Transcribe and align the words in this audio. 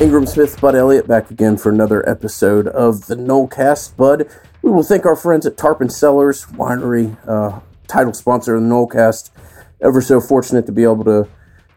Ingram 0.00 0.24
Smith, 0.24 0.58
Bud 0.62 0.74
Elliott, 0.74 1.06
back 1.06 1.30
again 1.30 1.58
for 1.58 1.68
another 1.68 2.08
episode 2.08 2.66
of 2.68 3.06
the 3.06 3.16
Nolecast. 3.16 3.98
Bud, 3.98 4.26
we 4.62 4.70
will 4.70 4.82
thank 4.82 5.04
our 5.04 5.14
friends 5.14 5.44
at 5.44 5.58
Tarpon 5.58 5.90
Cellars 5.90 6.46
Winery, 6.46 7.18
uh, 7.28 7.60
title 7.86 8.14
sponsor 8.14 8.54
of 8.54 8.62
the 8.62 8.68
Nolecast. 8.68 9.28
Ever 9.82 10.00
so 10.00 10.18
fortunate 10.18 10.64
to 10.64 10.72
be 10.72 10.84
able 10.84 11.04
to 11.04 11.28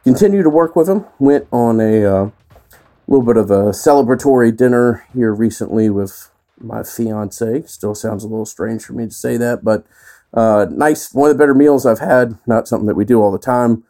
continue 0.05 0.41
to 0.41 0.49
work 0.49 0.73
with 0.73 0.87
them. 0.87 1.05
Went 1.19 1.47
on 1.51 1.81
a 1.81 2.05
uh, 2.05 2.29
little 3.09 3.25
bit 3.25 3.35
of 3.35 3.51
a 3.51 3.71
celebratory 3.71 4.55
dinner 4.55 5.05
here 5.13 5.33
recently 5.33 5.89
with 5.89 6.31
my 6.57 6.81
fiance. 6.81 7.63
Still 7.63 7.93
sounds 7.93 8.23
a 8.23 8.27
little 8.29 8.45
strange 8.45 8.85
for 8.85 8.93
me 8.93 9.03
to 9.03 9.13
say 9.13 9.35
that, 9.35 9.65
but 9.65 9.85
uh, 10.33 10.67
nice. 10.71 11.13
One 11.13 11.29
of 11.29 11.37
the 11.37 11.43
better 11.43 11.53
meals 11.53 11.85
I've 11.85 11.99
had. 11.99 12.37
Not 12.47 12.69
something 12.69 12.87
that 12.87 12.95
we 12.95 13.03
do 13.03 13.21
all 13.21 13.33
the 13.33 13.37
time. 13.37 13.83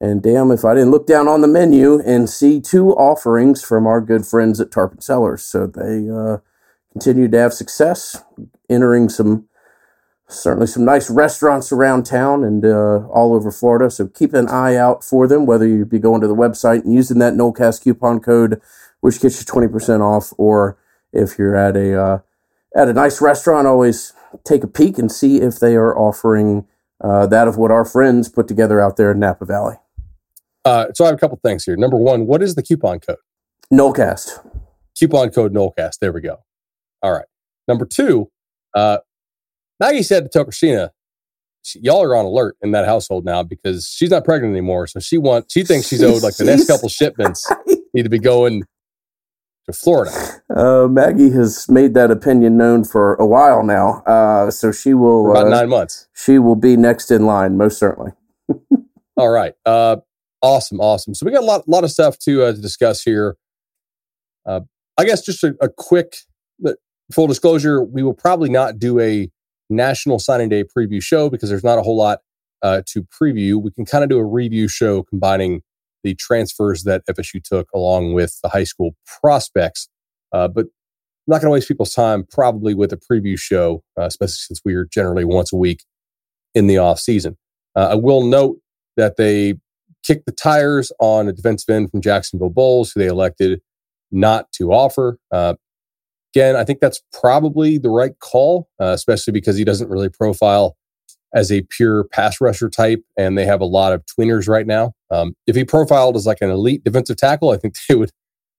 And 0.00 0.22
damn 0.22 0.50
if 0.50 0.64
I 0.64 0.74
didn't 0.74 0.90
look 0.90 1.06
down 1.06 1.28
on 1.28 1.40
the 1.40 1.48
menu 1.48 2.00
and 2.00 2.28
see 2.28 2.60
two 2.60 2.90
offerings 2.90 3.62
from 3.62 3.86
our 3.86 4.00
good 4.00 4.26
friends 4.26 4.60
at 4.60 4.70
Tarpon 4.70 5.00
Cellars. 5.00 5.42
So 5.42 5.66
they 5.66 6.08
uh, 6.08 6.38
continue 6.92 7.28
to 7.28 7.38
have 7.38 7.52
success, 7.52 8.22
entering 8.68 9.08
some 9.08 9.46
certainly 10.26 10.66
some 10.66 10.84
nice 10.84 11.10
restaurants 11.10 11.70
around 11.70 12.06
town 12.06 12.44
and 12.44 12.64
uh, 12.64 13.06
all 13.08 13.34
over 13.34 13.50
Florida. 13.50 13.90
So 13.90 14.06
keep 14.06 14.32
an 14.32 14.48
eye 14.48 14.76
out 14.76 15.04
for 15.04 15.26
them, 15.26 15.46
whether 15.46 15.66
you 15.66 15.84
be 15.84 15.98
going 15.98 16.20
to 16.22 16.26
the 16.26 16.34
website 16.34 16.84
and 16.84 16.94
using 16.94 17.18
that 17.18 17.34
Nolecast 17.34 17.82
coupon 17.82 18.20
code, 18.20 18.60
which 19.00 19.20
gets 19.20 19.38
you 19.38 19.46
20% 19.46 20.00
off, 20.00 20.32
or 20.38 20.78
if 21.12 21.38
you're 21.38 21.56
at 21.56 21.76
a 21.76 22.00
uh, 22.00 22.18
at 22.74 22.88
a 22.88 22.92
nice 22.92 23.20
restaurant, 23.20 23.66
always 23.66 24.12
take 24.44 24.64
a 24.64 24.68
peek 24.68 24.98
and 24.98 25.12
see 25.12 25.40
if 25.40 25.60
they 25.60 25.74
are 25.76 25.96
offering 25.96 26.66
uh, 27.04 27.26
that 27.26 27.46
of 27.46 27.56
what 27.56 27.70
our 27.70 27.84
friends 27.84 28.28
put 28.28 28.48
together 28.48 28.80
out 28.80 28.96
there 28.96 29.12
in 29.12 29.18
Napa 29.18 29.44
Valley. 29.44 29.76
Uh, 30.64 30.86
so 30.94 31.04
I 31.04 31.08
have 31.08 31.16
a 31.16 31.18
couple 31.18 31.38
things 31.44 31.64
here. 31.64 31.76
Number 31.76 31.98
one, 31.98 32.26
what 32.26 32.42
is 32.42 32.54
the 32.54 32.62
coupon 32.62 33.00
code? 33.00 33.18
Nolecast. 33.72 34.44
Coupon 34.98 35.30
code 35.30 35.52
Nolecast. 35.52 35.98
There 36.00 36.12
we 36.12 36.22
go. 36.22 36.38
All 37.02 37.12
right. 37.12 37.26
Number 37.68 37.84
two, 37.84 38.30
uh, 38.74 38.98
Maggie 39.78 40.02
said 40.02 40.30
to 40.30 40.44
Tokushima, 40.44 40.90
y'all 41.74 42.02
are 42.02 42.16
on 42.16 42.24
alert 42.24 42.56
in 42.62 42.72
that 42.72 42.86
household 42.86 43.24
now 43.24 43.42
because 43.42 43.86
she's 43.86 44.10
not 44.10 44.24
pregnant 44.24 44.52
anymore. 44.52 44.86
So 44.86 45.00
she 45.00 45.18
wants, 45.18 45.52
she 45.52 45.64
thinks 45.64 45.88
she's 45.88 46.02
owed 46.02 46.22
like 46.22 46.36
the 46.36 46.44
next 46.44 46.66
couple 46.68 46.88
shipments 46.88 47.46
need 47.92 48.04
to 48.04 48.08
be 48.08 48.18
going 48.18 48.64
to 49.66 49.72
Florida. 49.72 50.12
Uh, 50.54 50.86
Maggie 50.88 51.30
has 51.30 51.68
made 51.68 51.94
that 51.94 52.10
opinion 52.10 52.56
known 52.56 52.84
for 52.84 53.14
a 53.14 53.26
while 53.26 53.62
now. 53.62 54.02
Uh, 54.06 54.50
so 54.50 54.70
she 54.72 54.94
will, 54.94 55.24
For 55.24 55.30
about 55.32 55.46
uh, 55.46 55.50
nine 55.50 55.68
months. 55.68 56.08
she 56.14 56.38
will 56.38 56.56
be 56.56 56.76
next 56.76 57.10
in 57.10 57.26
line, 57.26 57.56
most 57.56 57.78
certainly. 57.78 58.12
All 59.16 59.30
right. 59.30 59.54
Uh, 59.64 59.96
awesome. 60.42 60.80
Awesome. 60.80 61.14
So 61.14 61.24
we 61.24 61.32
got 61.32 61.42
a 61.42 61.46
lot, 61.46 61.68
lot 61.68 61.84
of 61.84 61.90
stuff 61.90 62.18
to, 62.20 62.44
uh, 62.44 62.52
to 62.52 62.60
discuss 62.60 63.02
here. 63.02 63.36
Uh, 64.46 64.60
I 64.98 65.04
guess 65.04 65.24
just 65.24 65.42
a, 65.42 65.54
a 65.60 65.68
quick 65.68 66.14
full 67.12 67.26
disclosure, 67.26 67.82
we 67.82 68.02
will 68.02 68.14
probably 68.14 68.48
not 68.48 68.78
do 68.78 69.00
a 69.00 69.30
national 69.70 70.18
signing 70.18 70.48
day 70.48 70.64
preview 70.64 71.02
show 71.02 71.30
because 71.30 71.48
there's 71.48 71.64
not 71.64 71.78
a 71.78 71.82
whole 71.82 71.96
lot 71.96 72.20
uh, 72.62 72.82
to 72.86 73.02
preview. 73.04 73.60
We 73.62 73.70
can 73.70 73.84
kind 73.84 74.04
of 74.04 74.10
do 74.10 74.18
a 74.18 74.24
review 74.24 74.68
show 74.68 75.02
combining 75.02 75.62
the 76.04 76.14
transfers 76.14 76.84
that 76.84 77.02
FSU 77.06 77.42
took 77.42 77.68
along 77.74 78.12
with 78.14 78.38
the 78.42 78.48
high 78.48 78.64
school 78.64 78.94
prospects. 79.20 79.88
Uh, 80.32 80.46
but 80.46 80.66
I'm 80.66 81.32
not 81.32 81.40
going 81.40 81.48
to 81.48 81.52
waste 81.52 81.68
people's 81.68 81.94
time 81.94 82.24
probably 82.30 82.74
with 82.74 82.92
a 82.92 82.98
preview 82.98 83.38
show, 83.38 83.82
uh, 83.98 84.02
especially 84.02 84.34
since 84.34 84.60
we 84.64 84.74
are 84.74 84.84
generally 84.84 85.24
once 85.24 85.52
a 85.52 85.56
week 85.56 85.84
in 86.54 86.66
the 86.66 86.78
off 86.78 87.00
season. 87.00 87.36
Uh, 87.74 87.88
I 87.92 87.94
will 87.94 88.24
note 88.24 88.58
that 88.96 89.16
they 89.16 89.54
kicked 90.04 90.26
the 90.26 90.32
tires 90.32 90.92
on 91.00 91.26
a 91.26 91.32
defensive 91.32 91.74
end 91.74 91.90
from 91.90 92.02
Jacksonville 92.02 92.50
Bolles, 92.50 92.92
who 92.92 93.00
they 93.00 93.06
elected 93.06 93.60
not 94.12 94.52
to 94.52 94.72
offer. 94.72 95.18
Uh, 95.32 95.54
again, 96.34 96.56
I 96.56 96.64
think 96.64 96.80
that's 96.80 97.02
probably 97.12 97.78
the 97.78 97.90
right 97.90 98.16
call, 98.20 98.68
uh, 98.80 98.86
especially 98.86 99.32
because 99.32 99.56
he 99.56 99.64
doesn't 99.64 99.88
really 99.88 100.10
profile 100.10 100.76
as 101.34 101.50
a 101.50 101.62
pure 101.62 102.04
pass 102.04 102.40
rusher 102.40 102.70
type, 102.70 103.02
and 103.18 103.36
they 103.36 103.44
have 103.44 103.60
a 103.60 103.66
lot 103.66 103.92
of 103.92 104.04
tweeners 104.06 104.48
right 104.48 104.66
now. 104.66 104.92
Um, 105.10 105.34
if 105.46 105.56
he 105.56 105.64
profiled 105.64 106.16
as 106.16 106.26
like 106.26 106.38
an 106.40 106.50
elite 106.50 106.84
defensive 106.84 107.16
tackle, 107.16 107.50
I 107.50 107.56
think 107.56 107.74
they 107.88 107.96
would 107.96 108.10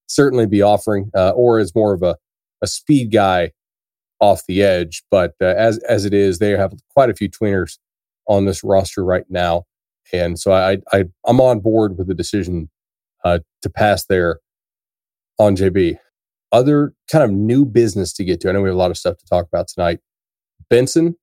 certainly 0.08 0.46
be 0.46 0.62
offering, 0.62 1.10
uh, 1.16 1.32
or 1.32 1.58
as 1.58 1.74
more 1.74 1.94
of 1.94 2.04
a, 2.04 2.18
a 2.62 2.68
speed 2.68 3.12
guy 3.12 3.52
off 4.20 4.46
the 4.48 4.62
edge. 4.62 5.04
But 5.10 5.34
uh, 5.42 5.46
as 5.46 5.78
as 5.80 6.06
it 6.06 6.14
is, 6.14 6.40
they 6.40 6.52
have 6.52 6.74
quite 6.90 7.10
a 7.10 7.16
few 7.16 7.30
tweeners 7.30 7.78
on 8.28 8.46
this 8.46 8.64
roster 8.64 9.04
right 9.04 9.26
now, 9.30 9.64
and 10.12 10.38
so 10.38 10.52
I, 10.52 10.78
I 10.92 11.06
I'm 11.26 11.40
on 11.40 11.62
board 11.62 11.98
with 11.98 12.08
the 12.08 12.16
decision 12.16 12.70
uh, 13.24 13.40
to 13.62 13.70
pass 13.70 14.06
there 14.06 14.40
on 15.40 15.56
JB. 15.56 15.98
Other 16.52 16.94
kind 17.12 17.24
of 17.24 17.32
new 17.32 17.66
business 17.66 18.14
to 18.14 18.24
get 18.24 18.40
to. 18.42 18.50
I 18.50 18.52
know 18.54 18.62
we 18.62 18.70
have 18.70 18.76
a 18.76 18.80
lot 18.80 18.92
of 18.92 18.98
stuff 18.98 19.18
to 19.18 19.26
talk 19.26 19.46
about 19.46 19.68
tonight. 19.68 20.00
Benson, 20.70 21.16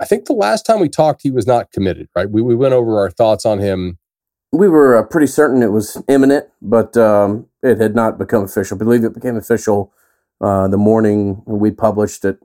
I 0.00 0.06
think 0.06 0.24
the 0.24 0.32
last 0.32 0.64
time 0.64 0.80
we 0.80 0.88
talked, 0.88 1.20
he 1.22 1.30
was 1.30 1.46
not 1.46 1.70
committed, 1.72 2.08
right? 2.16 2.28
We, 2.28 2.40
we 2.40 2.56
went 2.56 2.72
over 2.72 2.98
our 2.98 3.10
thoughts 3.10 3.44
on 3.44 3.58
him. 3.58 3.98
We 4.50 4.68
were 4.68 4.96
uh, 4.96 5.02
pretty 5.04 5.26
certain 5.26 5.62
it 5.62 5.72
was 5.72 6.02
imminent, 6.08 6.46
but 6.62 6.96
um, 6.96 7.46
it 7.62 7.78
had 7.78 7.94
not 7.94 8.18
become 8.18 8.42
official. 8.42 8.76
I 8.76 8.78
believe 8.78 9.04
it 9.04 9.14
became 9.14 9.36
official 9.36 9.92
uh, 10.40 10.68
the 10.68 10.78
morning 10.78 11.42
we 11.46 11.70
published 11.70 12.24
at 12.24 12.38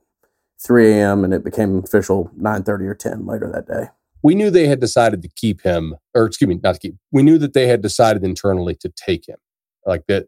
3 0.59 0.91
a.m. 0.91 1.23
and 1.23 1.33
it 1.33 1.43
became 1.43 1.79
official 1.79 2.29
9:30 2.37 2.81
or 2.81 2.95
10 2.95 3.25
later 3.25 3.49
that 3.51 3.67
day. 3.67 3.89
We 4.21 4.35
knew 4.35 4.49
they 4.49 4.67
had 4.67 4.79
decided 4.79 5.21
to 5.21 5.29
keep 5.29 5.61
him, 5.61 5.95
or 6.13 6.25
excuse 6.25 6.49
me, 6.49 6.59
not 6.61 6.73
to 6.73 6.79
keep. 6.79 6.95
We 7.11 7.23
knew 7.23 7.37
that 7.37 7.53
they 7.53 7.67
had 7.67 7.81
decided 7.81 8.23
internally 8.23 8.75
to 8.75 8.89
take 8.89 9.27
him, 9.27 9.37
like 9.85 10.07
that 10.07 10.27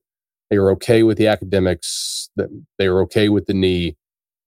they 0.49 0.59
were 0.59 0.71
okay 0.73 1.03
with 1.03 1.17
the 1.17 1.27
academics, 1.27 2.29
that 2.35 2.49
they 2.77 2.89
were 2.89 3.01
okay 3.01 3.29
with 3.29 3.47
the 3.47 3.53
knee, 3.53 3.97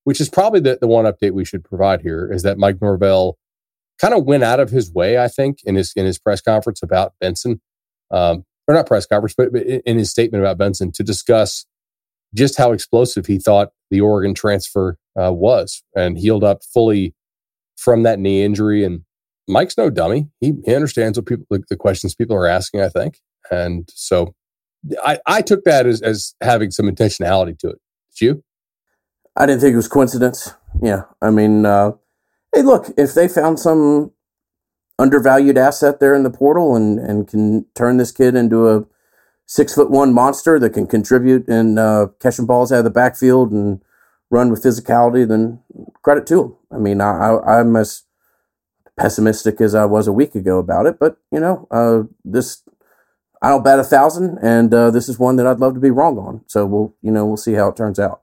which 0.05 0.21
is 0.21 0.29
probably 0.29 0.61
the, 0.61 0.79
the 0.81 0.87
one 0.87 1.05
update 1.05 1.33
we 1.33 1.45
should 1.45 1.65
provide 1.65 2.03
here 2.03 2.31
is 2.33 2.43
that 2.43 2.59
Mike 2.59 2.81
Norvell 2.81 3.39
kind 4.01 4.15
of 4.15 4.25
went 4.25 4.43
out 4.43 4.61
of 4.61 4.71
his 4.71 4.93
way, 4.93 5.19
I 5.19 5.29
think, 5.29 5.59
in 5.65 5.75
his 5.75 5.93
in 5.95 6.07
his 6.07 6.19
press 6.19 6.41
conference 6.41 6.83
about 6.83 7.13
Benson, 7.21 7.61
um, 8.11 8.45
or 8.67 8.75
not 8.75 8.87
press 8.87 9.07
conference, 9.07 9.35
but 9.37 9.55
in 9.55 9.99
his 9.99 10.11
statement 10.11 10.43
about 10.43 10.59
Benson 10.59 10.93
to 10.93 11.03
discuss 11.03 11.67
just 12.35 12.57
how 12.57 12.73
explosive 12.73 13.27
he 13.27 13.39
thought 13.39 13.71
the 13.91 14.01
Oregon 14.01 14.35
transfer 14.35 14.97
uh, 15.21 15.33
was 15.33 15.83
and 15.95 16.19
healed 16.19 16.45
up 16.45 16.63
fully 16.63 17.15
from 17.77 18.05
that 18.05 18.19
knee 18.19 18.45
injury. 18.45 18.85
And 18.85 19.03
Mike's 19.49 19.77
no 19.77 19.91
dummy; 19.91 20.29
he, 20.41 20.55
he 20.65 20.75
understands 20.75 21.19
what 21.19 21.27
people 21.27 21.47
the, 21.51 21.63
the 21.69 21.77
questions 21.77 22.15
people 22.15 22.37
are 22.37 22.47
asking. 22.47 22.81
I 22.81 22.89
think, 22.89 23.21
and 23.51 23.89
so 23.93 24.35
I, 25.05 25.19
I 25.27 25.43
took 25.43 25.65
that 25.65 25.87
as, 25.87 26.01
as 26.01 26.35
having 26.41 26.71
some 26.71 26.87
intentionality 26.87 27.59
to 27.59 27.71
it. 27.71 27.79
Did 28.19 28.25
you? 28.25 28.45
I 29.37 29.47
didn't 29.47 29.61
think 29.61 29.75
it 29.75 29.77
was 29.77 29.89
coincidence. 29.89 30.55
Yeah, 30.83 31.05
I 31.21 31.31
mean, 31.31 31.65
uh, 31.65 31.93
hey, 32.55 32.63
look, 32.63 32.87
if 32.97 33.15
they 33.15 33.29
found 33.29 33.59
some 33.59 34.13
undervalued 34.99 35.57
asset 35.57 35.99
there 35.99 36.15
in 36.15 36.23
the 36.23 36.31
portal 36.31 36.77
and 36.77 36.99
and 36.99 37.27
can 37.27 37.65
turn 37.75 37.97
this 37.97 38.13
kid 38.13 38.35
into 38.35 38.69
a 38.69 38.85
six 39.47 39.75
foot 39.75 39.91
one 39.91 40.13
monster 40.13 40.59
that 40.59 40.71
can 40.71 40.87
contribute 40.87 41.49
in 41.49 41.79
uh, 41.79 42.07
catching 42.21 42.47
balls 42.47 42.71
out 42.71 42.79
of 42.79 42.85
the 42.85 42.91
backfield 42.91 43.51
and 43.51 43.83
run 44.31 44.51
with 44.51 44.63
physicality, 44.63 45.27
then 45.27 45.61
credit 46.03 46.27
to 46.27 46.43
him. 46.43 46.57
I 46.71 46.79
mean, 46.79 47.01
I, 47.01 47.11
I 47.11 47.61
I'm 47.61 47.75
as 47.77 48.03
pessimistic 48.97 49.61
as 49.61 49.75
I 49.75 49.87
was 49.87 50.07
a 50.07 50.13
week 50.13 50.35
ago 50.35 50.59
about 50.59 50.87
it, 50.87 50.99
but 51.01 51.17
you 51.33 51.41
know, 51.41 51.67
uh, 51.71 52.03
this 52.25 52.63
I 53.43 53.49
don't 53.49 53.65
bet 53.65 53.79
a 53.81 53.85
thousand, 53.85 54.39
and 54.43 54.73
uh, 54.73 54.91
this 54.91 55.09
is 55.09 55.19
one 55.19 55.37
that 55.37 55.47
I'd 55.47 55.61
love 55.61 55.75
to 55.75 55.81
be 55.81 55.91
wrong 55.91 56.19
on. 56.19 56.43
So 56.47 56.67
we'll 56.67 56.95
you 57.03 57.11
know 57.11 57.27
we'll 57.27 57.37
see 57.37 57.55
how 57.55 57.69
it 57.69 57.77
turns 57.77 57.99
out. 57.99 58.21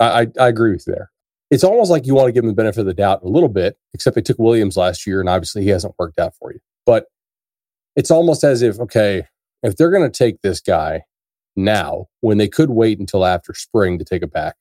I, 0.00 0.26
I, 0.38 0.48
agree 0.48 0.72
with 0.72 0.84
you 0.86 0.94
there. 0.94 1.10
It's 1.50 1.64
almost 1.64 1.90
like 1.90 2.06
you 2.06 2.14
want 2.14 2.26
to 2.26 2.32
give 2.32 2.42
them 2.42 2.50
the 2.50 2.56
benefit 2.56 2.80
of 2.80 2.86
the 2.86 2.94
doubt 2.94 3.22
a 3.22 3.28
little 3.28 3.48
bit, 3.48 3.78
except 3.92 4.16
they 4.16 4.22
took 4.22 4.38
Williams 4.38 4.76
last 4.76 5.06
year, 5.06 5.20
and 5.20 5.28
obviously 5.28 5.62
he 5.62 5.68
hasn't 5.68 5.94
worked 5.98 6.18
out 6.18 6.34
for 6.34 6.52
you. 6.52 6.58
But 6.84 7.06
it's 7.96 8.10
almost 8.10 8.42
as 8.42 8.62
if, 8.62 8.80
okay, 8.80 9.26
if 9.62 9.76
they're 9.76 9.90
going 9.90 10.10
to 10.10 10.18
take 10.18 10.42
this 10.42 10.60
guy 10.60 11.02
now, 11.54 12.06
when 12.20 12.38
they 12.38 12.48
could 12.48 12.70
wait 12.70 12.98
until 12.98 13.24
after 13.24 13.54
spring 13.54 13.98
to 13.98 14.04
take 14.04 14.22
it 14.22 14.32
back, 14.32 14.56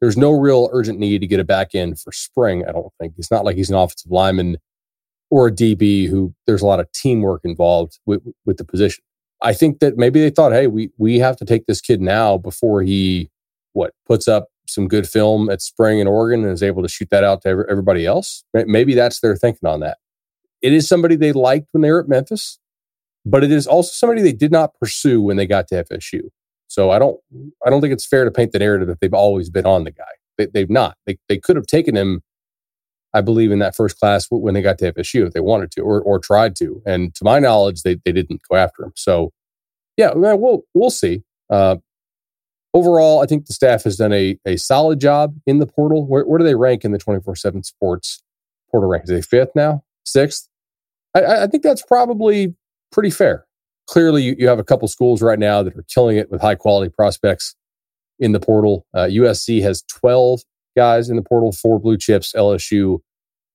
there's 0.00 0.16
no 0.16 0.32
real 0.32 0.68
urgent 0.72 0.98
need 0.98 1.20
to 1.20 1.26
get 1.26 1.40
it 1.40 1.46
back 1.46 1.74
in 1.74 1.94
for 1.94 2.12
spring. 2.12 2.64
I 2.68 2.72
don't 2.72 2.92
think 3.00 3.14
it's 3.16 3.30
not 3.30 3.44
like 3.44 3.56
he's 3.56 3.70
an 3.70 3.76
offensive 3.76 4.10
lineman 4.10 4.58
or 5.30 5.46
a 5.46 5.52
DB 5.52 6.08
who 6.08 6.34
there's 6.46 6.62
a 6.62 6.66
lot 6.66 6.80
of 6.80 6.90
teamwork 6.92 7.42
involved 7.44 7.98
with, 8.04 8.22
with 8.44 8.58
the 8.58 8.64
position. 8.64 9.02
I 9.42 9.52
think 9.52 9.80
that 9.80 9.96
maybe 9.96 10.20
they 10.20 10.30
thought, 10.30 10.52
hey, 10.52 10.66
we 10.66 10.90
we 10.96 11.18
have 11.18 11.36
to 11.36 11.44
take 11.44 11.66
this 11.66 11.80
kid 11.80 12.00
now 12.00 12.38
before 12.38 12.82
he 12.82 13.30
what 13.74 13.92
puts 14.06 14.26
up 14.26 14.48
some 14.68 14.88
good 14.88 15.08
film 15.08 15.50
at 15.50 15.62
spring 15.62 15.98
in 15.98 16.06
Oregon 16.06 16.44
and 16.44 16.52
is 16.52 16.62
able 16.62 16.82
to 16.82 16.88
shoot 16.88 17.08
that 17.10 17.24
out 17.24 17.42
to 17.42 17.64
everybody 17.68 18.06
else. 18.06 18.44
Maybe 18.52 18.94
that's 18.94 19.20
their 19.20 19.36
thinking 19.36 19.68
on 19.68 19.80
that. 19.80 19.98
It 20.62 20.72
is 20.72 20.88
somebody 20.88 21.16
they 21.16 21.32
liked 21.32 21.68
when 21.72 21.82
they 21.82 21.90
were 21.90 22.00
at 22.00 22.08
Memphis, 22.08 22.58
but 23.24 23.44
it 23.44 23.52
is 23.52 23.66
also 23.66 23.90
somebody 23.92 24.22
they 24.22 24.32
did 24.32 24.52
not 24.52 24.74
pursue 24.80 25.20
when 25.20 25.36
they 25.36 25.46
got 25.46 25.68
to 25.68 25.84
FSU. 25.84 26.30
So 26.68 26.90
I 26.90 26.98
don't 26.98 27.18
I 27.64 27.70
don't 27.70 27.80
think 27.80 27.92
it's 27.92 28.06
fair 28.06 28.24
to 28.24 28.30
paint 28.30 28.52
the 28.52 28.58
narrative 28.58 28.88
that 28.88 29.00
they've 29.00 29.14
always 29.14 29.50
been 29.50 29.66
on 29.66 29.84
the 29.84 29.92
guy. 29.92 30.04
They, 30.38 30.46
they've 30.46 30.70
not. 30.70 30.96
They 31.06 31.18
they 31.28 31.38
could 31.38 31.56
have 31.56 31.66
taken 31.66 31.96
him, 31.96 32.22
I 33.14 33.20
believe, 33.20 33.52
in 33.52 33.60
that 33.60 33.76
first 33.76 33.98
class 33.98 34.26
when 34.30 34.54
they 34.54 34.62
got 34.62 34.78
to 34.78 34.92
FSU 34.92 35.26
if 35.26 35.32
they 35.32 35.40
wanted 35.40 35.70
to 35.72 35.82
or 35.82 36.00
or 36.00 36.18
tried 36.18 36.56
to. 36.56 36.82
And 36.84 37.14
to 37.14 37.24
my 37.24 37.38
knowledge, 37.38 37.82
they 37.82 37.96
they 38.04 38.12
didn't 38.12 38.40
go 38.50 38.56
after 38.56 38.84
him. 38.84 38.92
So 38.96 39.32
yeah, 39.96 40.12
we'll 40.14 40.62
we'll 40.74 40.90
see. 40.90 41.22
Uh, 41.48 41.76
overall, 42.76 43.22
I 43.22 43.26
think 43.26 43.46
the 43.46 43.54
staff 43.54 43.84
has 43.84 43.96
done 43.96 44.12
a 44.12 44.38
a 44.44 44.56
solid 44.56 45.00
job 45.00 45.34
in 45.46 45.58
the 45.58 45.66
portal. 45.66 46.06
Where, 46.06 46.24
where 46.24 46.38
do 46.38 46.44
they 46.44 46.54
rank 46.54 46.84
in 46.84 46.92
the 46.92 46.98
twenty 46.98 47.20
four 47.22 47.34
seven 47.34 47.62
sports 47.62 48.22
portal 48.70 48.90
rankings? 48.90 49.10
Are 49.10 49.14
they 49.14 49.22
fifth 49.22 49.52
now, 49.54 49.82
sixth? 50.04 50.48
I, 51.14 51.44
I 51.44 51.46
think 51.46 51.62
that's 51.62 51.82
probably 51.82 52.54
pretty 52.92 53.10
fair. 53.10 53.46
Clearly, 53.86 54.22
you, 54.22 54.36
you 54.38 54.48
have 54.48 54.58
a 54.58 54.64
couple 54.64 54.86
schools 54.88 55.22
right 55.22 55.38
now 55.38 55.62
that 55.62 55.76
are 55.76 55.84
killing 55.92 56.16
it 56.16 56.30
with 56.30 56.40
high 56.40 56.56
quality 56.56 56.92
prospects 56.94 57.54
in 58.18 58.32
the 58.32 58.40
portal. 58.40 58.86
Uh, 58.92 59.04
USC 59.04 59.62
has 59.62 59.82
12 59.82 60.40
guys 60.76 61.08
in 61.08 61.16
the 61.16 61.22
portal, 61.22 61.52
four 61.52 61.78
blue 61.78 61.96
chips, 61.96 62.32
LSU 62.36 62.98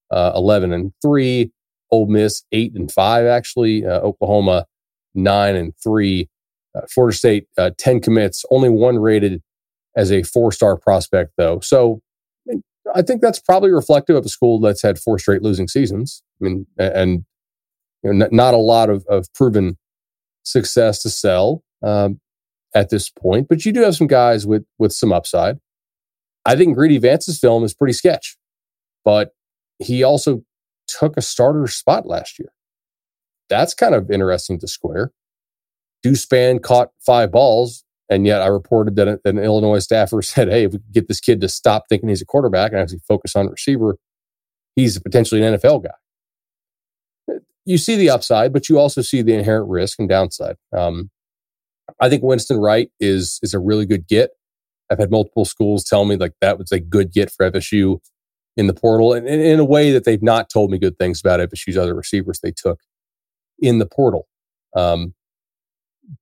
uh, 0.09 0.31
11 0.35 0.71
and 0.73 0.93
3, 1.01 1.51
Ole 1.91 2.07
Miss 2.07 2.43
8 2.51 2.73
and 2.75 2.91
5, 2.91 3.25
actually, 3.25 3.85
uh, 3.85 3.99
Oklahoma 3.99 4.65
9 5.13 5.55
and 5.55 5.73
3, 5.83 6.29
uh, 6.75 6.81
Florida 6.89 7.15
State 7.15 7.47
uh, 7.57 7.71
10 7.77 8.01
commits, 8.01 8.45
only 8.51 8.69
one 8.69 8.99
rated 8.99 9.41
as 9.95 10.11
a 10.11 10.23
four 10.23 10.51
star 10.51 10.77
prospect, 10.77 11.33
though. 11.37 11.59
So 11.61 12.01
I 12.95 13.01
think 13.01 13.21
that's 13.21 13.39
probably 13.39 13.71
reflective 13.71 14.15
of 14.15 14.25
a 14.25 14.29
school 14.29 14.59
that's 14.59 14.81
had 14.81 14.99
four 14.99 15.19
straight 15.19 15.41
losing 15.41 15.67
seasons. 15.67 16.23
I 16.41 16.45
mean, 16.45 16.67
and 16.77 17.25
you 18.03 18.13
know, 18.13 18.27
not 18.31 18.53
a 18.53 18.57
lot 18.57 18.89
of, 18.89 19.05
of 19.07 19.31
proven 19.33 19.77
success 20.43 21.01
to 21.03 21.09
sell 21.09 21.63
um, 21.83 22.19
at 22.73 22.89
this 22.89 23.09
point, 23.09 23.47
but 23.47 23.65
you 23.65 23.71
do 23.71 23.81
have 23.81 23.95
some 23.95 24.07
guys 24.07 24.47
with 24.47 24.65
with 24.79 24.91
some 24.91 25.13
upside. 25.13 25.57
I 26.45 26.55
think 26.55 26.75
Greedy 26.75 26.97
Vance's 26.97 27.39
film 27.39 27.63
is 27.63 27.73
pretty 27.73 27.93
sketch, 27.93 28.37
but 29.05 29.31
he 29.77 30.03
also 30.03 30.41
took 30.87 31.15
a 31.17 31.21
starter 31.21 31.67
spot 31.67 32.07
last 32.07 32.39
year. 32.39 32.51
That's 33.49 33.73
kind 33.73 33.93
of 33.93 34.09
interesting 34.09 34.59
to 34.59 34.67
square. 34.67 35.11
Deuce 36.03 36.25
Spann 36.25 36.61
caught 36.61 36.89
five 37.05 37.31
balls, 37.31 37.83
and 38.09 38.25
yet 38.25 38.41
I 38.41 38.47
reported 38.47 38.95
that 38.95 39.19
an 39.25 39.37
Illinois 39.37 39.79
staffer 39.79 40.21
said, 40.21 40.49
"Hey, 40.49 40.65
if 40.65 40.73
we 40.73 40.79
could 40.79 40.93
get 40.93 41.07
this 41.07 41.19
kid 41.19 41.41
to 41.41 41.49
stop 41.49 41.83
thinking 41.89 42.09
he's 42.09 42.21
a 42.21 42.25
quarterback 42.25 42.71
and 42.71 42.81
actually 42.81 43.01
focus 43.07 43.35
on 43.35 43.47
receiver, 43.47 43.97
he's 44.75 44.99
potentially 44.99 45.43
an 45.43 45.57
NFL 45.57 45.83
guy." 45.83 45.91
you 47.65 47.77
see 47.77 47.95
the 47.95 48.09
upside, 48.09 48.53
but 48.53 48.69
you 48.69 48.79
also 48.79 49.01
see 49.01 49.21
the 49.21 49.33
inherent 49.33 49.69
risk 49.69 49.99
and 49.99 50.09
downside. 50.09 50.55
Um, 50.75 51.09
I 51.99 52.09
think 52.09 52.23
Winston 52.23 52.57
Wright 52.57 52.89
is 52.99 53.39
is 53.41 53.53
a 53.53 53.59
really 53.59 53.85
good 53.85 54.07
get. 54.07 54.31
I've 54.89 54.99
had 54.99 55.11
multiple 55.11 55.45
schools 55.45 55.83
tell 55.83 56.05
me 56.05 56.17
like 56.17 56.33
that 56.41 56.57
was 56.57 56.71
a 56.71 56.79
good 56.79 57.13
get 57.13 57.31
for 57.31 57.49
FSU 57.49 57.99
in 58.57 58.67
the 58.67 58.73
portal, 58.73 59.13
and, 59.13 59.27
and 59.27 59.41
in 59.41 59.59
a 59.59 59.65
way 59.65 59.91
that 59.91 60.03
they've 60.03 60.23
not 60.23 60.49
told 60.49 60.71
me 60.71 60.77
good 60.77 60.97
things 60.97 61.21
about 61.21 61.39
FSU's 61.39 61.77
other 61.77 61.95
receivers 61.95 62.39
they 62.41 62.51
took 62.51 62.79
in 63.59 63.79
the 63.79 63.85
portal. 63.85 64.27
Um, 64.75 65.13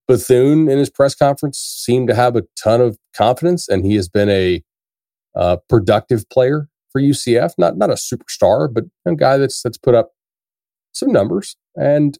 Bethune 0.07 0.69
in 0.69 0.77
his 0.77 0.89
press 0.89 1.15
conference 1.15 1.57
seemed 1.57 2.07
to 2.09 2.15
have 2.15 2.35
a 2.35 2.43
ton 2.61 2.81
of 2.81 2.97
confidence, 3.15 3.67
and 3.67 3.85
he 3.85 3.95
has 3.95 4.09
been 4.09 4.29
a 4.29 4.63
uh, 5.35 5.57
productive 5.67 6.27
player 6.29 6.67
for 6.91 7.01
UCF. 7.01 7.53
Not 7.57 7.77
not 7.77 7.89
a 7.89 7.93
superstar, 7.93 8.71
but 8.71 8.85
a 9.05 9.15
guy 9.15 9.37
that's 9.37 9.61
that's 9.61 9.77
put 9.77 9.95
up 9.95 10.11
some 10.93 11.11
numbers. 11.11 11.55
And 11.75 12.17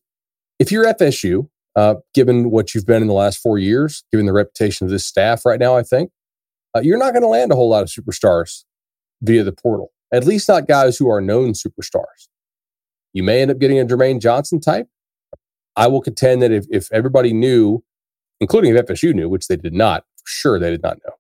if 0.60 0.72
you're 0.72 0.86
FSU, 0.86 1.50
uh, 1.76 1.96
given 2.14 2.52
what 2.52 2.74
you've 2.74 2.86
been 2.86 3.02
in 3.02 3.08
the 3.08 3.14
last 3.14 3.40
four 3.40 3.58
years, 3.58 4.04
given 4.12 4.26
the 4.26 4.34
reputation 4.34 4.86
of 4.86 4.92
this 4.92 5.06
staff 5.06 5.46
right 5.46 5.60
now, 5.60 5.76
I 5.76 5.84
think 5.84 6.12
uh, 6.76 6.82
you're 6.82 6.98
not 6.98 7.14
going 7.14 7.24
to 7.24 7.28
land 7.28 7.52
a 7.52 7.56
whole 7.56 7.70
lot 7.70 7.84
of 7.84 7.90
superstars 7.90 8.64
via 9.22 9.44
the 9.44 9.52
portal. 9.52 9.92
At 10.14 10.26
least 10.26 10.48
not 10.48 10.68
guys 10.68 10.98
who 10.98 11.10
are 11.10 11.22
known 11.22 11.54
superstars. 11.54 12.28
You 13.14 13.24
may 13.24 13.42
end 13.42 13.52
up 13.52 13.60
getting 13.60 13.80
a 13.80 13.86
Jermaine 13.86 14.22
Johnson 14.22 14.60
type. 14.60 14.88
I 15.80 15.88
will 15.88 16.02
contend 16.02 16.42
that 16.42 16.52
if, 16.52 16.66
if 16.70 16.92
everybody 16.92 17.34
knew, 17.34 17.84
including 18.40 18.76
if 18.76 18.86
FSU 18.86 19.14
knew, 19.14 19.30
which 19.30 19.48
they 19.48 19.56
did 19.56 19.74
not, 19.74 20.04
sure 20.26 20.60
they 20.60 20.70
did 20.70 20.84
not 20.84 20.98
know. 21.06 21.14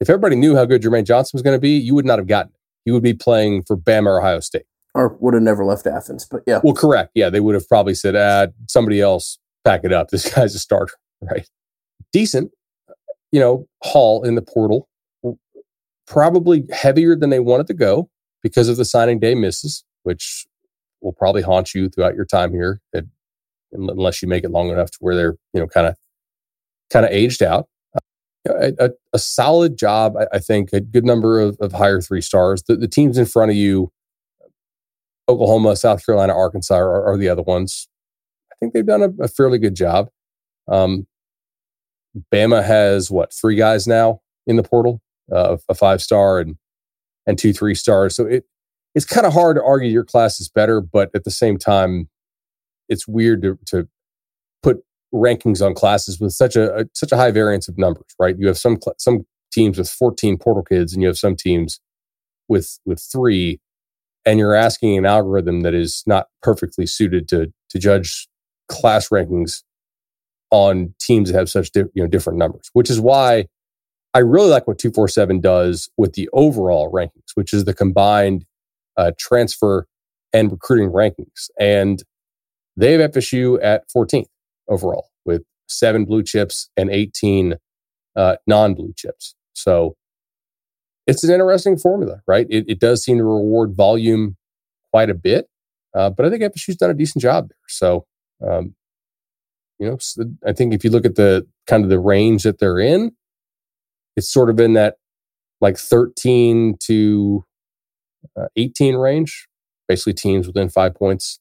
If 0.00 0.10
everybody 0.10 0.36
knew 0.36 0.56
how 0.56 0.64
good 0.64 0.82
Jermaine 0.82 1.06
Johnson 1.06 1.36
was 1.36 1.42
going 1.42 1.56
to 1.56 1.60
be, 1.60 1.70
you 1.70 1.94
would 1.94 2.04
not 2.04 2.18
have 2.18 2.26
gotten 2.26 2.52
it. 2.52 2.60
He 2.84 2.90
would 2.90 3.02
be 3.02 3.14
playing 3.14 3.62
for 3.62 3.76
Bama 3.76 4.06
or 4.06 4.20
Ohio 4.20 4.40
State 4.40 4.64
or 4.94 5.16
would 5.20 5.34
have 5.34 5.42
never 5.42 5.64
left 5.64 5.86
Athens. 5.86 6.26
But 6.28 6.42
yeah. 6.46 6.60
Well, 6.62 6.74
correct. 6.74 7.12
Yeah, 7.14 7.30
they 7.30 7.40
would 7.40 7.54
have 7.54 7.68
probably 7.68 7.94
said, 7.94 8.16
ah, 8.16 8.48
somebody 8.66 9.00
else 9.00 9.38
pack 9.64 9.82
it 9.84 9.92
up. 9.92 10.08
This 10.10 10.32
guy's 10.32 10.54
a 10.54 10.58
starter, 10.58 10.94
right? 11.22 11.48
Decent, 12.12 12.50
you 13.30 13.38
know, 13.38 13.68
haul 13.82 14.24
in 14.24 14.34
the 14.34 14.42
portal. 14.42 14.88
Probably 16.06 16.66
heavier 16.72 17.14
than 17.14 17.30
they 17.30 17.38
wanted 17.38 17.66
to 17.68 17.74
go 17.74 18.08
because 18.42 18.68
of 18.68 18.76
the 18.76 18.84
signing 18.84 19.18
day 19.20 19.34
misses, 19.34 19.84
which 20.04 20.46
will 21.02 21.12
probably 21.12 21.42
haunt 21.42 21.74
you 21.74 21.88
throughout 21.90 22.14
your 22.14 22.24
time 22.24 22.50
here, 22.50 22.80
unless 23.72 24.22
you 24.22 24.28
make 24.28 24.44
it 24.44 24.50
long 24.50 24.70
enough 24.70 24.90
to 24.92 24.98
where 25.00 25.14
they're, 25.14 25.36
you 25.52 25.60
know, 25.60 25.66
kind 25.66 25.86
of 25.86 25.96
kind 26.90 27.04
of 27.04 27.12
aged 27.12 27.42
out. 27.42 27.68
A, 28.48 28.72
a, 28.78 28.90
a, 29.12 29.18
solid 29.18 29.76
job, 29.76 30.16
I, 30.16 30.36
I, 30.36 30.38
think, 30.38 30.72
a 30.72 30.80
good 30.80 31.04
number 31.04 31.38
of, 31.38 31.58
of 31.60 31.72
higher 31.72 32.00
three 32.00 32.22
stars. 32.22 32.62
The, 32.62 32.76
the 32.76 32.88
teams 32.88 33.18
in 33.18 33.26
front 33.26 33.50
of 33.50 33.56
you 33.58 33.92
Oklahoma, 35.28 35.76
South 35.76 36.04
Carolina, 36.04 36.34
Arkansas 36.34 36.76
are, 36.76 37.04
are 37.04 37.16
the 37.16 37.28
other 37.28 37.42
ones. 37.42 37.88
I 38.50 38.54
think 38.58 38.72
they've 38.72 38.86
done 38.86 39.02
a, 39.02 39.24
a 39.24 39.28
fairly 39.28 39.58
good 39.58 39.76
job. 39.76 40.08
Um, 40.66 41.06
Bama 42.32 42.64
has 42.64 43.10
what 43.10 43.32
three 43.32 43.54
guys 43.54 43.86
now 43.86 44.20
in 44.46 44.56
the 44.56 44.62
portal, 44.62 45.00
uh, 45.30 45.58
a 45.68 45.74
five 45.74 46.02
star 46.02 46.40
and 46.40 46.56
and 47.26 47.38
two 47.38 47.52
three 47.52 47.74
stars. 47.74 48.16
So 48.16 48.26
it 48.26 48.44
it's 48.94 49.04
kind 49.04 49.26
of 49.26 49.34
hard 49.34 49.56
to 49.56 49.62
argue 49.62 49.90
your 49.90 50.04
class 50.04 50.40
is 50.40 50.48
better, 50.48 50.80
but 50.80 51.10
at 51.14 51.24
the 51.24 51.30
same 51.30 51.58
time, 51.58 52.08
it's 52.88 53.06
weird 53.08 53.42
to, 53.42 53.58
to 53.66 53.88
put 54.62 54.78
rankings 55.14 55.64
on 55.64 55.74
classes 55.74 56.20
with 56.20 56.32
such 56.32 56.56
a, 56.56 56.80
a, 56.80 56.84
such 56.94 57.12
a 57.12 57.16
high 57.16 57.30
variance 57.30 57.68
of 57.68 57.78
numbers. 57.78 58.14
Right? 58.18 58.36
You 58.38 58.46
have 58.48 58.58
some 58.58 58.78
some 58.98 59.26
teams 59.52 59.78
with 59.78 59.90
14 59.90 60.38
portal 60.38 60.62
kids, 60.62 60.92
and 60.92 61.02
you 61.02 61.08
have 61.08 61.18
some 61.18 61.36
teams 61.36 61.80
with 62.48 62.78
with 62.84 63.00
three 63.00 63.60
and 64.28 64.38
you're 64.38 64.54
asking 64.54 64.98
an 64.98 65.06
algorithm 65.06 65.60
that 65.60 65.74
is 65.74 66.02
not 66.06 66.26
perfectly 66.42 66.86
suited 66.86 67.28
to 67.28 67.52
to 67.70 67.78
judge 67.78 68.28
class 68.68 69.08
rankings 69.08 69.62
on 70.50 70.94
teams 71.00 71.30
that 71.30 71.38
have 71.38 71.48
such 71.48 71.72
di- 71.72 71.84
you 71.94 72.02
know 72.02 72.06
different 72.06 72.38
numbers 72.38 72.70
which 72.72 72.90
is 72.90 73.00
why 73.00 73.46
i 74.14 74.18
really 74.18 74.48
like 74.48 74.66
what 74.66 74.78
247 74.78 75.40
does 75.40 75.90
with 75.96 76.14
the 76.14 76.28
overall 76.32 76.90
rankings 76.92 77.30
which 77.34 77.52
is 77.52 77.64
the 77.64 77.74
combined 77.74 78.44
uh, 78.96 79.12
transfer 79.18 79.86
and 80.32 80.50
recruiting 80.50 80.90
rankings 80.90 81.48
and 81.58 82.02
they 82.78 82.92
have 82.94 83.10
fsu 83.12 83.58
at 83.62 83.84
14th 83.94 84.26
overall 84.68 85.08
with 85.24 85.42
seven 85.68 86.04
blue 86.04 86.22
chips 86.22 86.70
and 86.76 86.90
18 86.90 87.56
uh, 88.16 88.36
non-blue 88.46 88.92
chips 88.96 89.34
so 89.52 89.96
it's 91.08 91.24
an 91.24 91.32
interesting 91.32 91.78
formula, 91.78 92.20
right? 92.28 92.46
It, 92.50 92.66
it 92.68 92.78
does 92.78 93.02
seem 93.02 93.16
to 93.16 93.24
reward 93.24 93.74
volume 93.74 94.36
quite 94.92 95.08
a 95.08 95.14
bit, 95.14 95.48
uh, 95.94 96.10
but 96.10 96.26
I 96.26 96.30
think 96.30 96.42
FSU's 96.42 96.76
done 96.76 96.90
a 96.90 96.94
decent 96.94 97.22
job 97.22 97.48
there. 97.48 97.56
So, 97.66 98.06
um, 98.46 98.74
you 99.78 99.88
know, 99.88 99.98
I 100.46 100.52
think 100.52 100.74
if 100.74 100.84
you 100.84 100.90
look 100.90 101.06
at 101.06 101.14
the 101.14 101.46
kind 101.66 101.82
of 101.82 101.88
the 101.88 101.98
range 101.98 102.42
that 102.42 102.58
they're 102.58 102.78
in, 102.78 103.12
it's 104.16 104.30
sort 104.30 104.50
of 104.50 104.60
in 104.60 104.74
that 104.74 104.96
like 105.62 105.78
13 105.78 106.76
to 106.84 107.44
uh, 108.38 108.48
18 108.56 108.96
range, 108.96 109.48
basically 109.88 110.12
teams 110.12 110.46
within 110.46 110.68
five 110.68 110.94
points 110.94 111.40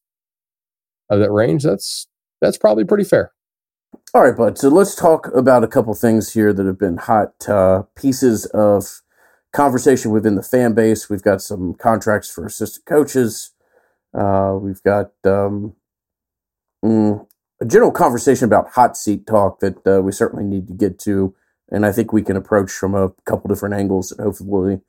of 1.10 1.20
that 1.20 1.32
range. 1.32 1.64
That's 1.64 2.08
that's 2.42 2.58
probably 2.58 2.84
pretty 2.84 3.04
fair. 3.04 3.32
All 4.14 4.24
right, 4.24 4.36
bud. 4.36 4.58
So 4.58 4.70
let's 4.70 4.96
talk 4.96 5.28
about 5.36 5.64
a 5.64 5.68
couple 5.68 5.94
things 5.94 6.34
here 6.34 6.54
that 6.54 6.66
have 6.66 6.80
been 6.80 6.98
hot 6.98 7.48
uh, 7.48 7.84
pieces 7.96 8.46
of 8.48 9.02
conversation 9.54 10.12
within 10.12 10.36
the 10.36 10.44
fan 10.44 10.74
base. 10.74 11.10
We've 11.10 11.22
got 11.22 11.42
some 11.42 11.74
contracts 11.74 12.30
for 12.30 12.46
assistant 12.46 12.86
coaches. 12.86 13.52
Uh, 14.14 14.58
we've 14.60 14.82
got 14.84 15.12
um, 15.26 15.76
mm, 16.84 17.26
a 17.62 17.66
general 17.66 17.92
conversation 17.92 18.46
about 18.46 18.72
hot 18.72 18.96
seat 18.98 19.28
talk 19.28 19.60
that 19.60 19.86
uh, 19.86 20.02
we 20.02 20.12
certainly 20.12 20.46
need 20.46 20.68
to 20.68 20.74
get 20.74 21.00
to, 21.00 21.36
and 21.70 21.86
I 21.86 21.92
think 21.92 22.14
we 22.14 22.22
can 22.24 22.38
approach 22.38 22.72
from 22.72 22.96
a 22.96 23.12
couple 23.26 23.50
different 23.50 23.76
angles 23.76 24.10
that 24.10 24.24
hopefully 24.24 24.82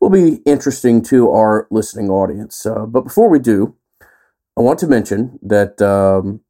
will 0.00 0.10
be 0.10 0.42
interesting 0.44 1.02
to 1.02 1.30
our 1.30 1.66
listening 1.70 2.10
audience. 2.10 2.66
Uh, 2.66 2.86
but 2.86 3.02
before 3.02 3.28
we 3.28 3.38
do, 3.38 3.76
I 4.56 4.60
want 4.60 4.78
to 4.80 4.86
mention 4.86 5.38
that 5.42 5.80
um, 5.82 6.40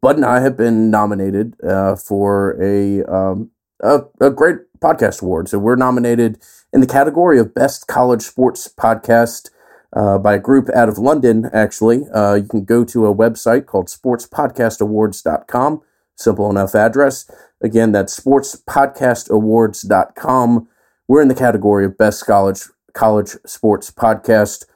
Bud 0.00 0.16
and 0.16 0.24
I 0.24 0.40
have 0.40 0.56
been 0.56 0.90
nominated 0.90 1.54
uh, 1.62 1.94
for 1.96 2.56
a, 2.62 3.02
um, 3.04 3.50
a, 3.80 4.04
a 4.20 4.30
great 4.30 4.56
podcast 4.80 5.20
award. 5.22 5.48
So 5.48 5.58
we're 5.58 5.76
nominated 5.76 6.38
in 6.72 6.80
the 6.80 6.86
category 6.86 7.38
of 7.38 7.54
Best 7.54 7.86
College 7.86 8.22
Sports 8.22 8.66
Podcast 8.68 9.50
uh, 9.94 10.16
by 10.18 10.34
a 10.34 10.38
group 10.38 10.70
out 10.70 10.88
of 10.88 10.96
London, 10.98 11.50
actually. 11.52 12.04
Uh, 12.12 12.34
you 12.34 12.48
can 12.48 12.64
go 12.64 12.84
to 12.84 13.06
a 13.06 13.14
website 13.14 13.66
called 13.66 13.86
sportspodcastawards.com. 13.88 15.82
Simple 16.16 16.50
enough 16.50 16.74
address. 16.74 17.30
Again, 17.62 17.92
that's 17.92 18.18
sportspodcastawards.com. 18.18 20.68
We're 21.08 21.22
in 21.22 21.28
the 21.28 21.34
category 21.34 21.84
of 21.84 21.98
Best 21.98 22.26
College, 22.26 22.62
college 22.92 23.36
Sports 23.46 23.90
Podcast. 23.90 24.66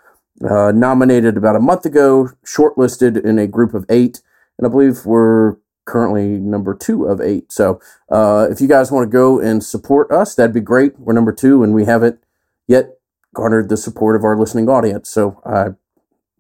Uh, 0.43 0.73
nominated 0.73 1.37
about 1.37 1.55
a 1.55 1.61
month 1.61 1.87
ago, 1.87 2.31
shortlisted 2.45 3.25
in 3.25 3.39
a 3.39 3.47
group 3.47 3.73
of 3.73 3.87
eight. 3.89 4.21
And 4.59 4.67
I 4.67 4.71
believe 4.71 5.07
we're 5.07 5.57
currently 5.85 6.39
number 6.39 6.75
two 6.75 7.05
of 7.05 7.21
eight. 7.21 7.53
So 7.53 7.81
uh, 8.11 8.49
if 8.51 8.61
you 8.61 8.67
guys 8.67 8.91
want 8.91 9.07
to 9.07 9.13
go 9.13 9.39
and 9.39 9.63
support 9.63 10.11
us, 10.11 10.35
that'd 10.35 10.55
be 10.55 10.61
great. 10.61 10.99
We're 10.99 11.13
number 11.13 11.33
two, 11.33 11.63
and 11.63 11.73
we 11.73 11.85
haven't 11.85 12.19
yet 12.67 12.99
garnered 13.35 13.69
the 13.69 13.77
support 13.77 14.17
of 14.17 14.25
our 14.25 14.37
listening 14.37 14.69
audience. 14.69 15.11
So 15.11 15.41
I 15.45 15.75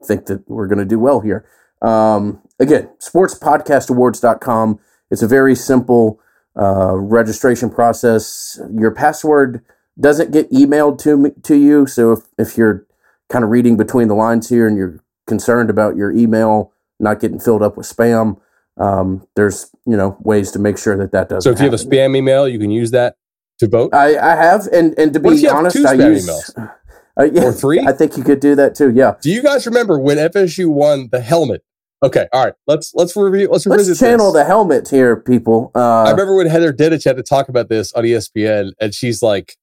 think 0.05 0.27
that 0.27 0.49
we're 0.49 0.67
going 0.67 0.79
to 0.79 0.85
do 0.85 0.99
well 0.99 1.21
here. 1.21 1.47
Um, 1.83 2.41
again, 2.59 2.91
sportspodcastawards.com. 2.99 4.81
It's 5.11 5.23
a 5.23 5.29
very 5.29 5.55
simple 5.55 6.21
uh, 6.57 6.97
registration 6.97 7.71
process. 7.71 8.61
Your 8.73 8.91
password 8.91 9.65
doesn't 10.01 10.33
get 10.33 10.51
emailed 10.51 10.99
to 11.01 11.17
me, 11.17 11.31
to 11.43 11.57
you. 11.57 11.87
So 11.87 12.13
if, 12.13 12.21
if 12.39 12.57
you're 12.57 12.87
kind 13.31 13.45
of 13.45 13.51
reading 13.51 13.77
between 13.77 14.09
the 14.09 14.15
lines 14.15 14.49
here 14.49 14.67
and 14.67 14.77
you're 14.77 15.01
concerned 15.27 15.71
about 15.71 15.97
your 15.97 16.13
email 16.13 16.73
not 17.01 17.21
getting 17.21 17.41
filled 17.41 17.63
up 17.63 17.77
with 17.77 17.87
spam, 17.87 18.41
um, 18.77 19.27
there's 19.37 19.71
you 19.87 19.97
know 19.97 20.17
ways 20.21 20.51
to 20.53 20.59
make 20.59 20.79
sure 20.79 20.97
that 20.97 21.13
that 21.13 21.29
doesn't. 21.29 21.43
So 21.43 21.51
if 21.51 21.59
you 21.59 21.65
have 21.65 21.75
a 21.75 21.83
spam 21.83 22.17
email, 22.17 22.49
you 22.49 22.59
can 22.59 22.71
use 22.71 22.91
that 22.91 23.17
to 23.59 23.69
vote. 23.69 23.95
I, 23.95 24.17
I 24.17 24.37
have, 24.37 24.67
and 24.73 24.99
and 24.99 25.13
to 25.13 25.21
be 25.21 25.49
honest, 25.49 25.77
I 25.85 25.95
use. 25.95 26.29
Emails? 26.29 26.73
Uh, 27.17 27.29
yeah, 27.33 27.45
or 27.45 27.53
three? 27.53 27.79
I 27.79 27.93
think 27.93 28.17
you 28.17 28.25
could 28.25 28.41
do 28.41 28.57
that 28.57 28.75
too. 28.75 28.91
Yeah. 28.91 29.15
Do 29.23 29.31
you 29.31 29.41
guys 29.41 29.67
remember 29.67 30.01
when 30.01 30.17
FSU 30.17 30.67
won 30.67 31.11
the 31.13 31.21
helmet? 31.21 31.63
Okay, 32.03 32.27
all 32.33 32.45
right. 32.45 32.55
Let's 32.67 32.93
let's 32.95 33.17
review. 33.17 33.49
Let's, 33.53 33.67
let's 33.67 34.01
channel 34.01 34.33
this. 34.33 34.43
the 34.43 34.45
helmet 34.45 34.89
here, 34.91 35.15
people. 35.15 35.71
Uh, 35.77 36.03
I 36.03 36.11
remember 36.11 36.35
when 36.35 36.49
Heather 36.49 36.73
Dinich 36.73 37.05
had 37.05 37.17
to 37.17 37.23
talk 37.23 37.49
about 37.49 37.69
this 37.69 37.93
on 37.93 38.03
ESPN, 38.03 38.73
and 38.81 38.93
she's 38.93 39.23
like, 39.23 39.57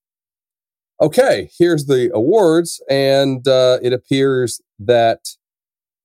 "Okay, 1.02 1.50
here's 1.58 1.86
the 1.86 2.10
awards, 2.14 2.80
and 2.88 3.46
uh, 3.46 3.78
it 3.82 3.92
appears 3.92 4.60
that 4.78 5.30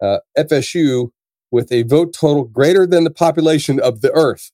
uh, 0.02 0.20
FSU 0.38 1.12
with 1.52 1.72
a 1.72 1.84
vote 1.84 2.14
total 2.14 2.44
greater 2.44 2.86
than 2.86 3.04
the 3.04 3.12
population 3.12 3.80
of 3.80 4.02
the 4.02 4.12
earth 4.14 4.52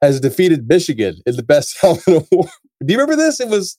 has 0.00 0.20
defeated 0.20 0.68
Michigan 0.68 1.16
in 1.26 1.36
the 1.36 1.42
best 1.42 1.78
helmet 1.80 2.06
award. 2.06 2.50
Do 2.84 2.92
you 2.92 2.98
remember 2.98 3.16
this? 3.16 3.40
It 3.40 3.48
was 3.48 3.78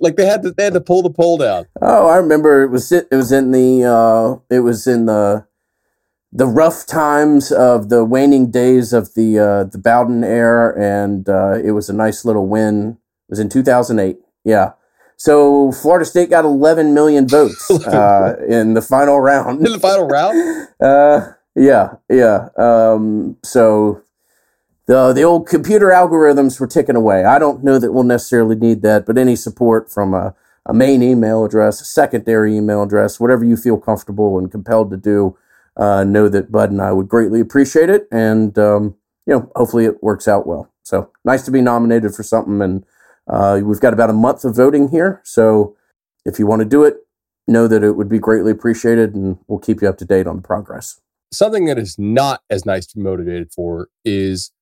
like 0.00 0.16
they 0.16 0.26
had 0.26 0.42
to 0.42 0.50
they 0.50 0.64
had 0.64 0.72
to 0.74 0.80
pull 0.80 1.02
the 1.02 1.10
poll 1.10 1.38
down. 1.38 1.66
Oh, 1.80 2.08
I 2.08 2.16
remember 2.16 2.62
it 2.64 2.70
was 2.70 2.90
it, 2.90 3.06
it 3.10 3.16
was 3.16 3.30
in 3.30 3.52
the 3.52 3.84
uh 3.84 4.40
it 4.54 4.60
was 4.60 4.86
in 4.86 5.06
the 5.06 5.46
the 6.32 6.46
rough 6.46 6.86
times 6.86 7.52
of 7.52 7.88
the 7.88 8.04
waning 8.04 8.50
days 8.50 8.92
of 8.92 9.14
the 9.14 9.38
uh 9.38 9.64
the 9.64 9.78
Bowden 9.78 10.24
era 10.24 10.74
and 10.76 11.28
uh 11.28 11.58
it 11.62 11.70
was 11.70 11.88
a 11.88 11.92
nice 11.92 12.24
little 12.24 12.48
win. 12.48 12.98
It 13.28 13.30
was 13.30 13.38
in 13.38 13.48
2008. 13.48 14.18
Yeah. 14.46 14.72
So 15.16 15.72
Florida 15.72 16.04
State 16.04 16.30
got 16.30 16.44
11 16.44 16.94
million 16.94 17.26
votes 17.26 17.70
uh, 17.86 18.36
in 18.48 18.74
the 18.74 18.82
final 18.82 19.20
round. 19.20 19.66
In 19.66 19.72
the 19.72 19.80
final 19.80 20.06
round? 20.06 20.68
uh, 20.80 21.32
yeah, 21.54 21.96
yeah. 22.08 22.48
Um, 22.56 23.36
so 23.42 24.02
the 24.86 25.12
the 25.12 25.22
old 25.22 25.48
computer 25.48 25.88
algorithms 25.88 26.60
were 26.60 26.66
ticking 26.66 26.96
away. 26.96 27.24
I 27.24 27.38
don't 27.38 27.64
know 27.64 27.78
that 27.78 27.92
we'll 27.92 28.04
necessarily 28.04 28.54
need 28.54 28.82
that, 28.82 29.04
but 29.04 29.18
any 29.18 29.34
support 29.34 29.90
from 29.90 30.14
a, 30.14 30.34
a 30.64 30.72
main 30.72 31.02
email 31.02 31.44
address, 31.44 31.80
a 31.80 31.84
secondary 31.84 32.56
email 32.56 32.82
address, 32.82 33.18
whatever 33.18 33.44
you 33.44 33.56
feel 33.56 33.78
comfortable 33.78 34.38
and 34.38 34.50
compelled 34.50 34.90
to 34.90 34.96
do, 34.96 35.36
uh, 35.76 36.04
know 36.04 36.28
that 36.28 36.52
Bud 36.52 36.70
and 36.70 36.80
I 36.80 36.92
would 36.92 37.08
greatly 37.08 37.40
appreciate 37.40 37.90
it, 37.90 38.06
and 38.12 38.56
um, 38.58 38.94
you 39.26 39.34
know, 39.34 39.50
hopefully 39.56 39.86
it 39.86 40.02
works 40.02 40.28
out 40.28 40.46
well. 40.46 40.70
So 40.82 41.10
nice 41.24 41.42
to 41.46 41.50
be 41.50 41.62
nominated 41.62 42.14
for 42.14 42.22
something 42.22 42.62
and 42.62 42.84
uh, 43.28 43.60
we've 43.62 43.80
got 43.80 43.92
about 43.92 44.10
a 44.10 44.14
month 44.14 44.44
of 44.44 44.56
voting 44.56 44.88
here, 44.88 45.20
so 45.24 45.76
if 46.24 46.38
you 46.38 46.46
want 46.46 46.60
to 46.60 46.66
do 46.66 46.84
it, 46.84 46.96
know 47.46 47.68
that 47.68 47.82
it 47.82 47.92
would 47.92 48.08
be 48.08 48.18
greatly 48.18 48.50
appreciated, 48.50 49.14
and 49.14 49.38
we'll 49.46 49.58
keep 49.58 49.80
you 49.80 49.88
up 49.88 49.98
to 49.98 50.04
date 50.04 50.26
on 50.26 50.36
the 50.36 50.42
progress. 50.42 51.00
Something 51.32 51.66
that 51.66 51.78
is 51.78 51.98
not 51.98 52.42
as 52.50 52.64
nice 52.64 52.86
to 52.86 52.96
be 52.96 53.02
motivated 53.02 53.52
for 53.52 53.88
is 54.04 54.52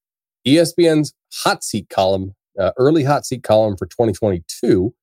ESPN's 0.46 1.14
hot 1.32 1.64
seat 1.64 1.88
column, 1.88 2.34
uh, 2.58 2.72
early 2.76 3.04
hot 3.04 3.26
seat 3.26 3.42
column 3.42 3.76
for 3.76 3.86
2022, 3.86 4.94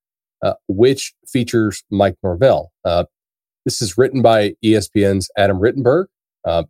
uh, 0.43 0.53
which 0.67 1.13
features 1.27 1.83
Mike 1.89 2.15
Norvell. 2.23 2.71
Uh, 2.85 3.05
this 3.65 3.81
is 3.81 3.97
written 3.97 4.21
by 4.21 4.55
ESPN's 4.63 5.29
Adam 5.37 5.59
Rittenberg, 5.59 6.05
uh, 6.45 6.63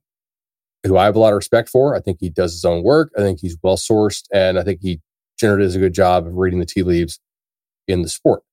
who 0.86 0.98
I 0.98 1.06
have 1.06 1.16
a 1.16 1.20
lot 1.20 1.34
of 1.34 1.38
respect 1.38 1.70
for. 1.70 1.96
I 1.96 2.02
think 2.02 2.18
he 2.20 2.30
does 2.30 2.54
his 2.54 2.66
own 2.66 2.84
work. 2.84 3.12
I 3.18 3.22
think 3.22 3.40
he's 3.40 3.58
well 3.62 3.78
sourced, 3.78 4.24
and 4.34 4.60
I 4.60 4.64
think 4.64 4.82
he 4.82 5.00
generally 5.42 5.64
does 5.64 5.76
a 5.76 5.80
good 5.80 5.94
job 5.94 6.26
of 6.26 6.36
reading 6.36 6.60
the 6.60 6.66
tea 6.66 6.84
leaves 6.84 7.20
in 7.88 8.02
the 8.02 8.10
sport. 8.10 8.44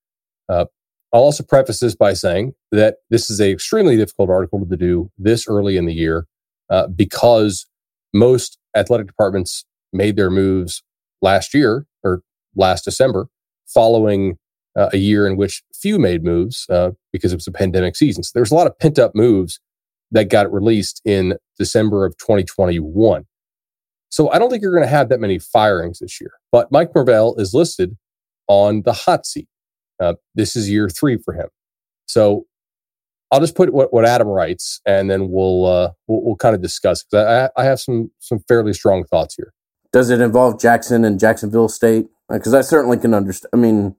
Uh, 0.48 0.64
I'll 1.12 1.22
also 1.22 1.44
preface 1.44 1.80
this 1.80 1.94
by 1.94 2.12
saying 2.12 2.54
that 2.72 2.96
this 3.10 3.30
is 3.30 3.40
an 3.40 3.48
extremely 3.48 3.96
difficult 3.96 4.30
article 4.30 4.66
to 4.66 4.76
do 4.76 5.10
this 5.16 5.46
early 5.48 5.76
in 5.76 5.86
the 5.86 5.94
year 5.94 6.26
uh, 6.68 6.88
because 6.88 7.66
most 8.12 8.58
athletic 8.76 9.06
departments 9.06 9.64
made 9.92 10.16
their 10.16 10.30
moves 10.30 10.82
last 11.22 11.54
year 11.54 11.86
or 12.02 12.22
last 12.56 12.84
December, 12.84 13.28
following 13.66 14.36
uh, 14.76 14.90
a 14.92 14.98
year 14.98 15.26
in 15.26 15.36
which 15.36 15.62
few 15.74 15.98
made 15.98 16.24
moves 16.24 16.66
uh, 16.68 16.90
because 17.12 17.32
it 17.32 17.36
was 17.36 17.46
a 17.46 17.52
pandemic 17.52 17.96
season. 17.96 18.22
So 18.22 18.32
there's 18.34 18.50
a 18.50 18.54
lot 18.54 18.66
of 18.66 18.78
pent 18.78 18.98
up 18.98 19.14
moves 19.14 19.60
that 20.10 20.30
got 20.30 20.52
released 20.52 21.00
in 21.04 21.36
December 21.58 22.04
of 22.04 22.16
2021. 22.18 23.24
So 24.10 24.30
I 24.30 24.38
don't 24.38 24.50
think 24.50 24.62
you're 24.62 24.72
going 24.72 24.84
to 24.84 24.88
have 24.88 25.08
that 25.10 25.20
many 25.20 25.38
firings 25.38 25.98
this 25.98 26.20
year. 26.20 26.32
But 26.50 26.72
Mike 26.72 26.94
Norvell 26.94 27.34
is 27.36 27.54
listed 27.54 27.96
on 28.46 28.82
the 28.82 28.92
hot 28.92 29.26
seat. 29.26 29.48
Uh, 30.00 30.14
this 30.34 30.56
is 30.56 30.70
year 30.70 30.88
three 30.88 31.18
for 31.18 31.34
him. 31.34 31.48
So 32.06 32.46
I'll 33.30 33.40
just 33.40 33.54
put 33.54 33.72
what, 33.72 33.92
what 33.92 34.06
Adam 34.06 34.28
writes, 34.28 34.80
and 34.86 35.10
then 35.10 35.30
we'll 35.30 35.66
uh, 35.66 35.90
we'll, 36.06 36.22
we'll 36.22 36.36
kind 36.36 36.54
of 36.54 36.62
discuss 36.62 37.02
because 37.04 37.50
I, 37.56 37.60
I 37.60 37.64
have 37.64 37.80
some 37.80 38.10
some 38.18 38.38
fairly 38.48 38.72
strong 38.72 39.04
thoughts 39.04 39.34
here. 39.34 39.52
Does 39.92 40.10
it 40.10 40.20
involve 40.20 40.60
Jackson 40.60 41.04
and 41.04 41.20
Jacksonville 41.20 41.68
State? 41.68 42.06
Because 42.30 42.54
I 42.54 42.62
certainly 42.62 42.96
can 42.96 43.14
understand. 43.14 43.50
I 43.52 43.56
mean, 43.56 43.96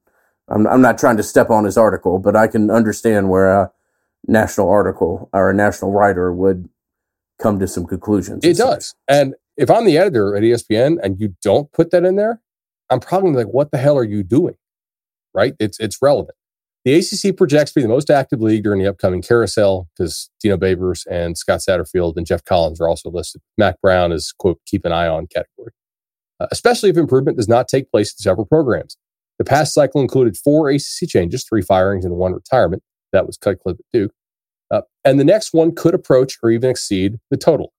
I'm 0.47 0.65
I'm 0.67 0.81
not 0.81 0.97
trying 0.97 1.17
to 1.17 1.23
step 1.23 1.49
on 1.49 1.65
his 1.65 1.77
article, 1.77 2.17
but 2.17 2.35
I 2.35 2.47
can 2.47 2.71
understand 2.71 3.29
where 3.29 3.47
a 3.47 3.71
national 4.27 4.69
article 4.69 5.29
or 5.31 5.49
a 5.51 5.53
national 5.53 5.91
writer 5.91 6.33
would 6.33 6.67
come 7.39 7.59
to 7.59 7.67
some 7.67 7.85
conclusions. 7.85 8.43
It 8.43 8.57
does, 8.57 8.95
and 9.07 9.35
if 9.59 9.69
I'm 9.69 9.85
the 9.85 9.97
editor 9.97 10.35
at 10.35 10.43
ESPN 10.43 10.97
and 11.03 11.19
you 11.19 11.35
don't 11.43 11.71
put 11.73 11.91
that 11.91 12.05
in 12.05 12.15
there, 12.15 12.41
I'm 12.89 12.99
probably 12.99 13.31
like, 13.31 13.53
what 13.53 13.71
the 13.71 13.77
hell 13.77 13.97
are 13.97 14.03
you 14.03 14.23
doing? 14.23 14.55
Right? 15.33 15.53
It's 15.59 15.79
it's 15.79 16.01
relevant. 16.01 16.35
The 16.85 16.95
ACC 16.95 17.35
projects 17.35 17.71
to 17.71 17.79
be 17.79 17.81
the 17.81 17.89
most 17.89 18.09
active 18.09 18.41
league 18.41 18.63
during 18.63 18.81
the 18.81 18.89
upcoming 18.89 19.21
carousel 19.21 19.89
because 19.95 20.29
Dino 20.41 20.55
Babers 20.55 21.05
and 21.11 21.37
Scott 21.37 21.59
Satterfield 21.59 22.15
and 22.15 22.25
Geoff 22.25 22.45
Collins 22.45 22.79
are 22.79 22.87
also 22.87 23.11
listed. 23.11 23.41
Mack 23.57 23.81
Brown 23.81 24.13
is, 24.13 24.31
quote, 24.31 24.59
keep 24.65 24.85
an 24.85 24.93
eye 24.93 25.07
on 25.07 25.27
category, 25.27 25.73
uh, 26.39 26.47
especially 26.51 26.89
if 26.89 26.95
improvement 26.97 27.35
does 27.37 27.49
not 27.49 27.67
take 27.67 27.91
place 27.91 28.13
in 28.13 28.17
several 28.17 28.45
programs. 28.45 28.97
The 29.39 29.45
past 29.45 29.73
cycle 29.73 30.01
included 30.01 30.37
four 30.37 30.69
ACC 30.69 31.07
changes, 31.07 31.45
three 31.47 31.61
firings, 31.61 32.05
and 32.05 32.15
one 32.15 32.33
retirement. 32.33 32.81
That 33.11 33.27
was 33.27 33.37
Cutcliffe 33.37 33.77
at 33.79 33.85
Duke. 33.91 34.13
Uh, 34.71 34.81
and 35.03 35.19
the 35.19 35.25
next 35.25 35.53
one 35.53 35.75
could 35.75 35.93
approach 35.93 36.37
or 36.41 36.49
even 36.49 36.69
exceed 36.69 37.17
the 37.29 37.37
total. 37.37 37.73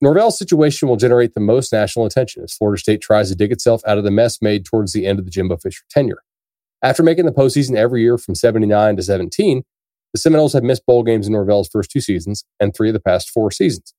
Norvell's 0.00 0.38
situation 0.38 0.88
will 0.88 0.96
generate 0.96 1.34
the 1.34 1.40
most 1.40 1.72
national 1.72 2.06
attention 2.06 2.42
as 2.42 2.54
Florida 2.54 2.80
State 2.80 3.02
tries 3.02 3.28
to 3.28 3.36
dig 3.36 3.52
itself 3.52 3.82
out 3.86 3.98
of 3.98 4.04
the 4.04 4.10
mess 4.10 4.40
made 4.40 4.64
towards 4.64 4.92
the 4.92 5.06
end 5.06 5.18
of 5.18 5.24
the 5.24 5.30
Jimbo 5.30 5.58
Fisher 5.58 5.84
tenure. 5.90 6.22
After 6.82 7.02
making 7.02 7.26
the 7.26 7.32
postseason 7.32 7.76
every 7.76 8.02
year 8.02 8.16
from 8.16 8.34
79 8.34 8.96
to 8.96 9.02
17, 9.02 9.62
the 10.12 10.18
Seminoles 10.18 10.54
have 10.54 10.62
missed 10.62 10.86
bowl 10.86 11.02
games 11.02 11.26
in 11.26 11.32
Norvell's 11.32 11.68
first 11.68 11.90
two 11.90 12.00
seasons 12.00 12.44
and 12.58 12.74
three 12.74 12.88
of 12.88 12.94
the 12.94 13.00
past 13.00 13.30
four 13.30 13.50
seasons. 13.50 13.92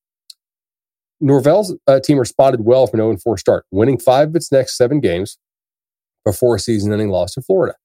Norvell's 1.20 1.76
uh, 1.88 2.00
team 2.00 2.18
responded 2.18 2.62
well 2.62 2.88
from 2.88 3.00
an 3.00 3.06
0 3.06 3.18
4 3.24 3.38
start, 3.38 3.66
winning 3.72 4.00
five 4.00 4.30
of 4.30 4.36
its 4.36 4.52
next 4.52 4.78
seven 4.78 5.00
games 5.00 5.38
before 6.26 6.56
a 6.56 6.60
season 6.60 6.92
ending 6.92 7.10
loss 7.10 7.34
to 7.34 7.42
Florida. 7.42 7.76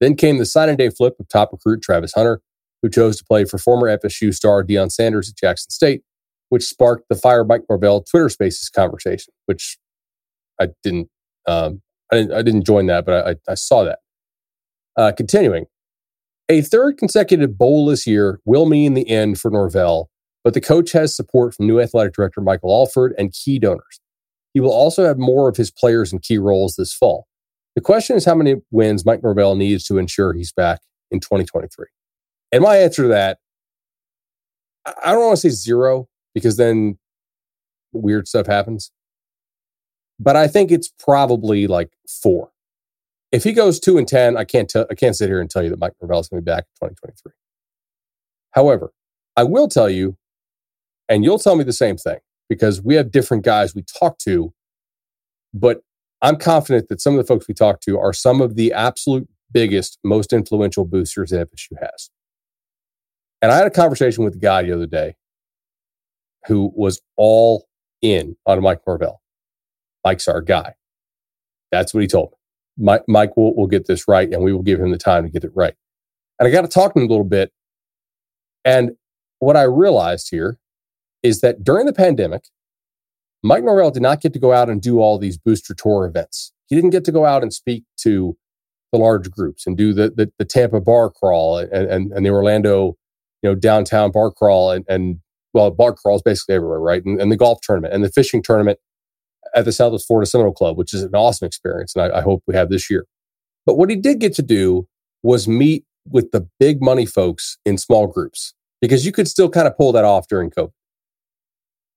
Then 0.00 0.14
came 0.14 0.38
the 0.38 0.46
signing 0.46 0.76
day 0.76 0.90
flip 0.90 1.14
of 1.18 1.28
top 1.28 1.52
recruit 1.52 1.82
Travis 1.82 2.12
Hunter, 2.14 2.40
who 2.82 2.88
chose 2.88 3.16
to 3.18 3.24
play 3.24 3.44
for 3.44 3.58
former 3.58 3.96
FSU 3.98 4.32
star 4.32 4.64
Deion 4.64 4.90
Sanders 4.90 5.28
at 5.28 5.36
Jackson 5.36 5.70
State 5.70 6.02
which 6.48 6.64
sparked 6.64 7.04
the 7.08 7.16
Fire 7.16 7.44
Mike 7.44 7.62
Norvell 7.68 8.02
Twitter 8.02 8.28
Spaces 8.28 8.68
conversation, 8.68 9.32
which 9.46 9.78
I 10.60 10.68
didn't, 10.82 11.08
um, 11.46 11.82
I 12.12 12.16
didn't, 12.16 12.32
I 12.32 12.42
didn't 12.42 12.64
join 12.64 12.86
that, 12.86 13.04
but 13.04 13.26
I, 13.26 13.52
I 13.52 13.54
saw 13.54 13.84
that. 13.84 13.98
Uh, 14.96 15.12
continuing, 15.16 15.66
a 16.48 16.62
third 16.62 16.96
consecutive 16.96 17.58
bowl 17.58 17.86
this 17.86 18.06
year 18.06 18.40
will 18.44 18.66
mean 18.66 18.94
the 18.94 19.08
end 19.08 19.38
for 19.38 19.50
Norvell, 19.50 20.10
but 20.42 20.54
the 20.54 20.60
coach 20.60 20.92
has 20.92 21.14
support 21.14 21.54
from 21.54 21.66
new 21.66 21.80
athletic 21.80 22.14
director 22.14 22.40
Michael 22.40 22.72
Alford 22.72 23.14
and 23.18 23.32
key 23.32 23.58
donors. 23.58 24.00
He 24.54 24.60
will 24.60 24.72
also 24.72 25.04
have 25.04 25.18
more 25.18 25.48
of 25.48 25.56
his 25.56 25.70
players 25.70 26.12
in 26.12 26.20
key 26.20 26.38
roles 26.38 26.76
this 26.76 26.94
fall. 26.94 27.26
The 27.76 27.82
question 27.82 28.16
is 28.16 28.24
how 28.24 28.34
many 28.34 28.56
wins 28.70 29.04
Mike 29.04 29.22
Norvell 29.22 29.54
needs 29.54 29.84
to 29.84 29.98
ensure 29.98 30.32
he's 30.32 30.52
back 30.52 30.80
in 31.10 31.20
2023. 31.20 31.86
And 32.50 32.62
my 32.62 32.78
answer 32.78 33.02
to 33.02 33.08
that, 33.08 33.38
I 34.86 35.12
don't 35.12 35.26
want 35.26 35.36
to 35.38 35.50
say 35.50 35.54
zero 35.54 36.08
because 36.38 36.56
then 36.56 36.98
weird 37.92 38.28
stuff 38.28 38.46
happens. 38.46 38.92
But 40.18 40.36
I 40.36 40.48
think 40.48 40.70
it's 40.70 40.88
probably 40.88 41.66
like 41.66 41.90
four. 42.08 42.50
If 43.30 43.44
he 43.44 43.52
goes 43.52 43.78
two 43.78 43.98
and 43.98 44.08
ten, 44.08 44.36
I 44.36 44.44
can't 44.44 44.68
tell. 44.68 44.86
I 44.90 44.94
can't 44.94 45.16
sit 45.16 45.28
here 45.28 45.40
and 45.40 45.50
tell 45.50 45.62
you 45.62 45.70
that 45.70 45.78
Mike 45.78 45.92
Norvell 46.00 46.20
is 46.20 46.28
going 46.28 46.38
to 46.40 46.42
be 46.42 46.50
back 46.50 46.64
in 46.82 46.88
2023. 46.88 47.32
However, 48.52 48.92
I 49.36 49.44
will 49.44 49.68
tell 49.68 49.88
you, 49.90 50.16
and 51.08 51.24
you'll 51.24 51.38
tell 51.38 51.56
me 51.56 51.64
the 51.64 51.72
same 51.72 51.96
thing. 51.96 52.18
because 52.48 52.82
we 52.82 52.94
have 52.94 53.10
different 53.10 53.44
guys 53.44 53.74
we 53.74 53.82
talk 53.82 54.18
to, 54.18 54.52
but 55.52 55.82
I'm 56.22 56.36
confident 56.36 56.88
that 56.88 57.00
some 57.00 57.14
of 57.14 57.18
the 57.18 57.26
folks 57.28 57.46
we 57.46 57.54
talk 57.54 57.80
to 57.82 57.98
are 57.98 58.12
some 58.12 58.40
of 58.40 58.56
the 58.56 58.72
absolute 58.72 59.28
biggest, 59.52 59.98
most 60.02 60.32
influential 60.32 60.84
boosters 60.84 61.30
that 61.30 61.50
FSU 61.50 61.78
has. 61.80 62.10
And 63.40 63.52
I 63.52 63.56
had 63.56 63.66
a 63.66 63.70
conversation 63.70 64.24
with 64.24 64.34
a 64.34 64.38
guy 64.38 64.62
the 64.62 64.72
other 64.72 64.86
day 64.86 65.16
who 66.46 66.72
was 66.74 67.00
all 67.16 67.66
in 68.02 68.36
on 68.46 68.62
Mike 68.62 68.80
Norvell. 68.86 69.20
Mike's 70.04 70.28
our 70.28 70.40
guy. 70.40 70.74
That's 71.70 71.92
what 71.92 72.00
he 72.00 72.06
told 72.06 72.30
me. 72.30 72.84
Mike, 72.84 73.02
Mike 73.08 73.36
will, 73.36 73.54
will 73.56 73.66
get 73.66 73.86
this 73.86 74.06
right 74.06 74.32
and 74.32 74.42
we 74.42 74.52
will 74.52 74.62
give 74.62 74.80
him 74.80 74.90
the 74.90 74.98
time 74.98 75.24
to 75.24 75.30
get 75.30 75.44
it 75.44 75.50
right. 75.54 75.74
And 76.38 76.46
I 76.46 76.50
got 76.50 76.62
to 76.62 76.68
talk 76.68 76.94
to 76.94 77.00
him 77.00 77.06
a 77.06 77.10
little 77.10 77.24
bit. 77.24 77.52
And 78.64 78.92
what 79.40 79.56
I 79.56 79.62
realized 79.62 80.28
here 80.30 80.58
is 81.22 81.40
that 81.40 81.64
during 81.64 81.86
the 81.86 81.92
pandemic, 81.92 82.44
Mike 83.42 83.64
Norvell 83.64 83.90
did 83.90 84.02
not 84.02 84.20
get 84.20 84.32
to 84.32 84.38
go 84.38 84.52
out 84.52 84.68
and 84.68 84.80
do 84.80 85.00
all 85.00 85.18
these 85.18 85.36
booster 85.36 85.74
tour 85.74 86.06
events. 86.06 86.52
He 86.66 86.76
didn't 86.76 86.90
get 86.90 87.04
to 87.04 87.12
go 87.12 87.24
out 87.24 87.42
and 87.42 87.52
speak 87.52 87.84
to 87.98 88.36
the 88.92 88.98
large 88.98 89.30
groups 89.30 89.66
and 89.66 89.76
do 89.76 89.92
the 89.92 90.10
the, 90.10 90.32
the 90.38 90.44
Tampa 90.44 90.80
bar 90.80 91.10
crawl 91.10 91.58
and, 91.58 91.72
and, 91.72 92.12
and 92.12 92.24
the 92.24 92.30
Orlando, 92.30 92.96
you 93.42 93.50
know, 93.50 93.54
downtown 93.54 94.10
bar 94.10 94.30
crawl 94.30 94.70
and, 94.70 94.84
and 94.88 95.20
well, 95.52 95.70
bar 95.70 95.94
crawls 95.94 96.22
basically 96.22 96.54
everywhere, 96.54 96.80
right? 96.80 97.04
And, 97.04 97.20
and 97.20 97.32
the 97.32 97.36
golf 97.36 97.60
tournament 97.62 97.94
and 97.94 98.04
the 98.04 98.10
fishing 98.10 98.42
tournament 98.42 98.78
at 99.54 99.64
the 99.64 99.72
Southwest 99.72 100.06
Florida 100.06 100.28
Seminole 100.28 100.52
Club, 100.52 100.76
which 100.76 100.92
is 100.92 101.02
an 101.02 101.14
awesome 101.14 101.46
experience. 101.46 101.94
And 101.96 102.12
I, 102.12 102.18
I 102.18 102.22
hope 102.22 102.42
we 102.46 102.54
have 102.54 102.70
this 102.70 102.90
year. 102.90 103.06
But 103.66 103.76
what 103.76 103.90
he 103.90 103.96
did 103.96 104.20
get 104.20 104.34
to 104.34 104.42
do 104.42 104.86
was 105.22 105.48
meet 105.48 105.84
with 106.06 106.30
the 106.30 106.48
big 106.58 106.82
money 106.82 107.06
folks 107.06 107.58
in 107.64 107.78
small 107.78 108.06
groups 108.06 108.54
because 108.80 109.04
you 109.04 109.12
could 109.12 109.28
still 109.28 109.48
kind 109.48 109.66
of 109.66 109.76
pull 109.76 109.92
that 109.92 110.04
off 110.04 110.28
during 110.28 110.50
COVID. 110.50 110.70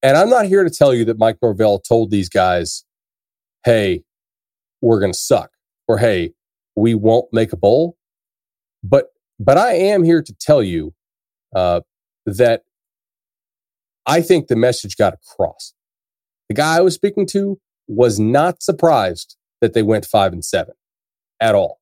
And 0.04 0.18
I'm 0.18 0.30
not 0.30 0.46
here 0.46 0.64
to 0.64 0.70
tell 0.70 0.94
you 0.94 1.06
that 1.06 1.20
Mike 1.20 1.38
Norvell 1.42 1.80
told 1.80 2.10
these 2.10 2.28
guys, 2.28 2.84
hey, 3.64 4.04
we're 4.82 5.00
going 5.00 5.12
to 5.12 5.18
suck, 5.18 5.52
or 5.88 6.00
hey, 6.00 6.34
we 6.76 6.96
won't 6.96 7.32
make 7.32 7.54
a 7.54 7.58
bowl. 7.58 7.98
But 8.84 9.08
but 9.40 9.58
I 9.58 9.74
am 9.74 10.04
here 10.04 10.22
to 10.22 10.34
tell 10.40 10.64
you 10.64 10.94
uh, 11.56 11.82
that 12.26 12.64
I 14.06 14.22
think 14.22 14.48
the 14.48 14.56
message 14.56 14.98
got 14.98 15.14
across. 15.14 15.74
The 16.50 16.56
guy 16.56 16.78
I 16.78 16.82
was 16.82 16.96
speaking 16.96 17.26
to 17.28 17.60
was 17.88 18.20
not 18.20 18.62
surprised 18.62 19.38
that 19.62 19.74
they 19.74 19.84
went 19.84 20.06
five 20.06 20.34
and 20.34 20.44
seven 20.44 20.74
at 21.40 21.56
all. 21.56 21.80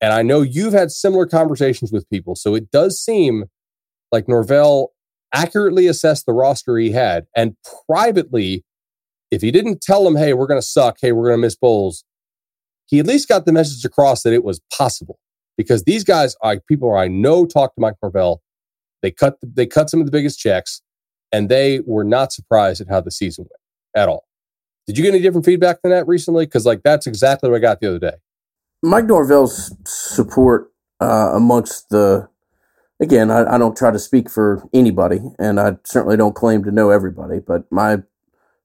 And 0.00 0.12
I 0.12 0.22
know 0.22 0.42
you've 0.42 0.72
had 0.72 0.90
similar 0.90 1.26
conversations 1.26 1.90
with 1.90 2.08
people. 2.10 2.36
So 2.36 2.54
it 2.54 2.70
does 2.70 3.00
seem 3.00 3.46
like 4.12 4.28
Norvell 4.28 4.92
accurately 5.32 5.86
assessed 5.86 6.26
the 6.26 6.32
roster 6.32 6.76
he 6.78 6.92
had. 6.92 7.26
And 7.34 7.56
privately, 7.86 8.64
if 9.30 9.42
he 9.42 9.50
didn't 9.50 9.80
tell 9.80 10.04
them, 10.04 10.16
hey, 10.16 10.32
we're 10.32 10.46
going 10.46 10.60
to 10.60 10.66
suck, 10.66 10.98
hey, 11.00 11.12
we're 11.12 11.28
going 11.28 11.38
to 11.38 11.46
miss 11.46 11.56
bowls, 11.56 12.04
he 12.86 12.98
at 12.98 13.06
least 13.06 13.28
got 13.28 13.44
the 13.44 13.52
message 13.52 13.84
across 13.84 14.22
that 14.22 14.32
it 14.32 14.44
was 14.44 14.60
possible. 14.72 15.18
Because 15.56 15.84
these 15.84 16.04
guys, 16.04 16.36
I, 16.42 16.60
people 16.68 16.94
I 16.94 17.08
know 17.08 17.44
talk 17.44 17.74
to 17.74 17.80
Mike 17.80 17.96
Norvell, 18.02 18.40
they 19.02 19.10
cut 19.10 19.38
they 19.42 19.66
cut 19.66 19.90
some 19.90 20.00
of 20.00 20.06
the 20.06 20.12
biggest 20.12 20.38
checks, 20.38 20.82
and 21.32 21.48
they 21.48 21.80
were 21.80 22.04
not 22.04 22.32
surprised 22.32 22.80
at 22.80 22.88
how 22.88 23.00
the 23.00 23.10
season 23.10 23.44
went 23.44 24.04
at 24.04 24.08
all. 24.08 24.24
Did 24.86 24.96
you 24.96 25.04
get 25.04 25.14
any 25.14 25.22
different 25.22 25.44
feedback 25.44 25.82
than 25.82 25.90
that 25.92 26.06
recently? 26.06 26.46
Because 26.46 26.66
like 26.66 26.82
that's 26.82 27.06
exactly 27.06 27.50
what 27.50 27.56
I 27.56 27.60
got 27.60 27.80
the 27.80 27.88
other 27.88 27.98
day. 27.98 28.16
Mike 28.82 29.06
Norvell's 29.06 29.74
support 29.84 30.72
uh, 31.00 31.32
amongst 31.34 31.90
the 31.90 32.28
again, 33.00 33.30
I, 33.30 33.54
I, 33.54 33.58
don't 33.58 33.76
try 33.76 33.90
to 33.90 33.98
speak 33.98 34.28
for 34.30 34.66
anybody, 34.72 35.20
and 35.38 35.60
I 35.60 35.76
certainly 35.84 36.16
don't 36.16 36.34
claim 36.34 36.64
to 36.64 36.70
know 36.70 36.90
everybody, 36.90 37.38
but 37.38 37.70
my 37.70 37.98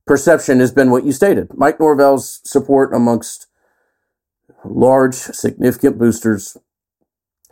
perception 0.07 0.59
has 0.59 0.71
been 0.71 0.91
what 0.91 1.05
you 1.05 1.11
stated. 1.11 1.49
Mike 1.53 1.79
Norvell's 1.79 2.41
support 2.43 2.93
amongst 2.93 3.47
large, 4.65 5.13
significant 5.13 5.97
boosters 5.97 6.57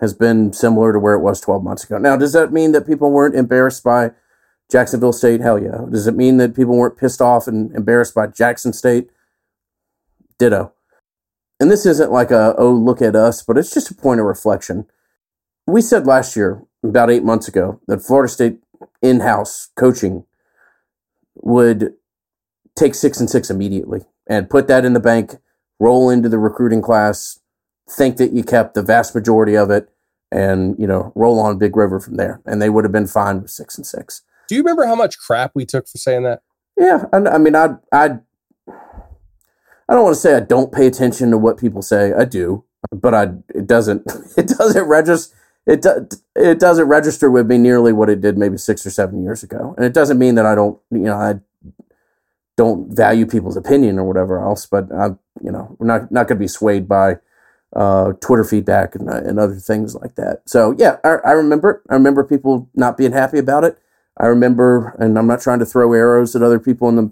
has 0.01 0.13
been 0.13 0.51
similar 0.51 0.91
to 0.91 0.99
where 0.99 1.13
it 1.13 1.21
was 1.21 1.39
12 1.39 1.63
months 1.63 1.83
ago. 1.83 1.97
Now, 1.97 2.17
does 2.17 2.33
that 2.33 2.51
mean 2.51 2.73
that 2.73 2.87
people 2.87 3.11
weren't 3.11 3.35
embarrassed 3.35 3.83
by 3.83 4.11
Jacksonville 4.69 5.13
State? 5.13 5.41
Hell 5.41 5.61
yeah. 5.61 5.85
Does 5.89 6.07
it 6.07 6.15
mean 6.15 6.37
that 6.37 6.55
people 6.55 6.75
weren't 6.75 6.97
pissed 6.97 7.21
off 7.21 7.47
and 7.47 7.73
embarrassed 7.75 8.15
by 8.15 8.27
Jackson 8.27 8.73
State? 8.73 9.09
Ditto. 10.39 10.73
And 11.59 11.69
this 11.69 11.85
isn't 11.85 12.11
like 12.11 12.31
a, 12.31 12.55
oh, 12.57 12.73
look 12.73 13.01
at 13.01 13.15
us, 13.15 13.43
but 13.43 13.57
it's 13.57 13.73
just 13.73 13.91
a 13.91 13.95
point 13.95 14.19
of 14.19 14.25
reflection. 14.25 14.87
We 15.67 15.81
said 15.81 16.07
last 16.07 16.35
year, 16.35 16.63
about 16.83 17.11
eight 17.11 17.23
months 17.23 17.47
ago, 17.47 17.79
that 17.87 18.01
Florida 18.01 18.27
State 18.27 18.59
in 19.03 19.19
house 19.19 19.69
coaching 19.75 20.25
would 21.35 21.93
take 22.75 22.95
six 22.95 23.19
and 23.19 23.29
six 23.29 23.51
immediately 23.51 24.01
and 24.27 24.49
put 24.49 24.67
that 24.67 24.83
in 24.83 24.93
the 24.93 24.99
bank 24.99 25.35
roll 25.81 26.11
into 26.11 26.29
the 26.29 26.37
recruiting 26.37 26.81
class, 26.81 27.39
think 27.91 28.17
that 28.17 28.33
you 28.33 28.43
kept 28.43 28.73
the 28.73 28.81
vast 28.81 29.13
majority 29.15 29.55
of 29.55 29.69
it, 29.69 29.89
and 30.31 30.75
you 30.79 30.87
know 30.87 31.11
roll 31.15 31.39
on 31.39 31.57
Big 31.57 31.75
River 31.75 31.99
from 31.99 32.15
there, 32.15 32.41
and 32.45 32.61
they 32.61 32.69
would 32.69 32.85
have 32.85 32.91
been 32.91 33.07
fine 33.07 33.41
with 33.41 33.51
six 33.51 33.77
and 33.77 33.85
six. 33.85 34.21
Do 34.47 34.55
you 34.55 34.61
remember 34.61 34.85
how 34.85 34.95
much 34.95 35.17
crap 35.17 35.51
we 35.53 35.65
took 35.65 35.87
for 35.87 35.97
saying 35.97 36.23
that? 36.23 36.41
Yeah, 36.77 37.05
I, 37.13 37.17
I 37.17 37.37
mean, 37.37 37.55
I, 37.55 37.75
I, 37.91 38.19
I 38.67 39.93
don't 39.93 40.03
want 40.03 40.15
to 40.15 40.21
say 40.21 40.35
I 40.35 40.39
don't 40.39 40.71
pay 40.73 40.87
attention 40.87 41.31
to 41.31 41.37
what 41.37 41.57
people 41.57 41.81
say. 41.81 42.13
I 42.13 42.25
do, 42.25 42.65
but 42.91 43.13
I 43.13 43.33
it 43.53 43.67
doesn't 43.67 44.03
it 44.37 44.47
doesn't 44.47 44.85
register 44.85 45.35
it 45.67 45.81
do, 45.83 46.07
it 46.35 46.59
doesn't 46.59 46.87
register 46.87 47.29
with 47.29 47.47
me 47.47 47.57
nearly 47.57 47.93
what 47.93 48.09
it 48.09 48.19
did 48.19 48.37
maybe 48.37 48.57
six 48.57 48.85
or 48.85 48.89
seven 48.89 49.23
years 49.23 49.43
ago, 49.43 49.75
and 49.77 49.85
it 49.85 49.93
doesn't 49.93 50.17
mean 50.17 50.35
that 50.35 50.45
I 50.45 50.55
don't 50.55 50.79
you 50.89 50.99
know 50.99 51.15
I 51.15 51.35
don't 52.57 52.95
value 52.95 53.25
people's 53.25 53.57
opinion 53.57 53.99
or 53.99 54.03
whatever 54.03 54.39
else. 54.39 54.65
But 54.65 54.91
I, 54.91 55.07
you 55.43 55.51
know, 55.51 55.75
we're 55.79 55.87
not 55.87 56.11
not 56.11 56.27
going 56.27 56.37
to 56.37 56.43
be 56.43 56.47
swayed 56.47 56.87
by 56.87 57.17
uh, 57.75 58.13
Twitter 58.21 58.43
feedback 58.43 58.95
and, 58.95 59.09
uh, 59.09 59.21
and 59.23 59.39
other 59.39 59.55
things 59.55 59.95
like 59.95 60.15
that. 60.15 60.41
So 60.45 60.75
yeah, 60.77 60.97
I, 61.03 61.17
I 61.25 61.31
remember. 61.31 61.83
I 61.89 61.93
remember 61.93 62.23
people 62.23 62.69
not 62.75 62.97
being 62.97 63.11
happy 63.11 63.37
about 63.37 63.63
it. 63.63 63.77
I 64.17 64.27
remember, 64.27 64.95
and 64.99 65.17
I'm 65.17 65.27
not 65.27 65.41
trying 65.41 65.59
to 65.59 65.65
throw 65.65 65.93
arrows 65.93 66.35
at 66.35 66.43
other 66.43 66.59
people 66.59 66.89
in 66.89 66.95
the 66.95 67.11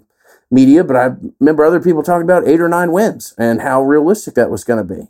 media, 0.50 0.84
but 0.84 0.96
I 0.96 1.10
remember 1.38 1.64
other 1.64 1.80
people 1.80 2.02
talking 2.02 2.24
about 2.24 2.46
eight 2.46 2.60
or 2.60 2.68
nine 2.68 2.92
wins 2.92 3.34
and 3.38 3.62
how 3.62 3.82
realistic 3.82 4.34
that 4.34 4.50
was 4.50 4.64
going 4.64 4.86
to 4.86 4.94
be. 4.94 5.08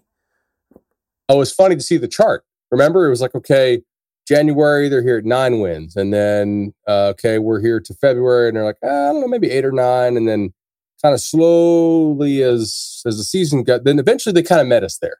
Oh, 1.29 1.37
was 1.37 1.53
funny 1.53 1.77
to 1.77 1.83
see 1.83 1.97
the 1.97 2.09
chart. 2.09 2.45
Remember, 2.71 3.07
it 3.07 3.11
was 3.11 3.21
like, 3.21 3.35
okay, 3.35 3.83
January, 4.27 4.89
they're 4.89 5.03
here 5.03 5.19
at 5.19 5.25
nine 5.25 5.61
wins. 5.61 5.97
And 5.97 6.13
then, 6.13 6.73
uh, 6.87 7.09
okay, 7.09 7.39
we're 7.39 7.61
here 7.61 7.81
to 7.81 7.95
February 7.95 8.49
and 8.49 8.57
they're 8.57 8.65
like, 8.65 8.79
ah, 8.85 8.87
I 8.87 9.13
don't 9.13 9.21
know, 9.21 9.29
maybe 9.29 9.51
eight 9.51 9.65
or 9.65 9.73
nine. 9.73 10.17
And 10.17 10.29
then 10.29 10.53
kind 11.03 11.15
of 11.15 11.21
slowly 11.21 12.43
as, 12.43 13.03
as 13.07 13.17
the 13.17 13.25
season 13.25 13.65
got, 13.65 13.85
then 13.85 13.99
eventually 13.99 14.33
they 14.33 14.43
kind 14.43 14.61
of 14.61 14.67
met 14.67 14.85
us 14.85 14.99
there, 14.99 15.17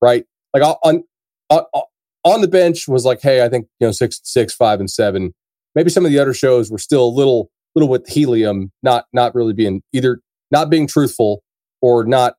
right? 0.00 0.24
Like 0.54 0.62
on, 0.62 0.76
on, 0.82 1.04
uh, 1.50 1.62
uh, 1.74 1.80
on 2.24 2.40
the 2.40 2.48
bench 2.48 2.86
was 2.88 3.04
like, 3.04 3.20
hey, 3.22 3.44
I 3.44 3.48
think, 3.48 3.66
you 3.78 3.86
know, 3.86 3.92
six, 3.92 4.20
six, 4.24 4.54
five, 4.54 4.80
and 4.80 4.90
seven. 4.90 5.32
Maybe 5.74 5.90
some 5.90 6.04
of 6.04 6.10
the 6.10 6.18
other 6.18 6.34
shows 6.34 6.70
were 6.70 6.78
still 6.78 7.04
a 7.04 7.10
little, 7.14 7.50
little 7.74 7.88
with 7.88 8.06
helium, 8.08 8.72
not, 8.82 9.06
not 9.12 9.34
really 9.34 9.54
being 9.54 9.82
either 9.92 10.20
not 10.50 10.68
being 10.68 10.86
truthful 10.86 11.42
or 11.80 12.04
not, 12.04 12.34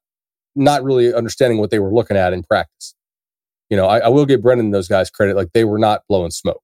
not 0.56 0.84
really 0.84 1.14
understanding 1.14 1.60
what 1.60 1.72
they 1.72 1.80
were 1.80 1.94
looking 1.94 2.18
at 2.18 2.34
in 2.34 2.44
practice 2.44 2.94
you 3.72 3.78
know, 3.78 3.88
I, 3.88 4.00
I 4.00 4.10
will 4.10 4.26
give 4.26 4.44
Brennan 4.44 4.72
those 4.72 4.90
guys 4.90 5.10
credit. 5.10 5.36
Like 5.36 5.54
they 5.54 5.64
were 5.64 5.80
not 5.80 6.04
blowing 6.08 6.30
smoke. 6.30 6.62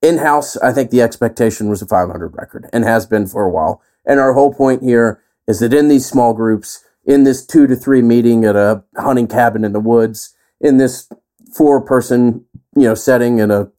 In 0.00 0.18
house, 0.18 0.56
I 0.56 0.72
think 0.72 0.90
the 0.90 1.02
expectation 1.02 1.68
was 1.68 1.82
a 1.82 1.86
500 1.86 2.34
record 2.34 2.68
and 2.72 2.84
has 2.84 3.04
been 3.06 3.26
for 3.26 3.44
a 3.44 3.50
while. 3.50 3.82
And 4.06 4.18
our 4.18 4.32
whole 4.32 4.54
point 4.54 4.82
here 4.82 5.22
is 5.46 5.60
that 5.60 5.74
in 5.74 5.88
these 5.88 6.06
small 6.06 6.32
groups, 6.32 6.82
in 7.08 7.24
this 7.24 7.44
two 7.44 7.66
to 7.66 7.74
three 7.74 8.02
meeting 8.02 8.44
at 8.44 8.54
a 8.54 8.84
hunting 8.98 9.26
cabin 9.26 9.64
in 9.64 9.72
the 9.72 9.80
woods, 9.80 10.36
in 10.60 10.76
this 10.76 11.08
four 11.56 11.80
person, 11.80 12.44
you 12.76 12.82
know, 12.82 12.94
setting 12.94 13.38
in 13.38 13.50
a, 13.50 13.70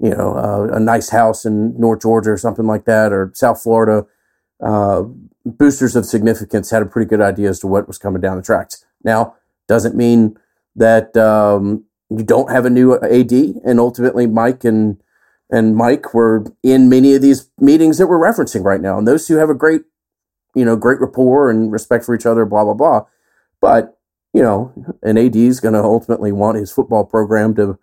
you 0.00 0.10
know, 0.10 0.34
uh, 0.36 0.76
a 0.76 0.78
nice 0.78 1.08
house 1.08 1.46
in 1.46 1.74
North 1.80 2.02
Georgia 2.02 2.30
or 2.30 2.36
something 2.36 2.66
like 2.66 2.84
that, 2.84 3.10
or 3.10 3.32
South 3.34 3.62
Florida, 3.62 4.06
uh, 4.62 5.02
boosters 5.46 5.96
of 5.96 6.04
significance 6.04 6.70
had 6.70 6.82
a 6.82 6.86
pretty 6.86 7.08
good 7.08 7.22
idea 7.22 7.48
as 7.48 7.58
to 7.60 7.66
what 7.66 7.88
was 7.88 7.98
coming 7.98 8.20
down 8.20 8.36
the 8.36 8.42
tracks. 8.42 8.84
Now, 9.02 9.34
doesn't 9.66 9.96
mean 9.96 10.36
that 10.76 11.16
um, 11.16 11.84
you 12.10 12.22
don't 12.22 12.50
have 12.50 12.66
a 12.66 12.70
new 12.70 12.96
AD, 13.00 13.32
and 13.32 13.80
ultimately 13.80 14.26
Mike 14.26 14.64
and 14.64 15.02
and 15.50 15.74
Mike 15.74 16.12
were 16.12 16.44
in 16.62 16.90
many 16.90 17.14
of 17.14 17.22
these 17.22 17.50
meetings 17.58 17.96
that 17.96 18.08
we're 18.08 18.18
referencing 18.18 18.62
right 18.62 18.82
now, 18.82 18.98
and 18.98 19.08
those 19.08 19.26
two 19.26 19.36
have 19.36 19.48
a 19.48 19.54
great, 19.54 19.80
you 20.58 20.64
know, 20.64 20.76
great 20.76 21.00
rapport 21.00 21.50
and 21.50 21.70
respect 21.70 22.04
for 22.04 22.14
each 22.14 22.26
other, 22.26 22.44
blah 22.44 22.64
blah 22.64 22.74
blah. 22.74 23.06
But 23.60 23.98
you 24.32 24.42
know, 24.42 24.72
an 25.02 25.16
AD 25.16 25.36
is 25.36 25.60
going 25.60 25.74
to 25.74 25.82
ultimately 25.82 26.32
want 26.32 26.58
his 26.58 26.70
football 26.70 27.04
program 27.04 27.54
to 27.54 27.78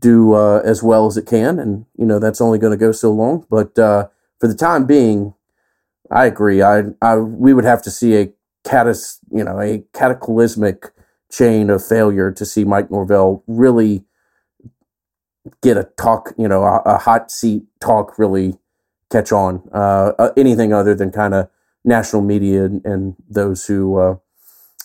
do 0.00 0.34
uh, 0.34 0.60
as 0.64 0.82
well 0.82 1.06
as 1.06 1.16
it 1.16 1.26
can, 1.26 1.58
and 1.58 1.86
you 1.96 2.06
know 2.06 2.18
that's 2.18 2.40
only 2.40 2.58
going 2.58 2.72
to 2.72 2.76
go 2.76 2.92
so 2.92 3.12
long. 3.12 3.46
But 3.48 3.78
uh, 3.78 4.08
for 4.40 4.48
the 4.48 4.54
time 4.54 4.86
being, 4.86 5.34
I 6.10 6.26
agree. 6.26 6.62
I, 6.62 6.84
I 7.00 7.16
we 7.16 7.54
would 7.54 7.64
have 7.64 7.82
to 7.82 7.90
see 7.90 8.16
a 8.16 8.32
catas, 8.64 9.18
you 9.30 9.44
know, 9.44 9.60
a 9.60 9.84
cataclysmic 9.92 10.90
chain 11.30 11.70
of 11.70 11.86
failure 11.86 12.30
to 12.32 12.44
see 12.44 12.64
Mike 12.64 12.90
Norvell 12.90 13.42
really 13.46 14.04
get 15.62 15.76
a 15.76 15.84
talk, 15.98 16.32
you 16.38 16.48
know, 16.48 16.64
a, 16.64 16.78
a 16.86 16.98
hot 16.98 17.30
seat 17.30 17.64
talk 17.80 18.18
really 18.18 18.54
catch 19.10 19.32
on. 19.32 19.62
Uh, 19.72 20.12
uh 20.18 20.32
anything 20.36 20.72
other 20.72 20.94
than 20.94 21.10
kind 21.10 21.34
of 21.34 21.48
national 21.84 22.22
media 22.22 22.64
and, 22.64 22.84
and 22.84 23.14
those 23.28 23.66
who 23.66 23.98
uh, 23.98 24.16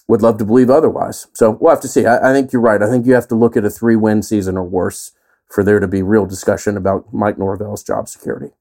would 0.08 0.22
love 0.22 0.38
to 0.38 0.46
believe 0.46 0.70
otherwise. 0.70 1.28
So 1.34 1.52
we'll 1.52 1.70
have 1.70 1.82
to 1.82 1.88
see. 1.88 2.06
I, 2.06 2.32
I, 2.32 2.34
think 2.34 2.52
you're 2.52 2.62
right. 2.62 2.82
I 2.82 2.90
think 2.90 3.06
you 3.06 3.14
have 3.14 3.28
to 3.30 3.36
look 3.36 3.56
at 3.56 3.64
a 3.64 3.70
three 3.70 3.96
win 3.96 4.22
season 4.22 4.58
or 4.58 4.64
worse 4.64 5.12
for 5.48 5.64
there 5.64 5.80
to 5.80 5.88
be 5.88 6.02
real 6.02 6.26
discussion 6.26 6.78
about 6.78 7.14
Mike 7.14 7.38
Norvell's 7.38 7.84
job 7.84 8.08
security. 8.10 8.54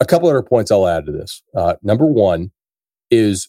A 0.00 0.06
couple 0.06 0.28
other 0.28 0.42
points 0.42 0.70
I'll 0.70 0.88
add 0.88 1.06
to 1.06 1.12
this. 1.12 1.42
Uh, 1.54 1.74
number 1.82 2.06
one 2.06 2.52
is 3.10 3.48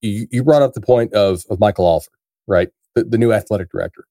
you, 0.00 0.26
you, 0.30 0.44
brought 0.44 0.62
up 0.62 0.74
the 0.74 0.80
point 0.80 1.12
of, 1.14 1.44
of 1.50 1.58
Michael 1.58 1.86
Alford, 1.86 2.12
right? 2.46 2.68
The, 2.94 3.04
the 3.04 3.18
new 3.18 3.32
athletic 3.32 3.70
director. 3.70 4.04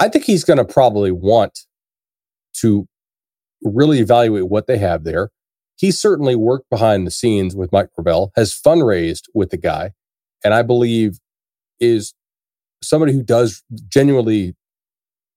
I 0.00 0.08
think 0.08 0.24
he's 0.24 0.44
going 0.44 0.56
to 0.56 0.64
probably 0.64 1.12
want 1.12 1.60
to 2.54 2.88
really 3.62 4.00
evaluate 4.00 4.48
what 4.48 4.66
they 4.66 4.78
have 4.78 5.04
there. 5.04 5.30
He 5.80 5.90
certainly 5.90 6.36
worked 6.36 6.68
behind 6.68 7.06
the 7.06 7.10
scenes 7.10 7.56
with 7.56 7.72
Mike 7.72 7.88
Norvell, 7.96 8.32
has 8.36 8.52
fundraised 8.52 9.22
with 9.32 9.48
the 9.48 9.56
guy, 9.56 9.92
and 10.44 10.52
I 10.52 10.60
believe 10.60 11.20
is 11.80 12.12
somebody 12.82 13.14
who 13.14 13.22
does 13.22 13.62
genuinely 13.88 14.54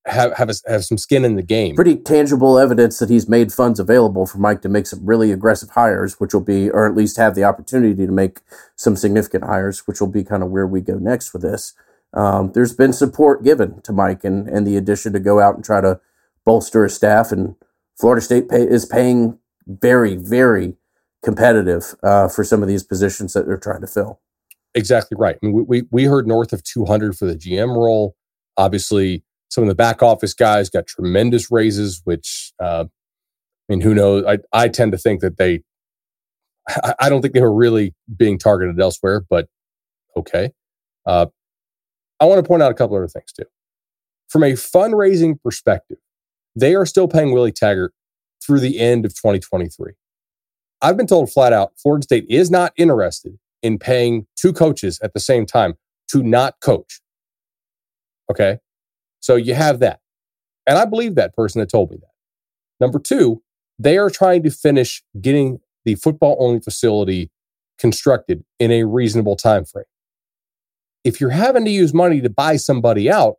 have 0.05 0.33
have, 0.33 0.49
a, 0.49 0.55
have 0.67 0.83
some 0.83 0.97
skin 0.97 1.23
in 1.23 1.37
the 1.37 1.43
game. 1.43 1.75
Pretty 1.75 1.95
tangible 1.95 2.59
evidence 2.59 2.99
that 2.99 3.09
he's 3.09 3.29
made 3.29 3.53
funds 3.53 3.79
available 3.79 4.25
for 4.25 4.37
Mike 4.37 4.61
to 4.63 4.69
make 4.69 4.85
some 4.85 4.99
really 5.05 5.31
aggressive 5.31 5.69
hires, 5.69 6.19
which 6.19 6.33
will 6.33 6.41
be, 6.41 6.69
or 6.69 6.85
at 6.85 6.95
least 6.95 7.15
have 7.15 7.35
the 7.35 7.45
opportunity 7.45 8.05
to 8.05 8.11
make 8.11 8.41
some 8.75 8.97
significant 8.97 9.45
hires, 9.45 9.87
which 9.87 10.01
will 10.01 10.09
be 10.09 10.25
kind 10.25 10.43
of 10.43 10.49
where 10.49 10.67
we 10.67 10.81
go 10.81 10.95
next 10.95 11.31
with 11.31 11.41
this. 11.41 11.73
Um, 12.13 12.51
there's 12.51 12.73
been 12.73 12.91
support 12.91 13.45
given 13.45 13.81
to 13.83 13.93
Mike 13.93 14.25
and 14.25 14.49
and 14.49 14.67
the 14.67 14.75
addition 14.75 15.13
to 15.13 15.21
go 15.21 15.39
out 15.39 15.55
and 15.55 15.63
try 15.63 15.79
to 15.79 16.01
bolster 16.43 16.83
his 16.83 16.93
staff, 16.93 17.31
and 17.31 17.55
Florida 17.97 18.21
State 18.21 18.49
pay, 18.49 18.63
is 18.63 18.85
paying 18.85 19.39
very 19.67 20.15
very 20.15 20.75
competitive 21.23 21.95
uh, 22.03 22.27
for 22.27 22.43
some 22.43 22.61
of 22.61 22.67
these 22.67 22.83
positions 22.83 23.33
that 23.33 23.47
they're 23.47 23.57
trying 23.57 23.81
to 23.81 23.87
fill. 23.87 24.19
Exactly 24.75 25.15
right. 25.17 25.37
I 25.41 25.45
mean, 25.45 25.65
we 25.67 25.83
we 25.91 26.05
heard 26.05 26.27
north 26.27 26.51
of 26.53 26.63
200 26.63 27.15
for 27.15 27.25
the 27.25 27.35
GM 27.35 27.75
role. 27.75 28.15
Obviously, 28.57 29.23
some 29.49 29.63
of 29.63 29.67
the 29.67 29.75
back 29.75 30.01
office 30.01 30.33
guys 30.33 30.69
got 30.69 30.87
tremendous 30.87 31.51
raises, 31.51 32.01
which 32.03 32.53
uh, 32.61 32.85
I 32.85 33.73
mean, 33.73 33.81
who 33.81 33.93
knows? 33.93 34.25
I 34.25 34.39
I 34.51 34.67
tend 34.67 34.91
to 34.91 34.97
think 34.97 35.21
that 35.21 35.37
they, 35.37 35.61
I, 36.69 36.95
I 37.01 37.09
don't 37.09 37.21
think 37.21 37.33
they 37.33 37.41
were 37.41 37.53
really 37.53 37.93
being 38.15 38.37
targeted 38.37 38.79
elsewhere, 38.79 39.23
but 39.29 39.47
okay. 40.17 40.51
Uh, 41.05 41.27
I 42.19 42.25
want 42.25 42.43
to 42.43 42.47
point 42.47 42.63
out 42.63 42.71
a 42.71 42.75
couple 42.75 42.95
other 42.95 43.07
things 43.07 43.31
too. 43.31 43.45
From 44.29 44.43
a 44.43 44.53
fundraising 44.53 45.39
perspective, 45.43 45.97
they 46.55 46.73
are 46.73 46.85
still 46.85 47.07
paying 47.07 47.31
Willie 47.31 47.51
Taggart 47.51 47.93
through 48.43 48.59
the 48.59 48.79
end 48.79 49.05
of 49.05 49.13
2023. 49.13 49.93
I've 50.81 50.97
been 50.97 51.07
told 51.07 51.31
flat 51.31 51.53
out 51.53 51.73
Florida 51.77 52.03
State 52.03 52.25
is 52.29 52.51
not 52.51 52.73
interested 52.75 53.37
in 53.61 53.79
paying 53.79 54.27
two 54.35 54.51
coaches 54.51 54.99
at 55.01 55.13
the 55.13 55.19
same 55.19 55.45
time 55.45 55.75
to 56.09 56.21
not 56.21 56.55
coach. 56.61 57.01
Okay. 58.29 58.59
So 59.21 59.35
you 59.35 59.53
have 59.53 59.79
that. 59.79 60.01
And 60.67 60.77
I 60.77 60.85
believe 60.85 61.15
that 61.15 61.35
person 61.35 61.59
that 61.59 61.69
told 61.69 61.91
me 61.91 61.97
that. 61.97 62.11
Number 62.79 62.99
two, 62.99 63.41
they 63.79 63.97
are 63.97 64.09
trying 64.09 64.43
to 64.43 64.51
finish 64.51 65.03
getting 65.19 65.59
the 65.85 65.95
football 65.95 66.37
only 66.39 66.59
facility 66.59 67.31
constructed 67.77 68.43
in 68.59 68.71
a 68.71 68.83
reasonable 68.83 69.35
time 69.35 69.65
frame. 69.65 69.85
If 71.03 71.19
you're 71.19 71.31
having 71.31 71.65
to 71.65 71.71
use 71.71 71.93
money 71.93 72.21
to 72.21 72.29
buy 72.29 72.57
somebody 72.57 73.09
out, 73.09 73.37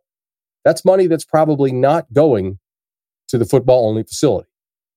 that's 0.63 0.85
money 0.85 1.07
that's 1.07 1.25
probably 1.25 1.71
not 1.71 2.11
going 2.13 2.59
to 3.29 3.37
the 3.37 3.45
football 3.45 3.87
only 3.87 4.03
facility. 4.03 4.49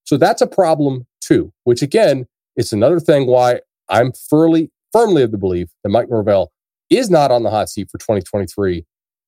So 0.09 0.17
that's 0.17 0.41
a 0.41 0.47
problem 0.47 1.05
too, 1.21 1.53
which 1.65 1.83
again, 1.83 2.25
it's 2.55 2.73
another 2.73 2.99
thing 2.99 3.27
why 3.27 3.59
I'm 3.89 4.11
firmly, 4.11 4.71
firmly 4.91 5.21
of 5.21 5.29
the 5.29 5.37
belief 5.37 5.69
that 5.83 5.89
Mike 5.91 6.09
Norvell 6.09 6.51
is 6.89 7.11
not 7.11 7.29
on 7.29 7.43
the 7.43 7.51
hot 7.51 7.69
seat 7.69 7.91
for 7.91 7.99
2023, 7.99 8.87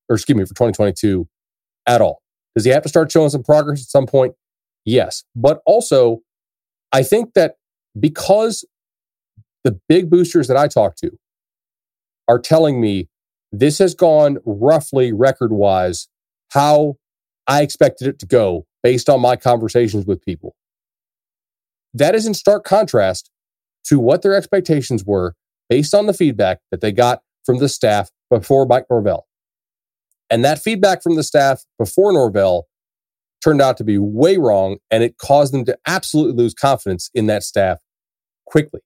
or 0.09 0.15
excuse 0.15 0.35
me, 0.35 0.43
for 0.43 0.55
2022 0.55 1.27
at 1.85 2.01
all. 2.01 2.23
Does 2.55 2.65
he 2.65 2.71
have 2.71 2.81
to 2.81 2.89
start 2.89 3.11
showing 3.11 3.29
some 3.29 3.43
progress 3.43 3.83
at 3.83 3.89
some 3.89 4.07
point? 4.07 4.33
Yes. 4.83 5.23
But 5.35 5.61
also, 5.67 6.21
I 6.91 7.03
think 7.03 7.35
that 7.35 7.57
because 7.99 8.65
the 9.63 9.79
big 9.87 10.09
boosters 10.09 10.47
that 10.47 10.57
I 10.57 10.67
talk 10.67 10.95
to 10.95 11.11
are 12.27 12.39
telling 12.39 12.81
me 12.81 13.07
this 13.51 13.77
has 13.77 13.93
gone 13.93 14.39
roughly 14.45 15.13
record 15.13 15.51
wise 15.51 16.07
how 16.49 16.95
I 17.45 17.61
expected 17.61 18.07
it 18.07 18.17
to 18.17 18.25
go 18.25 18.65
based 18.81 19.09
on 19.09 19.21
my 19.21 19.35
conversations 19.35 20.07
with 20.07 20.25
people. 20.25 20.55
That 21.93 22.15
is 22.15 22.25
in 22.25 22.33
stark 22.33 22.63
contrast 22.63 23.29
to 23.85 23.99
what 23.99 24.21
their 24.21 24.33
expectations 24.33 25.03
were 25.05 25.35
based 25.69 25.93
on 25.93 26.05
the 26.05 26.13
feedback 26.13 26.59
that 26.71 26.81
they 26.81 26.91
got 26.91 27.21
from 27.45 27.57
the 27.57 27.69
staff 27.69 28.09
before 28.29 28.65
Mike 28.65 28.85
Norvell. 28.89 29.27
And 30.29 30.45
that 30.45 30.59
feedback 30.59 31.03
from 31.03 31.15
the 31.15 31.23
staff 31.23 31.63
before 31.77 32.13
Norvell 32.13 32.67
turned 33.43 33.61
out 33.61 33.77
to 33.77 33.83
be 33.83 33.97
way 33.97 34.37
wrong, 34.37 34.77
and 34.89 35.03
it 35.03 35.17
caused 35.17 35.53
them 35.53 35.65
to 35.65 35.77
absolutely 35.85 36.41
lose 36.41 36.53
confidence 36.53 37.09
in 37.13 37.25
that 37.27 37.43
staff 37.43 37.79
quickly. 38.45 38.81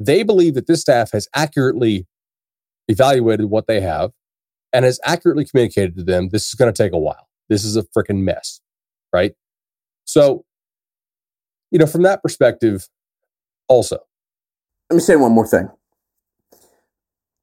They 0.00 0.22
believe 0.22 0.54
that 0.54 0.66
this 0.66 0.80
staff 0.80 1.12
has 1.12 1.28
accurately 1.34 2.06
evaluated 2.88 3.46
what 3.46 3.66
they 3.66 3.80
have 3.80 4.12
and 4.72 4.84
has 4.84 4.98
accurately 5.04 5.44
communicated 5.44 5.96
to 5.96 6.04
them 6.04 6.28
this 6.30 6.48
is 6.48 6.54
going 6.54 6.72
to 6.72 6.82
take 6.82 6.92
a 6.92 6.98
while. 6.98 7.28
This 7.48 7.64
is 7.64 7.76
a 7.76 7.82
freaking 7.82 8.22
mess, 8.22 8.60
right? 9.12 9.32
So, 10.04 10.44
you 11.70 11.78
know, 11.78 11.86
from 11.86 12.02
that 12.02 12.22
perspective, 12.22 12.88
also. 13.68 13.98
Let 14.90 14.96
me 14.96 15.00
say 15.00 15.16
one 15.16 15.32
more 15.32 15.46
thing. 15.46 15.70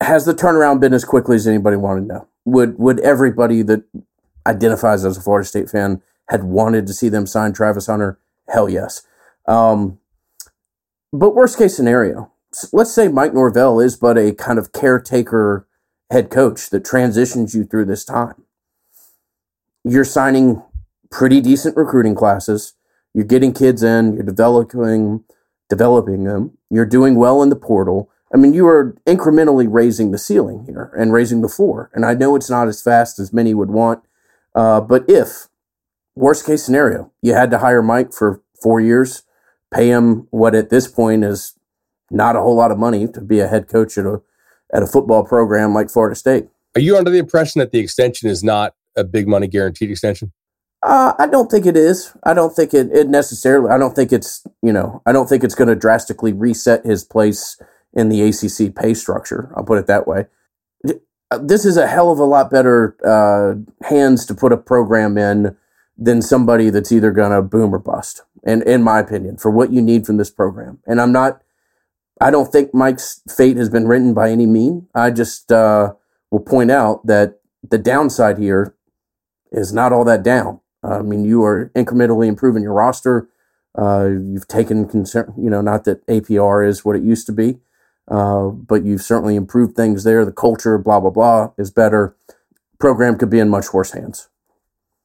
Has 0.02 0.26
the 0.26 0.34
turnaround 0.34 0.80
been 0.80 0.94
as 0.94 1.06
quickly 1.06 1.36
as 1.36 1.48
anybody 1.48 1.78
wanted 1.78 2.02
to 2.02 2.08
know? 2.08 2.28
Would 2.46 2.78
would 2.78 3.00
everybody 3.00 3.62
that 3.64 3.84
identifies 4.46 5.06
as 5.06 5.18
a 5.18 5.22
Florida 5.22 5.48
State 5.48 5.70
fan 5.70 6.02
had 6.30 6.44
wanted 6.44 6.88
to 6.88 6.94
see 6.94 7.10
them 7.10 7.26
sign 7.26 7.54
Travis 7.54 7.88
Hunter? 7.88 8.20
Hell 8.50 8.70
yes. 8.70 9.04
Um, 9.48 10.00
but 11.14 11.36
worst 11.36 11.58
case 11.58 11.76
scenario, 11.76 12.32
let's 12.74 12.94
say 12.94 13.08
Mike 13.08 13.34
Norvell 13.34 13.80
is 13.80 13.96
but 13.96 14.18
a 14.18 14.34
kind 14.34 14.60
of 14.60 14.74
caretaker 14.74 15.68
head 16.12 16.30
coach 16.30 16.70
that 16.70 16.86
transitions 16.86 17.56
you 17.56 17.64
through 17.64 17.86
this 17.86 18.06
time. 18.06 18.44
You're 19.84 20.04
signing 20.04 20.62
pretty 21.10 21.42
decent 21.42 21.78
recruiting 21.78 22.16
classes. 22.16 22.74
You're 23.16 23.24
getting 23.24 23.54
kids 23.54 23.82
in. 23.82 24.14
You're 24.14 24.24
developing 24.24 25.24
developing 25.70 26.26
them. 26.26 26.58
You're 26.70 26.86
doing 26.86 27.16
well 27.16 27.42
in 27.42 27.50
the 27.50 27.56
portal. 27.56 28.12
I 28.34 28.38
mean, 28.38 28.54
you 28.54 28.68
are 28.68 28.96
incrementally 29.08 29.68
raising 29.70 30.12
the 30.12 30.18
ceiling 30.18 30.66
here 30.66 30.92
and 30.98 31.14
raising 31.14 31.42
the 31.42 31.50
floor. 31.50 31.90
And 31.94 32.06
I 32.06 32.14
know 32.14 32.36
it's 32.36 32.50
not 32.50 32.68
as 32.68 32.82
fast 32.82 33.18
as 33.18 33.32
many 33.32 33.54
would 33.54 33.72
want. 33.72 34.04
Uh, 34.54 34.82
but 34.82 35.06
if, 35.08 35.48
worst 36.16 36.46
case 36.46 36.64
scenario, 36.64 37.12
you 37.22 37.34
had 37.34 37.50
to 37.52 37.60
hire 37.60 37.82
Mike 37.82 38.14
for 38.14 38.42
four 38.62 38.82
years, 38.82 39.24
pay 39.74 39.90
him 39.90 40.28
what 40.32 40.54
at 40.54 40.70
this 40.70 40.88
point 40.88 41.24
is 41.24 41.58
not 42.12 42.36
a 42.36 42.42
whole 42.42 42.56
lot 42.56 42.72
of 42.72 42.78
money 42.78 43.08
to 43.08 43.22
be 43.22 43.40
a 43.40 43.48
head 43.48 43.70
coach 43.70 43.98
at 43.98 44.06
a, 44.06 44.22
at 44.74 44.84
a 44.84 44.88
football 44.88 45.24
program 45.24 45.74
like 45.74 45.90
Florida 45.90 46.16
State. 46.16 46.48
Are 46.76 46.82
you 46.82 46.98
under 46.98 47.10
the 47.10 47.20
impression 47.20 47.60
that 47.60 47.72
the 47.72 47.80
extension 47.80 48.30
is 48.30 48.44
not 48.44 48.76
a 48.96 49.04
big 49.04 49.28
money 49.28 49.48
guaranteed 49.48 49.90
extension? 49.90 50.34
Uh, 50.86 51.16
I 51.18 51.26
don't 51.26 51.50
think 51.50 51.66
it 51.66 51.76
is. 51.76 52.16
I 52.24 52.36
don't 52.36 52.56
think 52.56 52.72
it, 52.72 52.92
it 52.92 53.10
necessarily. 53.10 53.72
I 53.72 53.78
don't 53.80 53.96
think 53.96 54.14
it's 54.14 54.46
you 54.62 54.72
know. 54.72 55.02
I 55.08 55.14
don't 55.14 55.28
think 55.28 55.44
it's 55.44 55.56
going 55.56 55.68
to 55.68 55.76
drastically 55.76 56.32
reset 56.32 56.86
his 56.86 57.04
place 57.04 57.60
in 57.94 58.10
the 58.10 58.22
ACC 58.22 58.76
pay 58.76 58.94
structure. 58.94 59.52
I'll 59.56 59.64
put 59.64 59.80
it 59.80 59.88
that 59.88 60.08
way. 60.08 60.28
Uh, 61.32 61.40
this 61.40 61.66
is 61.66 61.76
a 61.76 61.88
hell 61.88 62.12
of 62.12 62.20
a 62.20 62.24
lot 62.24 62.52
better 62.52 62.96
uh, 63.04 63.56
hands 63.88 64.28
to 64.28 64.36
put 64.36 64.54
a 64.54 64.58
program 64.58 65.18
in 65.18 65.58
than 65.98 66.22
somebody 66.22 66.70
that's 66.70 66.92
either 66.92 67.12
going 67.12 67.32
to 67.32 67.42
boom 67.42 67.74
or 67.74 67.80
bust. 67.80 68.22
And 68.44 68.62
in 68.62 68.84
my 68.84 69.00
opinion, 69.00 69.38
for 69.38 69.50
what 69.50 69.72
you 69.72 69.82
need 69.82 70.06
from 70.06 70.18
this 70.18 70.30
program. 70.30 70.78
And 70.86 71.02
I'm 71.02 71.12
not. 71.12 71.42
I 72.22 72.30
don't 72.30 72.52
think 72.52 72.76
Mike's 72.76 73.22
fate 73.28 73.58
has 73.58 73.70
been 73.70 73.88
written 73.88 74.14
by 74.14 74.30
any 74.30 74.46
mean. 74.46 74.88
I 74.94 75.10
just 75.10 75.52
uh, 75.52 75.94
will 76.30 76.42
point 76.42 76.70
out 76.70 77.08
that 77.08 77.40
the 77.68 77.80
downside 77.80 78.38
here 78.38 78.76
is 79.52 79.74
not 79.74 79.92
all 79.92 80.06
that 80.06 80.22
down. 80.22 80.60
I 80.86 81.02
mean, 81.02 81.26
you 81.26 81.44
are 81.44 81.72
incrementally 81.76 82.28
improving 82.28 82.64
your 82.64 82.74
roster. 82.74 83.28
Uh, 83.78 84.10
you've 84.10 84.48
taken 84.48 84.88
concern, 84.88 85.34
you 85.38 85.50
know, 85.50 85.62
not 85.62 85.84
that 85.86 86.06
APR 86.08 86.68
is 86.68 86.86
what 86.86 86.96
it 86.96 87.04
used 87.04 87.26
to 87.26 87.34
be, 87.34 87.58
uh, 88.10 88.48
but 88.48 88.86
you've 88.86 89.02
certainly 89.02 89.36
improved 89.36 89.76
things 89.76 90.04
there. 90.04 90.24
The 90.24 90.32
culture, 90.32 90.78
blah 90.78 91.00
blah 91.00 91.10
blah, 91.10 91.52
is 91.58 91.72
better. 91.72 92.16
Program 92.80 93.18
could 93.18 93.30
be 93.30 93.40
in 93.40 93.50
much 93.50 93.74
worse 93.74 93.92
hands. 93.92 94.30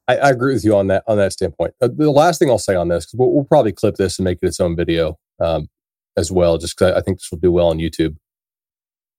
I, 0.06 0.16
I 0.16 0.30
agree 0.30 0.54
with 0.54 0.64
you 0.64 0.76
on 0.76 0.86
that 0.88 1.02
on 1.06 1.16
that 1.18 1.32
standpoint. 1.32 1.74
Uh, 1.80 1.88
the 1.92 2.10
last 2.10 2.38
thing 2.38 2.50
I'll 2.50 2.58
say 2.58 2.74
on 2.74 2.88
this, 2.88 3.06
because 3.06 3.18
we'll, 3.18 3.32
we'll, 3.32 3.44
probably 3.44 3.72
clip 3.72 3.96
this 3.96 4.18
and 4.18 4.24
make 4.24 4.38
it 4.42 4.46
its 4.46 4.60
own 4.60 4.76
video 4.76 5.18
um, 5.40 5.68
as 6.16 6.30
well, 6.30 6.58
just 6.58 6.76
because 6.76 6.92
I, 6.92 6.98
I 6.98 7.00
think 7.02 7.18
this 7.18 7.28
will 7.30 7.38
do 7.38 7.52
well 7.52 7.68
on 7.68 7.78
YouTube. 7.78 8.16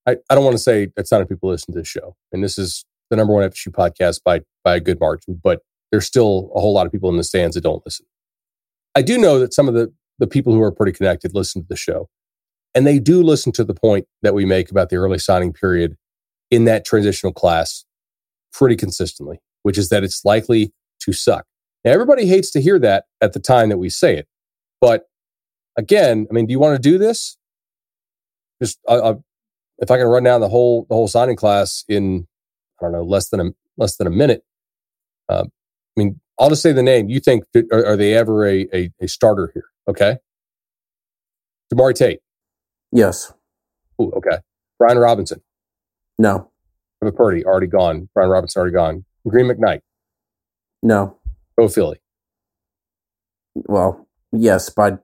I, 0.05 0.17
I 0.29 0.35
don't 0.35 0.43
want 0.43 0.55
to 0.55 0.63
say 0.63 0.87
that's 0.95 1.11
not 1.11 1.27
people 1.27 1.49
listen 1.49 1.73
to 1.73 1.79
this 1.79 1.87
show, 1.87 2.15
and 2.31 2.43
this 2.43 2.57
is 2.57 2.85
the 3.09 3.17
number 3.17 3.33
one 3.33 3.49
FSU 3.49 3.69
podcast 3.69 4.21
by 4.23 4.41
by 4.63 4.75
a 4.75 4.79
good 4.79 4.99
margin, 4.99 5.39
but 5.41 5.61
there's 5.91 6.05
still 6.05 6.51
a 6.55 6.59
whole 6.59 6.73
lot 6.73 6.85
of 6.85 6.91
people 6.91 7.09
in 7.09 7.17
the 7.17 7.23
stands 7.23 7.55
that 7.55 7.61
don't 7.61 7.83
listen. 7.85 8.05
I 8.95 9.01
do 9.01 9.17
know 9.17 9.39
that 9.39 9.53
some 9.53 9.67
of 9.67 9.73
the 9.73 9.93
the 10.21 10.27
people 10.27 10.53
who 10.53 10.61
are 10.61 10.71
pretty 10.71 10.91
connected 10.91 11.33
listen 11.33 11.63
to 11.63 11.67
the 11.67 11.75
show. 11.75 12.07
And 12.75 12.85
they 12.87 12.99
do 12.99 13.23
listen 13.23 13.51
to 13.53 13.63
the 13.63 13.73
point 13.73 14.05
that 14.21 14.35
we 14.35 14.45
make 14.45 14.69
about 14.69 14.89
the 14.89 14.95
early 14.97 15.17
signing 15.17 15.51
period 15.51 15.97
in 16.51 16.65
that 16.65 16.85
transitional 16.85 17.33
class 17.33 17.83
pretty 18.53 18.75
consistently, 18.75 19.39
which 19.63 19.79
is 19.79 19.89
that 19.89 20.03
it's 20.03 20.23
likely 20.23 20.73
to 21.01 21.11
suck. 21.11 21.45
Now, 21.83 21.91
everybody 21.91 22.27
hates 22.27 22.51
to 22.51 22.61
hear 22.61 22.77
that 22.79 23.05
at 23.19 23.33
the 23.33 23.39
time 23.39 23.69
that 23.69 23.79
we 23.79 23.89
say 23.89 24.15
it. 24.15 24.27
But 24.79 25.05
again, 25.75 26.27
I 26.29 26.33
mean, 26.33 26.45
do 26.45 26.51
you 26.51 26.59
want 26.59 26.75
to 26.75 26.89
do 26.89 26.99
this? 26.99 27.35
Just 28.61 28.77
if 28.87 29.89
I 29.89 29.97
can 29.97 30.05
run 30.05 30.23
down 30.23 30.41
the 30.41 30.49
whole 30.49 30.85
the 30.87 30.93
whole 30.93 31.07
signing 31.07 31.35
class 31.35 31.83
in 31.89 32.27
I 32.79 32.85
don't 32.85 32.91
know 32.91 33.03
less 33.03 33.29
than 33.29 33.39
a 33.39 33.51
less 33.77 33.97
than 33.97 34.05
a 34.05 34.11
minute. 34.11 34.43
Uh, 35.27 35.45
I 35.97 35.99
mean, 36.03 36.19
I'll 36.39 36.49
just 36.49 36.61
say 36.61 36.71
the 36.71 36.83
name. 36.83 37.09
You 37.09 37.19
think 37.19 37.43
are, 37.71 37.85
are 37.85 37.97
they 37.97 38.13
ever 38.15 38.45
a, 38.47 38.67
a, 38.73 38.91
a 39.01 39.07
starter 39.07 39.51
here? 39.53 39.65
Okay, 39.87 40.17
Demari 41.73 41.95
Tate. 41.95 42.19
Yes. 42.91 43.33
Ooh, 44.01 44.11
okay. 44.15 44.39
Brian 44.77 44.97
Robinson. 44.97 45.41
No. 46.17 46.49
Evan 47.01 47.15
Purdy 47.15 47.45
already 47.45 47.67
gone. 47.67 48.09
Brian 48.13 48.29
Robinson 48.29 48.59
already 48.59 48.73
gone. 48.73 49.05
Green 49.27 49.45
McKnight. 49.47 49.81
No. 50.83 51.17
Go 51.57 51.67
Philly. 51.67 52.01
Well, 53.55 54.07
yes, 54.31 54.69
but 54.69 55.03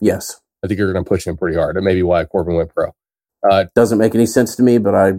yes. 0.00 0.40
I 0.62 0.66
think 0.66 0.78
you're 0.78 0.92
going 0.92 1.04
to 1.04 1.08
push 1.08 1.26
him 1.26 1.36
pretty 1.36 1.56
hard. 1.56 1.76
That 1.76 1.82
may 1.82 1.94
be 1.94 2.02
why 2.02 2.24
Corbin 2.24 2.54
went 2.54 2.74
pro. 2.74 2.94
Uh, 3.48 3.66
Doesn't 3.74 3.98
make 3.98 4.14
any 4.14 4.26
sense 4.26 4.56
to 4.56 4.62
me, 4.62 4.78
but 4.78 4.94
I 4.94 5.12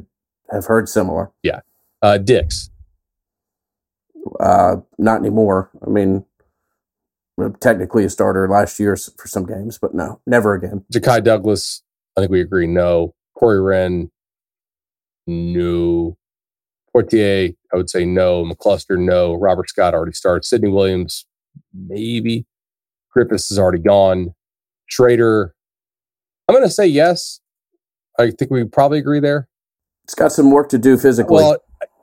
have 0.51 0.65
heard 0.65 0.89
similar. 0.89 1.32
Yeah. 1.43 1.62
Uh, 2.01 2.17
Dix. 2.17 2.69
Uh, 4.39 4.78
not 4.98 5.19
anymore. 5.19 5.69
I 5.86 5.89
mean, 5.89 6.26
technically 7.60 8.06
a 8.06 8.10
starter 8.10 8.48
last 8.48 8.80
year 8.80 8.95
for 8.95 9.28
some 9.28 9.45
games, 9.45 9.78
but 9.78 9.93
no, 9.93 10.21
never 10.26 10.54
again. 10.54 10.86
Ja'Khi 10.93 11.24
Douglas, 11.24 11.84
I 12.17 12.21
think 12.21 12.32
we 12.32 12.41
agree, 12.41 12.67
no. 12.67 13.13
Corey 13.38 13.62
Wren, 13.62 14.12
no. 15.28 16.17
Poitier, 16.95 17.54
I 17.74 17.76
would 17.76 17.89
say 17.89 18.06
no. 18.06 18.45
McCluster, 18.45 18.98
no. 18.98 19.34
Robert 19.34 19.69
Scott 19.69 19.93
already 19.93 20.13
started. 20.13 20.45
Sidney 20.45 20.69
Williams, 20.69 21.26
maybe. 21.74 22.45
Griffiths 23.12 23.52
is 23.52 23.60
already 23.60 23.80
gone. 23.80 24.34
Trader, 24.89 25.54
I'm 26.48 26.56
going 26.56 26.65
to 26.65 26.74
say 26.74 26.86
yes. 26.86 27.41
I 28.17 28.32
think 28.32 28.50
we 28.50 28.63
probably 28.63 29.00
agree 29.00 29.19
there. 29.19 29.50
It's 30.06 30.15
got 30.15 30.32
some 30.32 30.52
work 30.52 30.69
to 30.69 30.78
do 30.78 30.98
physically. 30.98 31.36
Well, 31.36 31.58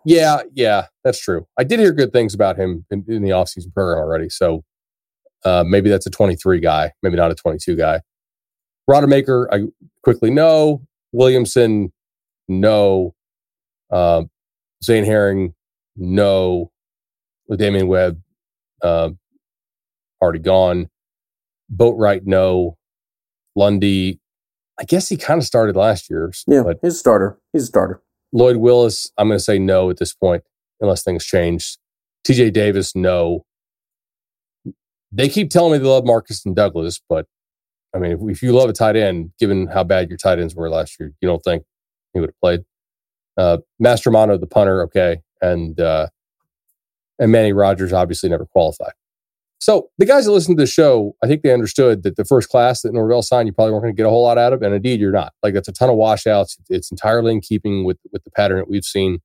yeah, 0.04 0.42
yeah, 0.54 0.86
that's 1.04 1.20
true. 1.20 1.46
I 1.58 1.64
did 1.64 1.80
hear 1.80 1.92
good 1.92 2.12
things 2.12 2.34
about 2.34 2.56
him 2.56 2.84
in, 2.90 3.04
in 3.08 3.22
the 3.22 3.30
offseason 3.30 3.72
program 3.72 3.98
already. 3.98 4.28
So 4.28 4.64
uh, 5.44 5.64
maybe 5.66 5.90
that's 5.90 6.06
a 6.06 6.10
23 6.10 6.60
guy, 6.60 6.92
maybe 7.02 7.16
not 7.16 7.30
a 7.30 7.34
22 7.34 7.76
guy. 7.76 8.00
Rodemaker, 8.88 9.46
I 9.52 9.68
quickly 10.02 10.30
know. 10.30 10.82
Williamson, 11.12 11.92
no. 12.48 13.14
Uh, 13.90 14.24
Zane 14.84 15.04
Herring, 15.04 15.54
no. 15.96 16.70
Damian 17.54 17.86
Webb, 17.86 18.20
uh, 18.82 19.10
already 20.22 20.38
gone. 20.38 20.88
Boatwright, 21.70 22.22
no. 22.24 22.76
Lundy, 23.54 24.20
I 24.80 24.84
guess 24.84 25.08
he 25.08 25.16
kind 25.16 25.38
of 25.38 25.44
started 25.44 25.76
last 25.76 26.08
year. 26.08 26.32
Yeah, 26.46 26.62
but 26.62 26.78
he's 26.82 26.94
a 26.94 26.98
starter. 26.98 27.38
He's 27.52 27.64
a 27.64 27.66
starter. 27.66 28.02
Lloyd 28.32 28.56
Willis, 28.56 29.10
I'm 29.18 29.28
going 29.28 29.38
to 29.38 29.44
say 29.44 29.58
no 29.58 29.90
at 29.90 29.98
this 29.98 30.14
point, 30.14 30.42
unless 30.80 31.02
things 31.02 31.24
change. 31.24 31.76
TJ 32.26 32.52
Davis, 32.52 32.94
no. 32.94 33.44
They 35.10 35.28
keep 35.28 35.50
telling 35.50 35.72
me 35.72 35.78
they 35.78 35.84
love 35.84 36.04
Markeston 36.04 36.54
Douglas, 36.54 37.00
but 37.08 37.26
I 37.94 37.98
mean, 37.98 38.12
if, 38.12 38.20
if 38.36 38.42
you 38.42 38.52
love 38.52 38.70
a 38.70 38.72
tight 38.72 38.96
end, 38.96 39.32
given 39.38 39.66
how 39.66 39.84
bad 39.84 40.08
your 40.08 40.16
tight 40.16 40.38
ends 40.38 40.54
were 40.54 40.70
last 40.70 40.98
year, 40.98 41.12
you 41.20 41.28
don't 41.28 41.42
think 41.42 41.64
he 42.14 42.20
would 42.20 42.30
have 42.30 42.40
played. 42.40 42.60
Uh, 43.36 43.58
Mastromanno, 43.82 44.40
the 44.40 44.46
punter, 44.46 44.82
okay, 44.84 45.20
and 45.40 45.78
uh, 45.80 46.08
and 47.18 47.32
Manny 47.32 47.52
Rogers 47.52 47.92
obviously 47.92 48.28
never 48.30 48.46
qualified. 48.46 48.92
So 49.62 49.90
the 49.96 50.06
guys 50.06 50.24
that 50.24 50.32
listened 50.32 50.58
to 50.58 50.62
the 50.64 50.66
show, 50.66 51.14
I 51.22 51.28
think 51.28 51.42
they 51.42 51.52
understood 51.52 52.02
that 52.02 52.16
the 52.16 52.24
first 52.24 52.48
class 52.48 52.82
that 52.82 52.92
Norvell 52.92 53.22
signed, 53.22 53.46
you 53.46 53.52
probably 53.52 53.70
weren't 53.70 53.84
going 53.84 53.94
to 53.94 53.96
get 53.96 54.06
a 54.06 54.10
whole 54.10 54.24
lot 54.24 54.36
out 54.36 54.52
of, 54.52 54.60
and 54.60 54.74
indeed 54.74 54.98
you're 54.98 55.12
not. 55.12 55.34
Like 55.40 55.54
that's 55.54 55.68
a 55.68 55.72
ton 55.72 55.88
of 55.88 55.94
washouts. 55.94 56.58
It's 56.68 56.90
entirely 56.90 57.30
in 57.30 57.40
keeping 57.40 57.84
with 57.84 57.98
with 58.10 58.24
the 58.24 58.32
pattern 58.32 58.58
that 58.58 58.68
we've 58.68 58.84
seen 58.84 59.20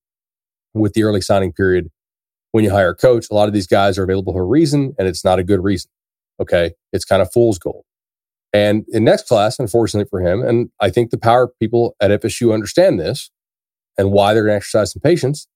with 0.76 0.94
the 0.94 1.02
early 1.02 1.22
signing 1.22 1.54
period. 1.54 1.90
When 2.52 2.64
you 2.64 2.70
hire 2.70 2.92
a 2.92 2.96
coach, 2.96 3.26
a 3.32 3.34
lot 3.34 3.48
of 3.48 3.56
these 3.56 3.66
guys 3.66 3.98
are 3.98 4.04
available 4.04 4.32
for 4.32 4.44
a 4.44 4.46
reason, 4.46 4.94
and 5.00 5.08
it's 5.08 5.26
not 5.26 5.40
a 5.40 5.44
good 5.44 5.64
reason. 5.64 5.90
Okay, 6.40 6.74
it's 6.94 7.04
kind 7.04 7.24
of 7.24 7.34
fool's 7.34 7.58
gold. 7.58 7.84
And 8.54 8.86
in 8.90 9.06
next 9.06 9.28
class, 9.28 9.58
unfortunately 9.58 10.08
for 10.08 10.22
him, 10.22 10.44
and 10.44 10.70
I 10.80 10.92
think 10.92 11.10
the 11.10 11.18
power 11.18 11.52
people 11.60 11.96
at 12.00 12.12
FSU 12.22 12.54
understand 12.54 13.00
this 13.00 13.32
and 13.98 14.12
why 14.12 14.36
they're 14.36 14.44
going 14.44 14.54
to 14.54 14.58
exercise 14.58 14.92
some 14.92 15.02
patience, 15.02 15.48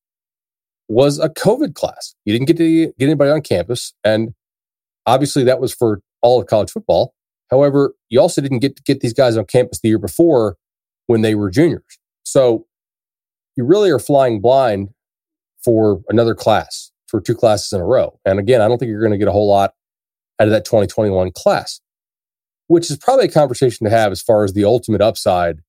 was 0.90 1.20
a 1.20 1.30
COVID 1.30 1.76
class. 1.76 2.16
You 2.26 2.34
didn't 2.34 2.48
get 2.48 2.58
to 2.58 2.86
get 2.98 3.06
anybody 3.06 3.30
on 3.30 3.42
campus. 3.42 3.94
And 4.04 4.34
obviously 5.06 5.44
that 5.44 5.60
was 5.60 5.74
for 5.74 6.02
all 6.22 6.42
of 6.42 6.48
college 6.48 6.72
football. 6.72 7.14
However, 7.50 7.94
you 8.10 8.20
also 8.20 8.42
didn't 8.42 8.60
get 8.60 8.76
to 8.78 8.84
get 8.84 9.02
these 9.02 9.14
guys 9.14 9.38
on 9.38 9.46
campus 9.46 9.80
the 9.82 9.90
year 9.90 10.00
before 10.00 10.58
when 11.08 11.22
they 11.22 11.36
were 11.36 11.50
juniors. 11.50 12.00
So 12.24 12.66
you 13.56 13.66
really 13.66 13.90
are 13.90 14.00
flying 14.00 14.40
blind 14.40 14.90
for 15.64 16.02
another 16.10 16.34
class, 16.34 16.92
for 17.08 17.20
two 17.20 17.36
classes 17.36 17.74
in 17.74 17.82
a 17.82 17.86
row. 17.86 18.20
And 18.26 18.40
again, 18.40 18.62
I 18.62 18.68
don't 18.68 18.78
think 18.78 18.90
you're 18.90 19.02
going 19.02 19.12
to 19.12 19.18
get 19.18 19.28
a 19.28 19.34
whole 19.34 19.50
lot 19.50 19.74
out 20.40 20.48
of 20.48 20.52
that 20.52 20.66
2021 20.66 21.32
class 21.32 21.82
which 22.72 22.90
is 22.90 22.96
probably 22.96 23.26
a 23.26 23.32
conversation 23.32 23.84
to 23.84 23.90
have 23.90 24.14
as 24.14 24.22
far 24.22 24.46
as 24.46 24.54
the 24.54 24.64
ultimate 24.64 25.02
upside 25.02 25.60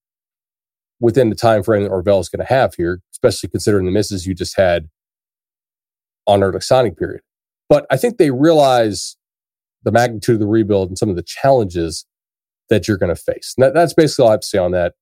within 1.00 1.30
the 1.30 1.34
time 1.34 1.64
frame 1.64 1.82
that 1.82 1.88
Norvell 1.88 2.20
is 2.20 2.28
going 2.28 2.46
to 2.46 2.52
have 2.52 2.76
here, 2.76 3.00
especially 3.12 3.48
considering 3.48 3.86
the 3.86 3.90
misses 3.90 4.24
you 4.24 4.34
just 4.34 4.56
had 4.56 4.88
on 6.28 6.44
early 6.44 6.60
signing 6.60 6.94
period. 6.94 7.20
But 7.68 7.86
I 7.90 7.96
think 7.96 8.18
they 8.18 8.30
realize 8.30 9.16
the 9.84 9.92
magnitude 9.92 10.34
of 10.34 10.40
the 10.40 10.46
rebuild 10.46 10.88
and 10.88 10.98
some 10.98 11.08
of 11.08 11.16
the 11.16 11.22
challenges 11.22 12.06
that 12.68 12.88
you're 12.88 12.96
going 12.96 13.14
to 13.14 13.20
face. 13.20 13.54
That, 13.58 13.74
that's 13.74 13.94
basically 13.94 14.24
all 14.24 14.28
I 14.30 14.32
have 14.32 14.40
to 14.40 14.46
say 14.46 14.58
on 14.58 14.72
that. 14.72 14.94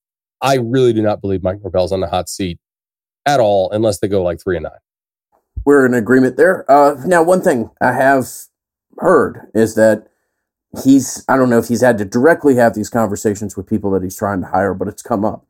I 0.43 0.57
really 0.57 0.93
do 0.93 1.03
not 1.03 1.21
believe 1.21 1.43
Mike 1.43 1.61
Norvell's 1.63 1.93
on 1.93 2.01
the 2.01 2.07
hot 2.07 2.29
seat 2.29 2.59
at 3.27 3.41
all 3.41 3.71
unless 3.71 3.99
they 3.99 4.09
go 4.09 4.23
like 4.23 4.41
three 4.43 4.57
and 4.57 4.65
nine. 4.65 4.73
We're 5.65 5.85
in 5.85 5.95
agreement 5.95 6.37
there. 6.37 6.71
Uh, 6.71 6.97
now, 7.05 7.23
one 7.23 7.43
thing 7.43 7.71
I 7.81 7.93
have 7.93 8.27
heard 8.99 9.51
is 9.55 9.75
that 9.75 10.07
he's 10.83 11.25
I 11.29 11.37
don't 11.37 11.51
know 11.51 11.59
if 11.59 11.69
he's 11.69 11.83
had 11.83 11.99
to 11.99 12.05
directly 12.05 12.57
have 12.57 12.75
these 12.75 12.89
conversations 12.89 13.57
with 13.57 13.67
people 13.67 13.91
that 13.93 14.03
he's 14.03 14.17
trying 14.17 14.41
to 14.41 14.49
hire, 14.49 14.75
but 14.75 14.89
it's 14.89 15.03
come 15.03 15.25
up. 15.25 15.47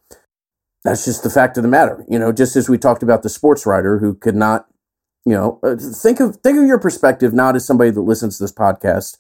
That's 0.82 1.04
just 1.04 1.22
the 1.22 1.30
fact 1.30 1.56
of 1.56 1.62
the 1.62 1.68
matter. 1.68 2.04
You 2.08 2.18
know, 2.18 2.32
just 2.32 2.56
as 2.56 2.68
we 2.68 2.78
talked 2.78 3.02
about 3.02 3.22
the 3.22 3.28
sports 3.28 3.66
writer 3.66 3.98
who 3.98 4.14
could 4.14 4.34
not, 4.34 4.66
you 5.24 5.33
know, 5.33 5.61
uh, 5.62 5.76
think 5.76 6.20
of 6.20 6.37
think 6.37 6.59
of 6.59 6.64
your 6.64 6.78
perspective 6.78 7.33
not 7.33 7.56
as 7.56 7.66
somebody 7.66 7.90
that 7.90 8.00
listens 8.00 8.38
to 8.38 8.44
this 8.44 8.52
podcast, 8.52 9.18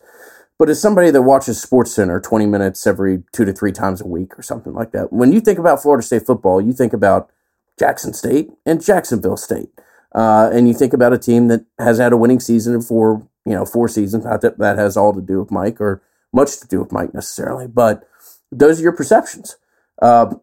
but 0.58 0.68
as 0.70 0.80
somebody 0.80 1.10
that 1.10 1.22
watches 1.22 1.60
Sports 1.60 1.92
Center 1.92 2.20
20 2.20 2.46
minutes 2.46 2.86
every 2.86 3.22
2 3.32 3.44
to 3.44 3.52
3 3.52 3.72
times 3.72 4.00
a 4.00 4.06
week 4.06 4.38
or 4.38 4.42
something 4.42 4.72
like 4.72 4.92
that. 4.92 5.12
When 5.12 5.32
you 5.32 5.40
think 5.40 5.58
about 5.58 5.82
Florida 5.82 6.02
State 6.02 6.26
football, 6.26 6.60
you 6.60 6.72
think 6.72 6.92
about 6.92 7.30
Jackson 7.78 8.12
State 8.12 8.50
and 8.64 8.82
Jacksonville 8.84 9.36
State. 9.36 9.70
Uh, 10.12 10.50
and 10.52 10.66
you 10.66 10.74
think 10.74 10.92
about 10.92 11.12
a 11.12 11.18
team 11.18 11.48
that 11.48 11.64
has 11.78 11.98
had 11.98 12.12
a 12.12 12.16
winning 12.16 12.40
season 12.40 12.82
for 12.82 13.28
you 13.44 13.52
know, 13.52 13.64
four 13.64 13.88
seasons. 13.88 14.24
Not 14.24 14.40
that 14.42 14.58
that 14.58 14.78
has 14.78 14.96
all 14.96 15.12
to 15.12 15.20
do 15.20 15.40
with 15.40 15.50
Mike 15.50 15.80
or 15.80 16.02
much 16.32 16.58
to 16.60 16.66
do 16.66 16.80
with 16.80 16.92
Mike 16.92 17.14
necessarily, 17.14 17.66
but 17.66 18.08
those 18.52 18.80
are 18.80 18.82
your 18.82 18.92
perceptions. 18.92 19.56
Uh, 20.00 20.34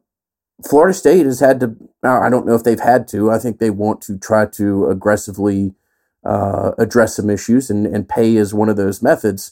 Florida 0.65 0.93
State 0.93 1.26
has 1.26 1.39
had 1.39 1.60
to, 1.60 1.76
I 2.04 2.30
don't 2.30 2.46
know 2.46 2.56
if 2.56 2.63
they've 2.63 2.80
had 2.80 3.08
to, 3.10 3.30
I 3.30 3.38
think 3.38 3.60
they 3.60 3.70
want 3.70 4.02
to 4.04 4.17
try 4.17 4.46
to 4.46 4.88
aggressively 4.88 5.74
uh, 6.26 6.72
address 6.78 7.15
some 7.15 7.30
issues, 7.30 7.70
and, 7.70 7.86
and 7.86 8.10
pay 8.10 8.36
is 8.36 8.54
one 8.54 8.70
of 8.70 8.78
those 8.78 9.02
methods. 9.02 9.52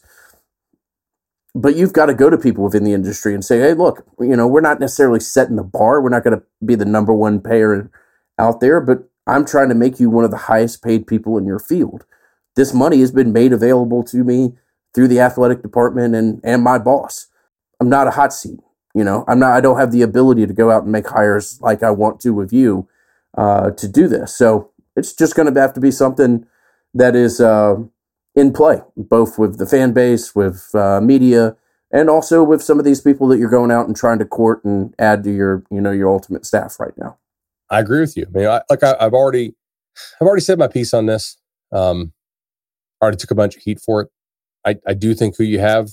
But 1.53 1.75
you've 1.75 1.93
got 1.93 2.07
to 2.07 2.13
go 2.13 2.29
to 2.29 2.37
people 2.37 2.63
within 2.63 2.83
the 2.83 2.93
industry 2.93 3.33
and 3.33 3.45
say, 3.45 3.59
hey, 3.59 3.73
look, 3.73 4.05
you 4.19 4.35
know, 4.35 4.47
we're 4.47 4.61
not 4.61 4.79
necessarily 4.79 5.19
setting 5.21 5.55
the 5.55 5.63
bar. 5.63 6.01
We're 6.01 6.09
not 6.09 6.23
going 6.23 6.37
to 6.37 6.45
be 6.65 6.75
the 6.75 6.85
number 6.85 7.13
one 7.13 7.39
payer 7.39 7.89
out 8.37 8.59
there, 8.59 8.81
but 8.81 9.07
I'm 9.25 9.45
trying 9.45 9.69
to 9.69 9.75
make 9.75 9.99
you 9.99 10.09
one 10.09 10.25
of 10.25 10.31
the 10.31 10.37
highest 10.37 10.83
paid 10.83 11.07
people 11.07 11.37
in 11.37 11.45
your 11.45 11.59
field 11.59 12.05
this 12.55 12.73
money 12.73 12.99
has 13.01 13.11
been 13.11 13.33
made 13.33 13.53
available 13.53 14.03
to 14.03 14.23
me 14.23 14.53
through 14.93 15.09
the 15.09 15.19
athletic 15.19 15.61
department 15.61 16.15
and 16.15 16.41
and 16.43 16.63
my 16.63 16.77
boss. 16.77 17.27
I'm 17.79 17.89
not 17.89 18.07
a 18.07 18.11
hot 18.11 18.33
seat. 18.33 18.59
You 18.95 19.03
know, 19.03 19.25
I'm 19.27 19.39
not. 19.39 19.51
I 19.51 19.59
don't 19.59 19.77
have 19.77 19.91
the 19.91 20.01
ability 20.01 20.47
to 20.47 20.53
go 20.53 20.71
out 20.71 20.83
and 20.83 20.91
make 20.91 21.07
hires 21.07 21.59
like 21.61 21.83
I 21.83 21.91
want 21.91 22.21
to 22.21 22.33
with 22.33 22.53
you 22.53 22.87
uh, 23.37 23.71
to 23.71 23.87
do 23.89 24.07
this. 24.07 24.33
So 24.33 24.71
it's 24.95 25.13
just 25.13 25.35
going 25.35 25.53
to 25.53 25.59
have 25.59 25.73
to 25.73 25.81
be 25.81 25.91
something 25.91 26.47
that 26.93 27.13
is 27.13 27.41
uh, 27.41 27.75
in 28.35 28.53
play, 28.53 28.81
both 28.95 29.37
with 29.37 29.57
the 29.57 29.65
fan 29.65 29.91
base, 29.91 30.33
with 30.33 30.73
uh, 30.73 31.01
media, 31.01 31.57
and 31.91 32.09
also 32.09 32.41
with 32.41 32.63
some 32.63 32.79
of 32.79 32.85
these 32.85 33.01
people 33.01 33.27
that 33.27 33.37
you're 33.37 33.49
going 33.49 33.69
out 33.69 33.85
and 33.85 33.97
trying 33.97 34.19
to 34.19 34.25
court 34.25 34.63
and 34.63 34.95
add 34.97 35.25
to 35.25 35.31
your, 35.31 35.63
you 35.69 35.81
know, 35.81 35.91
your 35.91 36.09
ultimate 36.09 36.45
staff 36.45 36.79
right 36.79 36.97
now. 36.97 37.17
I 37.69 37.81
agree 37.81 37.99
with 37.99 38.15
you. 38.15 38.25
I 38.27 38.37
mean, 38.37 38.47
I, 38.47 38.61
like 38.69 38.81
I, 38.81 38.95
have 38.99 39.13
already, 39.13 39.55
I've 40.21 40.27
already 40.27 40.41
said 40.41 40.57
my 40.57 40.67
piece 40.67 40.93
on 40.93 41.05
this. 41.05 41.37
Um, 41.73 42.13
already 43.01 43.17
took 43.17 43.31
a 43.31 43.35
bunch 43.35 43.57
of 43.57 43.63
heat 43.63 43.79
for 43.79 44.01
it. 44.01 44.09
I, 44.65 44.77
I 44.87 44.93
do 44.93 45.13
think 45.13 45.35
who 45.37 45.43
you 45.43 45.59
have 45.59 45.89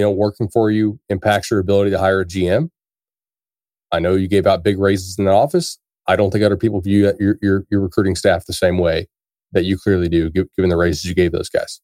you 0.00 0.06
know, 0.06 0.10
working 0.10 0.48
for 0.48 0.70
you 0.70 0.98
impacts 1.10 1.50
your 1.50 1.60
ability 1.60 1.90
to 1.90 1.98
hire 1.98 2.20
a 2.20 2.24
GM. 2.24 2.70
I 3.92 3.98
know 3.98 4.14
you 4.14 4.28
gave 4.28 4.46
out 4.46 4.64
big 4.64 4.78
raises 4.78 5.18
in 5.18 5.26
the 5.26 5.30
office. 5.30 5.78
I 6.06 6.16
don't 6.16 6.30
think 6.30 6.42
other 6.42 6.56
people 6.56 6.80
view 6.80 7.12
your, 7.20 7.36
your, 7.42 7.66
your 7.70 7.80
recruiting 7.80 8.16
staff 8.16 8.46
the 8.46 8.54
same 8.54 8.78
way 8.78 9.08
that 9.52 9.64
you 9.64 9.76
clearly 9.76 10.08
do, 10.08 10.30
given 10.30 10.70
the 10.70 10.76
raises 10.76 11.04
you 11.04 11.14
gave 11.14 11.32
those 11.32 11.50
guys. 11.50 11.82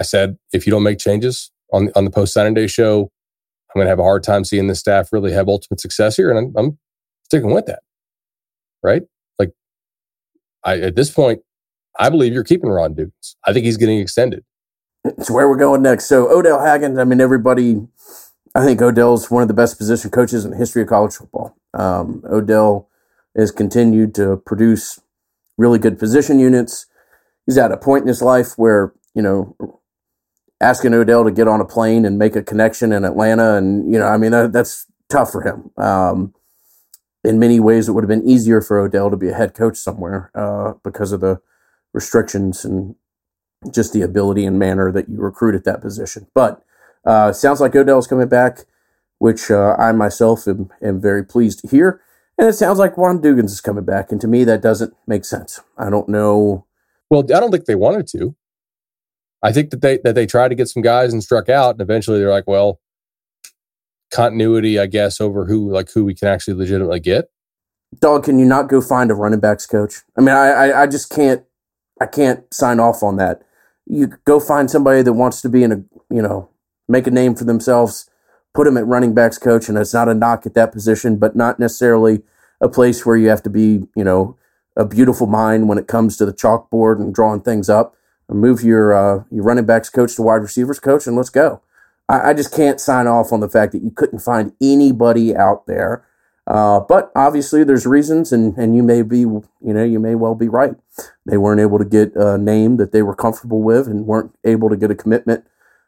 I 0.00 0.04
said, 0.04 0.38
if 0.54 0.66
you 0.66 0.70
don't 0.70 0.82
make 0.82 0.98
changes 0.98 1.50
on, 1.70 1.90
on 1.94 2.06
the 2.06 2.10
post 2.10 2.32
signing 2.32 2.54
day 2.54 2.66
show, 2.66 3.10
I'm 3.70 3.78
going 3.78 3.84
to 3.84 3.90
have 3.90 3.98
a 3.98 4.04
hard 4.04 4.22
time 4.22 4.44
seeing 4.44 4.68
the 4.68 4.74
staff 4.74 5.12
really 5.12 5.32
have 5.32 5.48
ultimate 5.48 5.80
success 5.80 6.16
here. 6.16 6.30
And 6.30 6.38
I'm, 6.38 6.54
I'm 6.56 6.78
sticking 7.24 7.52
with 7.52 7.66
that. 7.66 7.80
Right. 8.82 9.02
Like, 9.38 9.50
I, 10.64 10.78
at 10.78 10.96
this 10.96 11.10
point, 11.10 11.40
I 11.98 12.08
believe 12.08 12.32
you're 12.32 12.44
keeping 12.44 12.70
Ron 12.70 12.94
Dugans. 12.94 13.34
I 13.44 13.52
think 13.52 13.66
he's 13.66 13.76
getting 13.76 13.98
extended. 13.98 14.44
It's 15.16 15.30
where 15.30 15.48
we're 15.48 15.56
going 15.56 15.82
next. 15.82 16.06
So 16.06 16.30
Odell 16.30 16.60
Haggins, 16.60 16.98
I 16.98 17.04
mean, 17.04 17.20
everybody, 17.20 17.86
I 18.54 18.64
think 18.64 18.82
Odell's 18.82 19.30
one 19.30 19.42
of 19.42 19.48
the 19.48 19.54
best 19.54 19.78
position 19.78 20.10
coaches 20.10 20.44
in 20.44 20.50
the 20.50 20.56
history 20.56 20.82
of 20.82 20.88
college 20.88 21.14
football. 21.14 21.56
Um, 21.74 22.22
Odell 22.30 22.88
has 23.36 23.50
continued 23.50 24.14
to 24.16 24.36
produce 24.44 25.00
really 25.56 25.78
good 25.78 25.98
position 25.98 26.38
units. 26.38 26.86
He's 27.46 27.58
at 27.58 27.72
a 27.72 27.76
point 27.76 28.02
in 28.02 28.08
his 28.08 28.22
life 28.22 28.54
where, 28.56 28.92
you 29.14 29.22
know, 29.22 29.56
asking 30.60 30.92
Odell 30.94 31.24
to 31.24 31.30
get 31.30 31.48
on 31.48 31.60
a 31.60 31.64
plane 31.64 32.04
and 32.04 32.18
make 32.18 32.36
a 32.36 32.42
connection 32.42 32.92
in 32.92 33.04
Atlanta, 33.04 33.54
and, 33.54 33.92
you 33.92 33.98
know, 33.98 34.06
I 34.06 34.16
mean, 34.16 34.32
that, 34.32 34.52
that's 34.52 34.86
tough 35.08 35.30
for 35.30 35.42
him. 35.42 35.70
Um, 35.76 36.34
in 37.24 37.38
many 37.38 37.60
ways, 37.60 37.88
it 37.88 37.92
would 37.92 38.04
have 38.04 38.08
been 38.08 38.28
easier 38.28 38.60
for 38.60 38.78
Odell 38.78 39.10
to 39.10 39.16
be 39.16 39.28
a 39.28 39.34
head 39.34 39.54
coach 39.54 39.76
somewhere 39.76 40.30
uh, 40.34 40.74
because 40.82 41.12
of 41.12 41.20
the 41.20 41.40
restrictions 41.92 42.64
and 42.64 42.94
just 43.72 43.92
the 43.92 44.02
ability 44.02 44.44
and 44.44 44.58
manner 44.58 44.92
that 44.92 45.08
you 45.08 45.18
recruit 45.18 45.54
at 45.54 45.64
that 45.64 45.80
position. 45.80 46.26
But 46.34 46.62
uh, 47.04 47.32
sounds 47.32 47.60
like 47.60 47.74
Odell's 47.74 48.06
coming 48.06 48.28
back, 48.28 48.64
which 49.18 49.50
uh, 49.50 49.74
I 49.78 49.92
myself 49.92 50.46
am, 50.46 50.70
am 50.82 51.00
very 51.00 51.24
pleased 51.24 51.60
to 51.60 51.68
hear. 51.68 52.00
And 52.36 52.48
it 52.48 52.52
sounds 52.52 52.78
like 52.78 52.96
Ron 52.96 53.20
Dugans 53.20 53.46
is 53.46 53.60
coming 53.60 53.84
back. 53.84 54.12
And 54.12 54.20
to 54.20 54.28
me, 54.28 54.44
that 54.44 54.62
doesn't 54.62 54.94
make 55.06 55.24
sense. 55.24 55.60
I 55.76 55.90
don't 55.90 56.08
know. 56.08 56.66
Well, 57.10 57.22
I 57.22 57.40
don't 57.40 57.50
think 57.50 57.64
they 57.64 57.74
wanted 57.74 58.06
to. 58.08 58.36
I 59.42 59.52
think 59.52 59.70
that 59.70 59.82
they 59.82 59.98
that 60.04 60.14
they 60.14 60.26
tried 60.26 60.48
to 60.48 60.54
get 60.54 60.68
some 60.68 60.82
guys 60.82 61.12
and 61.12 61.22
struck 61.22 61.48
out, 61.48 61.74
and 61.74 61.80
eventually 61.80 62.18
they're 62.18 62.30
like, 62.30 62.48
well, 62.48 62.80
continuity, 64.12 64.78
I 64.78 64.86
guess, 64.86 65.20
over 65.20 65.46
who 65.46 65.70
like 65.70 65.90
who 65.92 66.04
we 66.04 66.14
can 66.14 66.28
actually 66.28 66.54
legitimately 66.54 67.00
get. 67.00 67.30
Dog, 68.00 68.24
can 68.24 68.38
you 68.38 68.44
not 68.44 68.68
go 68.68 68.80
find 68.80 69.10
a 69.10 69.14
running 69.14 69.40
backs 69.40 69.64
coach? 69.64 70.02
I 70.16 70.20
mean, 70.20 70.34
I, 70.34 70.48
I, 70.48 70.82
I 70.82 70.86
just 70.86 71.10
can't 71.10 71.44
I 72.00 72.06
can't 72.06 72.52
sign 72.52 72.80
off 72.80 73.02
on 73.02 73.16
that. 73.16 73.42
You 73.88 74.08
go 74.24 74.38
find 74.38 74.70
somebody 74.70 75.02
that 75.02 75.12
wants 75.12 75.40
to 75.42 75.48
be 75.48 75.62
in 75.62 75.72
a 75.72 75.76
you 76.14 76.22
know 76.22 76.50
make 76.88 77.06
a 77.06 77.10
name 77.10 77.34
for 77.34 77.44
themselves, 77.44 78.08
put 78.54 78.64
them 78.64 78.76
at 78.76 78.86
running 78.86 79.14
backs 79.14 79.38
coach, 79.38 79.68
and 79.68 79.78
it's 79.78 79.94
not 79.94 80.08
a 80.08 80.14
knock 80.14 80.46
at 80.46 80.54
that 80.54 80.72
position, 80.72 81.16
but 81.16 81.36
not 81.36 81.58
necessarily 81.58 82.22
a 82.60 82.68
place 82.68 83.04
where 83.04 83.16
you 83.16 83.28
have 83.28 83.42
to 83.42 83.50
be 83.50 83.86
you 83.96 84.04
know 84.04 84.36
a 84.76 84.84
beautiful 84.84 85.26
mind 85.26 85.68
when 85.68 85.78
it 85.78 85.88
comes 85.88 86.16
to 86.16 86.26
the 86.26 86.32
chalkboard 86.32 87.00
and 87.00 87.14
drawing 87.14 87.40
things 87.40 87.68
up. 87.68 87.94
Move 88.30 88.62
your 88.62 88.92
uh, 88.92 89.24
your 89.30 89.44
running 89.44 89.66
backs 89.66 89.88
coach 89.88 90.16
to 90.16 90.22
wide 90.22 90.42
receivers 90.42 90.80
coach, 90.80 91.06
and 91.06 91.16
let's 91.16 91.30
go. 91.30 91.62
I, 92.08 92.30
I 92.30 92.34
just 92.34 92.54
can't 92.54 92.80
sign 92.80 93.06
off 93.06 93.32
on 93.32 93.40
the 93.40 93.48
fact 93.48 93.72
that 93.72 93.82
you 93.82 93.90
couldn't 93.90 94.20
find 94.20 94.52
anybody 94.60 95.34
out 95.34 95.66
there 95.66 96.04
uh, 96.48 96.80
but 96.80 97.12
obviously, 97.14 97.62
there's 97.62 97.86
reasons, 97.86 98.32
and, 98.32 98.56
and 98.56 98.74
you 98.74 98.82
may 98.82 99.02
be, 99.02 99.18
you 99.18 99.44
know, 99.60 99.84
you 99.84 100.00
may 100.00 100.14
well 100.14 100.34
be 100.34 100.48
right. 100.48 100.74
They 101.26 101.36
weren't 101.36 101.60
able 101.60 101.78
to 101.78 101.84
get 101.84 102.14
a 102.14 102.38
name 102.38 102.76
that 102.76 102.92
they 102.92 103.02
were 103.02 103.14
comfortable 103.14 103.62
with, 103.62 103.86
and 103.86 104.06
weren't 104.06 104.34
able 104.44 104.68
to 104.68 104.76
get 104.76 104.90
a 104.90 104.94
commitment 104.94 105.44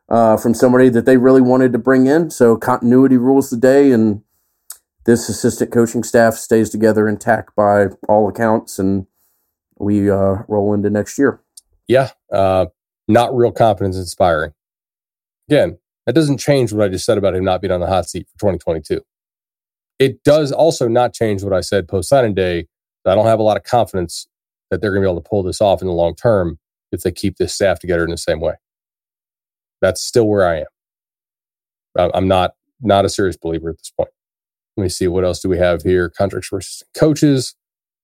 uh, 0.08 0.36
from 0.36 0.54
somebody 0.54 0.88
that 0.90 1.06
they 1.06 1.16
really 1.16 1.40
wanted 1.40 1.72
to 1.72 1.78
bring 1.78 2.06
in. 2.06 2.30
So 2.30 2.56
continuity 2.56 3.16
rules 3.16 3.50
the 3.50 3.56
day, 3.56 3.92
and 3.92 4.22
this 5.06 5.28
assistant 5.28 5.72
coaching 5.72 6.02
staff 6.02 6.34
stays 6.34 6.70
together 6.70 7.08
intact 7.08 7.54
by 7.56 7.86
all 8.08 8.28
accounts, 8.28 8.78
and 8.78 9.06
we 9.78 10.10
uh, 10.10 10.42
roll 10.48 10.74
into 10.74 10.90
next 10.90 11.18
year. 11.18 11.40
Yeah, 11.88 12.10
uh, 12.32 12.66
not 13.08 13.34
real 13.34 13.52
confidence 13.52 13.96
inspiring. 13.96 14.52
Again, 15.48 15.78
that 16.06 16.14
doesn't 16.14 16.38
change 16.38 16.72
what 16.72 16.84
I 16.84 16.88
just 16.88 17.04
said 17.04 17.18
about 17.18 17.34
him 17.34 17.44
not 17.44 17.60
being 17.60 17.72
on 17.72 17.80
the 17.80 17.86
hot 17.86 18.08
seat 18.08 18.28
for 18.28 18.38
2022. 18.38 19.00
It 19.98 20.22
does 20.24 20.52
also 20.52 20.88
not 20.88 21.12
change 21.12 21.42
what 21.42 21.52
I 21.52 21.60
said 21.60 21.88
post 21.88 22.08
signing 22.08 22.34
day. 22.34 22.66
I 23.06 23.14
don't 23.14 23.26
have 23.26 23.38
a 23.38 23.42
lot 23.42 23.56
of 23.56 23.64
confidence 23.64 24.28
that 24.70 24.80
they're 24.80 24.92
going 24.92 25.02
to 25.02 25.08
be 25.08 25.10
able 25.10 25.20
to 25.22 25.28
pull 25.28 25.42
this 25.42 25.60
off 25.60 25.80
in 25.80 25.88
the 25.88 25.94
long 25.94 26.14
term 26.14 26.58
if 26.92 27.02
they 27.02 27.12
keep 27.12 27.36
this 27.36 27.54
staff 27.54 27.78
together 27.78 28.04
in 28.04 28.10
the 28.10 28.18
same 28.18 28.40
way. 28.40 28.54
That's 29.80 30.02
still 30.02 30.26
where 30.26 30.46
I 30.46 30.60
am. 30.60 32.10
I'm 32.14 32.28
not 32.28 32.52
not 32.80 33.04
a 33.04 33.08
serious 33.08 33.36
believer 33.36 33.70
at 33.70 33.78
this 33.78 33.90
point. 33.90 34.10
Let 34.76 34.84
me 34.84 34.88
see 34.88 35.08
what 35.08 35.24
else 35.24 35.40
do 35.40 35.48
we 35.48 35.58
have 35.58 35.82
here. 35.82 36.08
Contracts 36.08 36.48
versus 36.50 36.82
coaches. 36.96 37.54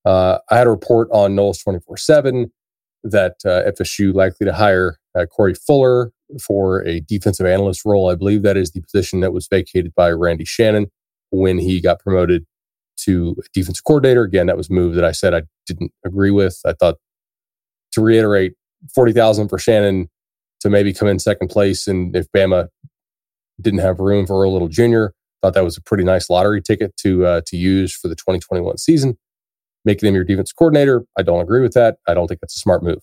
Uh, 0.05 0.38
I 0.50 0.59
had 0.59 0.66
a 0.66 0.70
report 0.70 1.09
on 1.11 1.35
Noles 1.35 1.62
24 1.62 1.96
7 1.96 2.52
that 3.05 3.37
uh, 3.44 3.70
FSU 3.70 4.12
likely 4.14 4.44
to 4.46 4.52
hire 4.52 4.98
uh, 5.16 5.26
Corey 5.26 5.55
Fuller 5.55 6.12
for 6.42 6.85
a 6.85 7.00
defensive 7.00 7.46
analyst 7.46 7.85
role. 7.85 8.11
I 8.11 8.14
believe 8.14 8.42
that 8.42 8.57
is 8.57 8.72
the 8.72 8.81
position 8.81 9.20
that 9.20 9.33
was 9.33 9.48
vacated 9.48 9.94
by 9.94 10.11
Randy 10.11 10.44
Shannon 10.44 10.87
when 11.31 11.59
he 11.59 11.81
got 11.81 12.00
promoted 12.00 12.46
to 13.05 13.37
defensive 13.53 13.85
coordinator. 13.85 14.23
Again, 14.23 14.47
that 14.47 14.57
was 14.57 14.71
a 14.71 14.73
move 14.73 14.95
that 14.95 15.05
I 15.05 15.13
said 15.13 15.35
I 15.35 15.43
didn't 15.67 15.93
agree 16.05 16.31
with. 16.31 16.61
I 16.65 16.73
thought 16.73 16.97
to 17.93 18.01
reiterate, 18.03 18.55
40,000 18.95 19.49
for 19.49 19.59
Shannon 19.59 20.09
to 20.61 20.71
maybe 20.71 20.93
come 20.93 21.09
in 21.09 21.19
second 21.19 21.49
place. 21.49 21.87
And 21.87 22.15
if 22.15 22.27
Bama 22.33 22.69
didn't 23.61 23.81
have 23.81 24.01
room 24.01 24.27
for 24.27 24.43
a 24.45 24.51
Little 24.51 24.69
Jr., 24.69 25.07
thought 25.43 25.55
that 25.55 25.65
was 25.65 25.77
a 25.77 25.83
pretty 25.83 26.05
nice 26.05 26.29
lottery 26.29 26.63
ticket 26.63 26.97
to 26.99 27.25
uh, 27.27 27.41
to 27.47 27.57
use 27.57 27.95
for 27.95 28.09
the 28.09 28.15
2021 28.15 28.79
season. 28.79 29.17
Making 29.85 30.09
him 30.09 30.15
your 30.17 30.25
defense 30.25 30.53
coordinator, 30.53 31.05
I 31.17 31.23
don't 31.23 31.41
agree 31.41 31.61
with 31.61 31.75
that. 31.75 31.99
I 32.09 32.15
don't 32.15 32.27
think 32.27 32.41
that's 32.41 32.57
a 32.57 32.59
smart 32.59 32.83
move. 32.83 32.99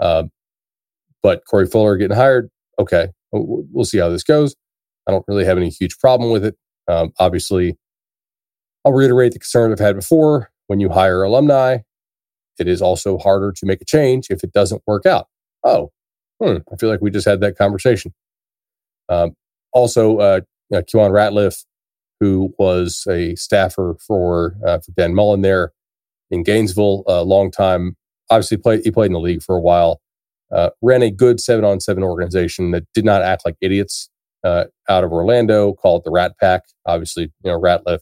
Um, 0.00 0.30
but 1.22 1.42
Corey 1.46 1.66
Fuller 1.66 1.96
getting 1.96 2.16
hired, 2.16 2.50
okay, 2.78 3.08
we'll 3.32 3.84
see 3.84 3.98
how 3.98 4.10
this 4.10 4.22
goes. 4.22 4.54
I 5.06 5.12
don't 5.12 5.24
really 5.28 5.44
have 5.44 5.56
any 5.56 5.70
huge 5.70 5.98
problem 5.98 6.30
with 6.30 6.44
it. 6.44 6.56
Um, 6.88 7.12
obviously, 7.18 7.78
I'll 8.84 8.92
reiterate 8.92 9.32
the 9.32 9.38
concern 9.38 9.72
I've 9.72 9.78
had 9.78 9.96
before. 9.96 10.50
When 10.66 10.80
you 10.80 10.90
hire 10.90 11.22
alumni, 11.22 11.78
it 12.58 12.68
is 12.68 12.80
also 12.80 13.18
harder 13.18 13.52
to 13.52 13.66
make 13.66 13.80
a 13.80 13.84
change 13.84 14.28
if 14.30 14.44
it 14.44 14.52
doesn't 14.52 14.82
work 14.86 15.06
out. 15.06 15.26
Oh, 15.64 15.90
hmm, 16.40 16.58
I 16.72 16.76
feel 16.76 16.88
like 16.88 17.00
we 17.00 17.10
just 17.10 17.26
had 17.26 17.40
that 17.40 17.58
conversation. 17.58 18.14
Um, 19.08 19.34
also, 19.72 20.18
uh, 20.18 20.40
uh, 20.72 20.82
Keiwan 20.82 21.10
Ratliff, 21.10 21.64
who 22.20 22.54
was 22.58 23.04
a 23.08 23.34
staffer 23.34 23.96
for 24.06 24.54
uh, 24.64 24.78
for 24.78 24.92
Dan 24.92 25.14
Mullen 25.14 25.42
there 25.42 25.72
in 26.30 26.42
Gainesville, 26.42 27.02
a 27.06 27.24
long 27.24 27.50
time. 27.50 27.96
Obviously, 28.30 28.56
played 28.56 28.82
he 28.84 28.90
played 28.90 29.06
in 29.06 29.14
the 29.14 29.20
league 29.20 29.42
for 29.42 29.56
a 29.56 29.60
while. 29.60 30.00
Uh, 30.52 30.70
ran 30.82 31.02
a 31.02 31.10
good 31.10 31.40
seven 31.40 31.64
on 31.64 31.80
seven 31.80 32.02
organization 32.02 32.72
that 32.72 32.84
did 32.94 33.04
not 33.04 33.22
act 33.22 33.44
like 33.44 33.56
idiots 33.60 34.10
uh, 34.44 34.64
out 34.88 35.04
of 35.04 35.12
Orlando 35.12 35.72
called 35.72 36.02
the 36.04 36.10
Rat 36.10 36.32
Pack. 36.40 36.62
Obviously, 36.86 37.32
you 37.44 37.50
know, 37.50 37.60
Ratliff 37.60 38.00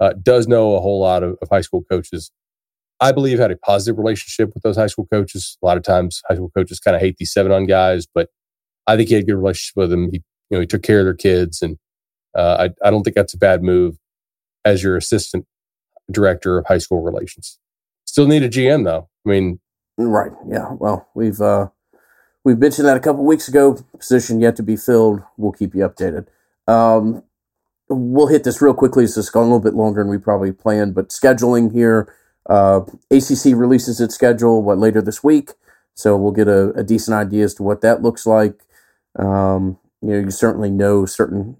uh, 0.00 0.12
does 0.22 0.46
know 0.46 0.74
a 0.74 0.80
whole 0.80 1.00
lot 1.00 1.22
of, 1.22 1.36
of, 1.42 1.48
high 1.50 1.60
school 1.60 1.82
coaches. 1.90 2.30
I 3.00 3.12
believe 3.12 3.38
had 3.38 3.50
a 3.50 3.56
positive 3.56 3.98
relationship 3.98 4.52
with 4.54 4.62
those 4.62 4.76
high 4.76 4.86
school 4.86 5.06
coaches. 5.12 5.56
A 5.62 5.66
lot 5.66 5.76
of 5.76 5.82
times, 5.82 6.22
high 6.28 6.34
school 6.34 6.50
coaches 6.56 6.80
kind 6.80 6.94
of 6.94 7.00
hate 7.00 7.16
these 7.18 7.32
seven 7.32 7.52
on 7.52 7.66
guys, 7.66 8.06
but 8.12 8.28
I 8.86 8.96
think 8.96 9.08
he 9.08 9.14
had 9.14 9.24
a 9.24 9.26
good 9.26 9.36
relationship 9.36 9.76
with 9.76 9.90
them. 9.90 10.10
He, 10.10 10.22
you 10.50 10.56
know, 10.56 10.60
he 10.60 10.66
took 10.66 10.82
care 10.82 11.00
of 11.00 11.06
their 11.06 11.14
kids, 11.14 11.62
and 11.62 11.76
uh, 12.36 12.68
I, 12.68 12.86
I 12.86 12.90
don't 12.90 13.02
think 13.02 13.16
that's 13.16 13.34
a 13.34 13.38
bad 13.38 13.62
move 13.62 13.98
as 14.64 14.82
your 14.82 14.96
assistant 14.96 15.46
director 16.10 16.58
of 16.58 16.66
high 16.66 16.78
school 16.78 17.02
relations. 17.02 17.58
Still 18.04 18.26
need 18.26 18.42
a 18.42 18.48
GM 18.48 18.84
though. 18.84 19.08
I 19.26 19.28
mean, 19.28 19.60
right? 19.96 20.32
Yeah. 20.48 20.72
Well, 20.72 21.08
we've 21.14 21.40
uh, 21.40 21.68
we 22.44 22.54
mentioned 22.54 22.88
that 22.88 22.96
a 22.96 23.00
couple 23.00 23.24
weeks 23.24 23.48
ago. 23.48 23.78
Position 23.98 24.40
yet 24.40 24.56
to 24.56 24.62
be 24.62 24.76
filled. 24.76 25.22
We'll 25.36 25.52
keep 25.52 25.74
you 25.74 25.86
updated. 25.86 26.26
Um, 26.66 27.22
we'll 27.88 28.26
hit 28.26 28.44
this 28.44 28.60
real 28.60 28.74
quickly. 28.74 29.06
So 29.06 29.20
it's 29.20 29.30
going 29.30 29.48
a 29.48 29.54
little 29.54 29.64
bit 29.64 29.74
longer 29.74 30.02
than 30.02 30.10
we 30.10 30.18
probably 30.18 30.52
planned, 30.52 30.94
but 30.94 31.08
scheduling 31.08 31.72
here. 31.72 32.14
Uh, 32.48 32.80
ACC 33.10 33.54
releases 33.54 34.00
its 34.00 34.14
schedule 34.14 34.62
what 34.62 34.78
later 34.78 35.02
this 35.02 35.22
week, 35.22 35.52
so 35.92 36.16
we'll 36.16 36.32
get 36.32 36.48
a, 36.48 36.70
a 36.70 36.82
decent 36.82 37.14
idea 37.14 37.44
as 37.44 37.52
to 37.54 37.62
what 37.62 37.82
that 37.82 38.00
looks 38.00 38.26
like. 38.26 38.62
Um, 39.18 39.78
you 40.00 40.08
know, 40.08 40.18
you 40.18 40.30
certainly 40.30 40.70
know 40.70 41.04
certain 41.04 41.58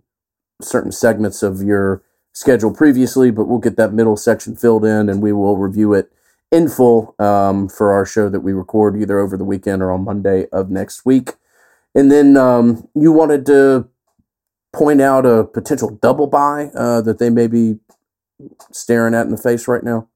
certain 0.62 0.90
segments 0.90 1.42
of 1.42 1.62
your 1.62 2.02
schedule 2.32 2.72
previously, 2.72 3.30
but 3.30 3.44
we'll 3.44 3.58
get 3.58 3.76
that 3.76 3.92
middle 3.92 4.16
section 4.16 4.56
filled 4.56 4.84
in, 4.84 5.10
and 5.10 5.20
we 5.20 5.32
will 5.32 5.58
review 5.58 5.92
it 5.92 6.10
in 6.50 6.68
full 6.68 7.14
um, 7.18 7.68
for 7.68 7.92
our 7.92 8.06
show 8.06 8.28
that 8.28 8.40
we 8.40 8.52
record 8.52 8.96
either 8.96 9.18
over 9.18 9.36
the 9.36 9.44
weekend 9.44 9.82
or 9.82 9.92
on 9.92 10.04
Monday 10.04 10.46
of 10.52 10.70
next 10.70 11.04
week. 11.04 11.32
And 11.94 12.10
then 12.10 12.36
um, 12.36 12.88
you 12.94 13.12
wanted 13.12 13.44
to 13.46 13.88
point 14.72 15.00
out 15.00 15.26
a 15.26 15.44
potential 15.44 15.98
double 16.02 16.26
buy 16.26 16.70
uh, 16.74 17.00
that 17.02 17.18
they 17.18 17.30
may 17.30 17.46
be 17.46 17.78
staring 18.72 19.14
at 19.14 19.26
in 19.26 19.32
the 19.32 19.38
face 19.38 19.66
right 19.66 19.82
now. 19.82 20.08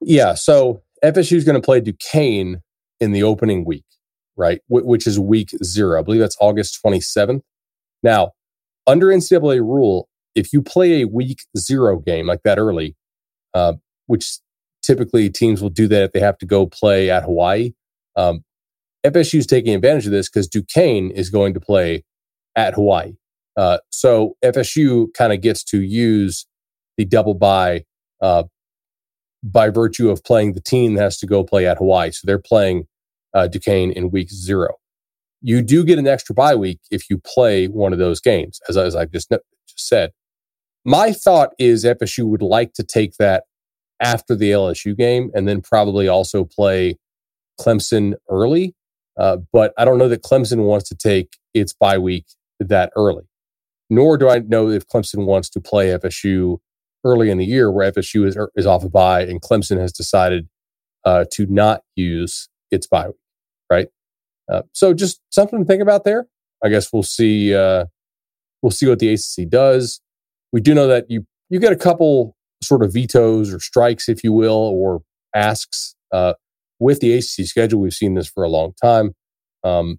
Yeah. 0.00 0.34
So 0.34 0.82
FSU 1.04 1.36
is 1.36 1.44
going 1.44 1.60
to 1.60 1.64
play 1.64 1.80
Duquesne 1.80 2.62
in 3.00 3.12
the 3.12 3.22
opening 3.22 3.64
week, 3.64 3.84
right? 4.36 4.60
W- 4.70 4.86
which 4.86 5.06
is 5.06 5.18
week 5.18 5.50
zero. 5.64 5.98
I 5.98 6.02
believe 6.02 6.20
that's 6.20 6.36
August 6.40 6.78
27th. 6.84 7.42
Now, 8.02 8.32
under 8.86 9.08
NCAA 9.08 9.60
rule, 9.60 10.08
if 10.34 10.52
you 10.52 10.62
play 10.62 11.02
a 11.02 11.06
week 11.06 11.40
zero 11.56 11.98
game 11.98 12.26
like 12.26 12.42
that 12.44 12.58
early, 12.58 12.94
uh, 13.54 13.74
which 14.06 14.38
typically 14.82 15.28
teams 15.28 15.60
will 15.60 15.70
do 15.70 15.88
that 15.88 16.04
if 16.04 16.12
they 16.12 16.20
have 16.20 16.38
to 16.38 16.46
go 16.46 16.66
play 16.66 17.10
at 17.10 17.24
Hawaii. 17.24 17.72
Um, 18.14 18.44
FSU 19.04 19.38
is 19.38 19.46
taking 19.46 19.74
advantage 19.74 20.06
of 20.06 20.12
this 20.12 20.28
because 20.28 20.48
Duquesne 20.48 21.10
is 21.10 21.30
going 21.30 21.54
to 21.54 21.60
play 21.60 22.04
at 22.54 22.74
Hawaii. 22.74 23.14
Uh, 23.56 23.78
so 23.90 24.36
FSU 24.44 25.06
kind 25.14 25.32
of 25.32 25.40
gets 25.40 25.64
to 25.64 25.82
use 25.82 26.46
the 26.96 27.04
double 27.04 27.34
bye 27.34 27.84
uh, 28.20 28.44
by 29.42 29.70
virtue 29.70 30.10
of 30.10 30.22
playing 30.24 30.52
the 30.52 30.60
team 30.60 30.94
that 30.94 31.02
has 31.02 31.18
to 31.18 31.26
go 31.26 31.44
play 31.44 31.66
at 31.66 31.78
Hawaii. 31.78 32.10
So 32.10 32.22
they're 32.24 32.38
playing 32.38 32.86
uh, 33.34 33.46
Duquesne 33.48 33.92
in 33.92 34.10
week 34.10 34.30
zero. 34.30 34.74
You 35.42 35.62
do 35.62 35.84
get 35.84 35.98
an 35.98 36.06
extra 36.06 36.34
bye 36.34 36.54
week 36.54 36.80
if 36.90 37.08
you 37.08 37.18
play 37.18 37.66
one 37.66 37.92
of 37.92 37.98
those 37.98 38.20
games, 38.20 38.60
as, 38.68 38.76
as 38.76 38.96
I 38.96 39.04
just, 39.04 39.30
just 39.30 39.88
said. 39.88 40.10
My 40.84 41.12
thought 41.12 41.50
is 41.58 41.84
FSU 41.84 42.24
would 42.26 42.42
like 42.42 42.72
to 42.74 42.82
take 42.82 43.14
that 43.18 43.44
after 44.00 44.34
the 44.34 44.50
LSU 44.50 44.96
game 44.96 45.30
and 45.34 45.46
then 45.48 45.60
probably 45.60 46.08
also 46.08 46.44
play 46.44 46.96
Clemson 47.60 48.14
early. 48.28 48.74
Uh, 49.18 49.38
but 49.52 49.72
I 49.78 49.84
don't 49.84 49.98
know 49.98 50.08
that 50.08 50.22
Clemson 50.22 50.64
wants 50.64 50.88
to 50.90 50.94
take 50.94 51.36
its 51.54 51.72
bye 51.72 51.98
week 51.98 52.26
that 52.60 52.92
early. 52.96 53.24
Nor 53.88 54.18
do 54.18 54.28
I 54.28 54.40
know 54.40 54.68
if 54.68 54.86
Clemson 54.86 55.26
wants 55.26 55.48
to 55.50 55.60
play 55.60 55.88
FSU 55.88 56.58
early 57.04 57.30
in 57.30 57.38
the 57.38 57.44
year 57.44 57.70
where 57.70 57.90
FSU 57.92 58.26
is, 58.26 58.36
er, 58.36 58.50
is 58.56 58.66
off 58.66 58.84
a 58.84 58.88
bye 58.88 59.22
and 59.22 59.40
Clemson 59.40 59.78
has 59.78 59.92
decided 59.92 60.48
uh, 61.04 61.24
to 61.32 61.46
not 61.46 61.82
use 61.94 62.48
its 62.70 62.86
bye 62.86 63.06
week, 63.06 63.16
right? 63.70 63.88
Uh, 64.50 64.62
so 64.72 64.92
just 64.92 65.20
something 65.30 65.60
to 65.60 65.64
think 65.64 65.82
about 65.82 66.04
there. 66.04 66.26
I 66.64 66.68
guess 66.68 66.92
we'll 66.92 67.02
see. 67.02 67.54
Uh, 67.54 67.86
we'll 68.62 68.70
see 68.70 68.88
what 68.88 68.98
the 68.98 69.12
ACC 69.12 69.48
does. 69.48 70.00
We 70.52 70.60
do 70.60 70.74
know 70.74 70.88
that 70.88 71.06
you 71.08 71.26
you 71.48 71.60
get 71.60 71.72
a 71.72 71.76
couple 71.76 72.36
sort 72.62 72.82
of 72.82 72.92
vetoes 72.92 73.52
or 73.52 73.60
strikes, 73.60 74.08
if 74.08 74.24
you 74.24 74.32
will, 74.32 74.52
or 74.52 75.02
asks 75.34 75.94
uh, 76.12 76.34
with 76.80 77.00
the 77.00 77.14
ACC 77.14 77.46
schedule. 77.46 77.80
We've 77.80 77.92
seen 77.92 78.14
this 78.14 78.28
for 78.28 78.42
a 78.42 78.48
long 78.48 78.72
time. 78.82 79.14
Um, 79.62 79.98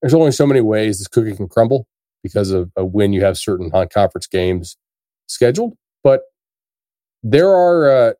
there's 0.00 0.14
only 0.14 0.32
so 0.32 0.46
many 0.46 0.60
ways 0.60 0.98
this 0.98 1.08
cookie 1.08 1.36
can 1.36 1.48
crumble 1.48 1.86
because 2.22 2.50
of, 2.50 2.70
of 2.76 2.92
when 2.92 3.12
you 3.12 3.24
have 3.24 3.38
certain 3.38 3.70
non-conference 3.72 4.26
games 4.26 4.76
scheduled. 5.28 5.74
But 6.02 6.22
there 7.22 7.50
are. 7.50 7.90
Uh, 7.90 8.12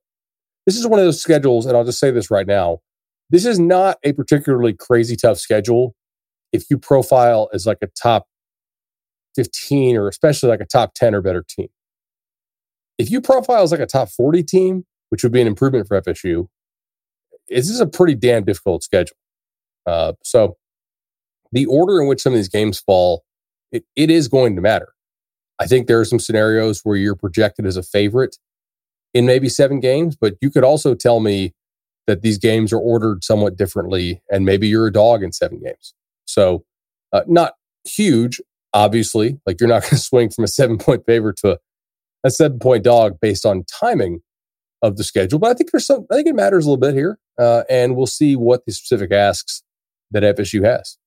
this 0.67 0.77
is 0.77 0.87
one 0.87 0.99
of 0.99 1.05
those 1.05 1.23
schedules, 1.23 1.65
and 1.65 1.77
I'll 1.77 1.85
just 1.85 2.01
say 2.01 2.11
this 2.11 2.31
right 2.31 2.47
now. 2.47 2.81
This 3.31 3.47
is 3.47 3.59
not 3.59 3.99
a 4.05 4.13
particularly 4.13 4.73
crazy 4.73 5.17
tough 5.17 5.39
schedule 5.39 5.95
if 6.53 6.65
you 6.71 6.79
profile 6.79 7.49
as 7.53 7.67
like 7.67 7.79
a 7.83 7.89
top 8.01 8.27
15 9.37 9.97
or 9.97 10.09
especially 10.09 10.49
like 10.49 10.61
a 10.61 10.67
top 10.67 10.95
10 10.95 11.15
or 11.15 11.21
better 11.21 11.45
team. 11.49 11.69
If 12.99 13.11
you 13.11 13.21
profile 13.21 13.63
as 13.63 13.71
like 13.71 13.81
a 13.81 13.87
top 13.87 14.09
40 14.09 14.43
team, 14.43 14.85
which 15.11 15.23
would 15.23 15.33
be 15.33 15.41
an 15.41 15.47
improvement 15.47 15.87
for 15.87 16.01
FSU, 16.01 16.49
this 17.49 17.69
is 17.69 17.81
a 17.81 17.87
pretty 17.87 18.15
damn 18.15 18.45
difficult 18.45 18.83
schedule. 18.83 19.17
Uh, 19.87 20.15
so 20.25 20.57
the 21.53 21.67
order 21.67 22.01
in 22.01 22.09
which 22.09 22.23
some 22.23 22.33
of 22.33 22.39
these 22.39 22.49
games 22.49 22.81
fall, 22.81 23.23
it, 23.73 23.85
it 23.97 24.11
is 24.11 24.29
going 24.29 24.57
to 24.57 24.63
matter. 24.63 24.89
I 25.59 25.67
think 25.67 25.87
there 25.87 26.01
are 26.01 26.05
some 26.05 26.19
scenarios 26.19 26.81
where 26.85 26.97
you're 26.97 27.17
projected 27.17 27.67
as 27.67 27.77
a 27.77 27.83
favorite 27.83 28.37
in 29.15 29.25
maybe 29.25 29.49
seven 29.49 29.81
games, 29.81 30.17
but 30.17 30.35
you 30.41 30.51
could 30.51 30.65
also 30.65 30.95
tell 30.95 31.21
me 31.21 31.55
that 32.07 32.23
these 32.23 32.39
games 32.39 32.73
are 32.73 32.79
ordered 32.79 33.25
somewhat 33.25 33.57
differently 33.57 34.23
and 34.31 34.45
maybe 34.45 34.69
you're 34.69 34.87
a 34.87 34.93
dog 34.93 35.23
in 35.23 35.33
seven 35.33 35.59
games. 35.59 35.95
So, 36.27 36.65
uh, 37.13 37.23
not 37.27 37.55
huge, 37.85 38.41
obviously. 38.73 39.41
Like 39.47 39.61
you're 39.61 39.69
not 39.69 39.83
going 39.85 39.91
to 39.91 39.99
swing 39.99 40.31
from 40.31 40.45
a 40.45 40.49
seven 40.49 40.79
point 40.79 41.05
favorite 41.07 41.37
to 41.39 41.59
a, 42.25 42.31
seven 42.31 42.59
point 42.59 42.85
dog 42.85 43.19
based 43.21 43.47
on 43.47 43.65
timing 43.65 44.21
of 44.83 44.97
the 44.97 45.05
schedule. 45.05 45.39
But 45.39 45.51
I 45.51 45.55
think 45.55 45.71
there's 45.71 45.87
some, 45.87 46.07
I 46.11 46.17
think 46.17 46.29
it 46.29 46.35
matters 46.35 46.67
a 46.67 46.71
little 46.71 46.81
bit 46.81 46.95
here. 46.95 47.19
Uh, 47.39 47.63
and 47.71 47.97
we'll 47.97 48.07
see 48.07 48.37
what 48.37 48.65
the 48.67 48.73
specific 48.73 49.13
asks 49.13 49.63
that 50.11 50.23
FSU 50.23 50.65
has. 50.65 50.99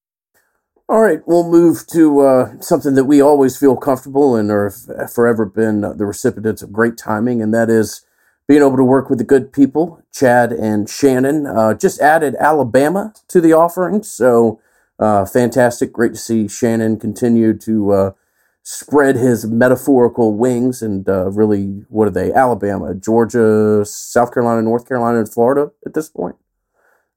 All 0.90 1.02
right, 1.02 1.22
we'll 1.28 1.48
move 1.48 1.86
to 1.92 2.22
uh, 2.22 2.60
something 2.62 2.96
that 2.96 3.06
we 3.06 3.22
always 3.22 3.56
feel 3.56 3.78
comfortable 3.78 4.36
and 4.36 4.50
are 4.50 4.72
forever 5.14 5.46
been 5.46 5.82
the 5.82 6.04
recipients 6.04 6.64
of 6.64 6.74
great 6.74 6.98
timing, 6.98 7.44
and 7.44 7.54
that 7.54 7.70
is 7.70 8.04
being 8.48 8.62
able 8.62 8.76
to 8.76 8.84
work 8.84 9.08
with 9.08 9.20
the 9.20 9.24
good 9.24 9.54
people, 9.54 10.02
Chad 10.12 10.52
and 10.52 10.90
Shannon. 10.90 11.46
Uh, 11.46 11.76
just 11.76 12.02
added 12.02 12.34
Alabama 12.40 13.14
to 13.28 13.40
the 13.40 13.54
offering, 13.54 14.02
so 14.02 14.60
uh, 14.98 15.28
fantastic. 15.28 15.94
Great 15.94 16.14
to 16.14 16.20
see 16.20 16.48
Shannon 16.48 17.00
continue 17.00 17.56
to 17.60 17.92
uh, 17.92 18.12
spread 18.64 19.16
his 19.16 19.46
metaphorical 19.46 20.34
wings 20.34 20.82
and 20.82 21.08
uh, 21.08 21.30
really, 21.30 21.86
what 21.90 22.08
are 22.08 22.12
they? 22.12 22.34
Alabama, 22.34 22.96
Georgia, 22.96 23.86
South 23.86 24.34
Carolina, 24.34 24.64
North 24.64 24.88
Carolina, 24.88 25.20
and 25.20 25.32
Florida 25.32 25.70
at 25.86 25.94
this 25.94 26.10
point. 26.10 26.36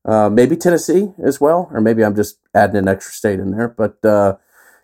Uh, 0.05 0.29
maybe 0.29 0.57
Tennessee 0.57 1.13
as 1.25 1.41
well, 1.41 1.69
or 1.73 1.81
maybe 1.81 2.05
I'm 2.05 2.17
just 2.17 2.39
adding 2.55 2.77
an 2.77 2.89
extra 2.89 3.13
state 3.13 3.39
in 3.39 3.53
there. 3.53 3.69
But 3.69 4.05
uh, 4.05 4.37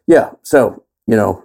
yeah, 0.06 0.32
so, 0.42 0.84
you 1.06 1.16
know, 1.16 1.42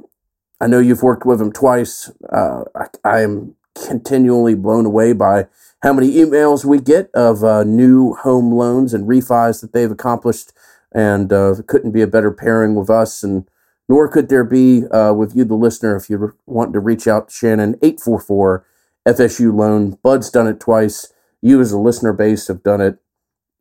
I 0.61 0.67
know 0.67 0.79
you've 0.79 1.01
worked 1.01 1.25
with 1.25 1.41
him 1.41 1.51
twice. 1.51 2.11
Uh, 2.31 2.63
I, 3.03 3.21
am 3.21 3.55
continually 3.75 4.53
blown 4.53 4.85
away 4.85 5.13
by 5.13 5.47
how 5.81 5.91
many 5.93 6.11
emails 6.11 6.63
we 6.63 6.79
get 6.79 7.09
of 7.13 7.43
uh, 7.43 7.63
new 7.63 8.13
home 8.13 8.53
loans 8.53 8.93
and 8.93 9.07
refis 9.07 9.61
that 9.61 9.73
they've 9.73 9.91
accomplished. 9.91 10.51
And 10.95 11.33
uh, 11.33 11.55
couldn't 11.67 11.91
be 11.91 12.03
a 12.03 12.07
better 12.07 12.31
pairing 12.31 12.75
with 12.75 12.89
us. 12.89 13.23
And 13.23 13.49
nor 13.89 14.07
could 14.07 14.29
there 14.29 14.43
be 14.43 14.85
uh, 14.87 15.13
with 15.13 15.35
you, 15.35 15.43
the 15.43 15.55
listener, 15.55 15.95
if 15.95 16.09
you 16.09 16.33
want 16.45 16.73
to 16.73 16.79
reach 16.79 17.07
out 17.07 17.29
to 17.29 17.33
Shannon, 17.33 17.75
844 17.81 18.65
FSU 19.07 19.53
loan. 19.53 19.97
Bud's 20.03 20.29
done 20.29 20.47
it 20.47 20.59
twice. 20.59 21.11
You, 21.41 21.59
as 21.59 21.71
a 21.71 21.79
listener 21.79 22.13
base, 22.13 22.47
have 22.47 22.63
done 22.63 22.79
it 22.79 22.99